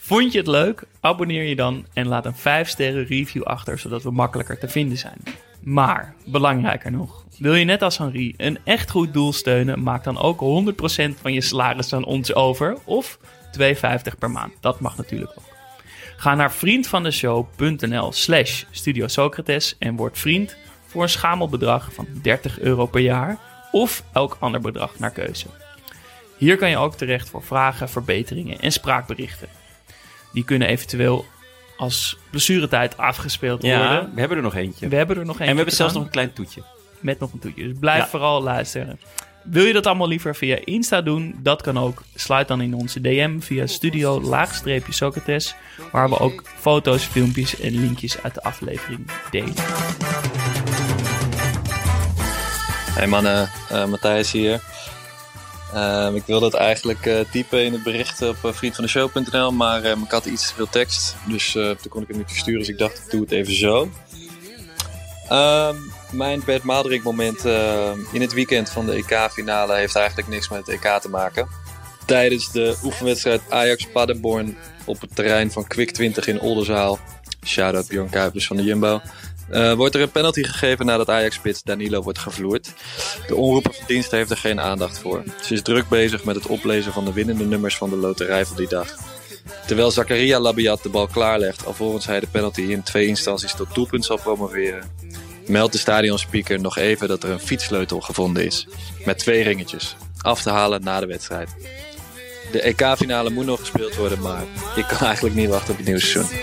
[0.00, 0.82] Vond je het leuk?
[1.00, 4.98] Abonneer je dan en laat een 5 sterren review achter, zodat we makkelijker te vinden
[4.98, 5.18] zijn.
[5.64, 10.18] Maar, belangrijker nog, wil je net als Henri een echt goed doel steunen, maak dan
[10.18, 13.18] ook 100% van je salaris aan ons over of
[13.58, 14.52] 2,50 per maand.
[14.60, 15.52] Dat mag natuurlijk ook.
[16.16, 22.60] Ga naar vriendvandeshow.nl slash Studio Socrates en word vriend voor een schamel bedrag van 30
[22.60, 23.38] euro per jaar
[23.72, 25.46] of elk ander bedrag naar keuze.
[26.36, 29.48] Hier kan je ook terecht voor vragen, verbeteringen en spraakberichten.
[30.32, 31.26] Die kunnen eventueel
[31.76, 34.10] als blessuretijd afgespeeld Ja, worden.
[34.14, 34.88] we hebben er nog eentje.
[34.88, 35.44] We hebben er nog eentje.
[35.44, 36.62] En we hebben zelfs nog een klein toetje.
[37.00, 37.62] Met nog een toetje.
[37.68, 38.08] Dus blijf Ja.
[38.08, 39.00] vooral luisteren.
[39.42, 41.34] Wil je dat allemaal liever via Insta doen?
[41.42, 42.02] Dat kan ook.
[42.14, 45.54] Sluit dan in onze DM via studio laagstreepje Socrates.
[45.92, 49.54] Waar we ook foto's, filmpjes en linkjes uit de aflevering delen.
[52.94, 54.60] Hey mannen, eh, Matthijs hier.
[55.74, 60.02] Ehm, ik wilde het eigenlijk eh, typen in het bericht op uh, vriendvandeshow.nl, maar ehm,
[60.02, 62.68] ik had iets te veel tekst, dus eh, toen kon ik het niet versturen, dus
[62.68, 63.90] ik dacht ik doe het even zo.
[65.28, 65.76] Ehm,
[66.10, 67.44] mijn Bert Maalderink moment
[68.12, 71.48] in het weekend van de EK-finale heeft eigenlijk niks met het EK te maken.
[72.06, 76.98] Tijdens de oefenwedstrijd Ajax-Paderborn op het terrein van Quick 20 in Oldenzaal,
[77.44, 79.00] shout-out Bjorn Kuipers van de Jumbo,
[79.50, 82.72] eh, wordt er een penalty gegeven nadat Ajax-spits Danilo wordt gevloerd.
[83.26, 85.22] De omroeper dienst heeft er geen aandacht voor.
[85.42, 88.56] Ze is druk bezig met het oplezen van de winnende nummers van de loterij van
[88.56, 88.88] die dag.
[89.66, 94.04] Terwijl Zakaria Labiat de bal klaarlegt, alvorens hij de penalty in twee instanties tot doelpunt
[94.04, 94.90] zal promoveren,
[95.46, 98.68] meldt de stadionspeaker nog even dat er een fietssleutel gevonden is.
[99.04, 99.96] Met twee ringetjes.
[100.20, 101.48] Af te halen na de wedstrijd.
[102.52, 104.42] De EK-finale moet nog gespeeld worden, maar
[104.76, 106.38] ik kan eigenlijk niet wachten op het nieuwe seizoen.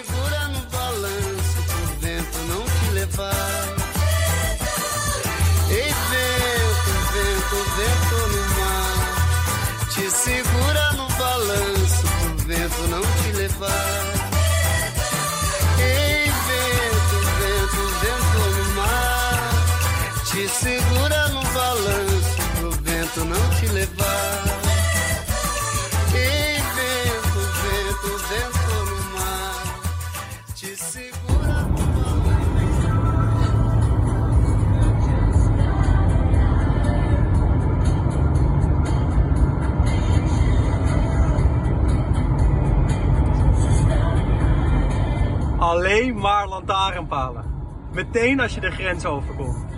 [45.61, 47.45] Alleen maar lantaarnpalen.
[47.91, 49.70] Meteen als je de grens overkomt.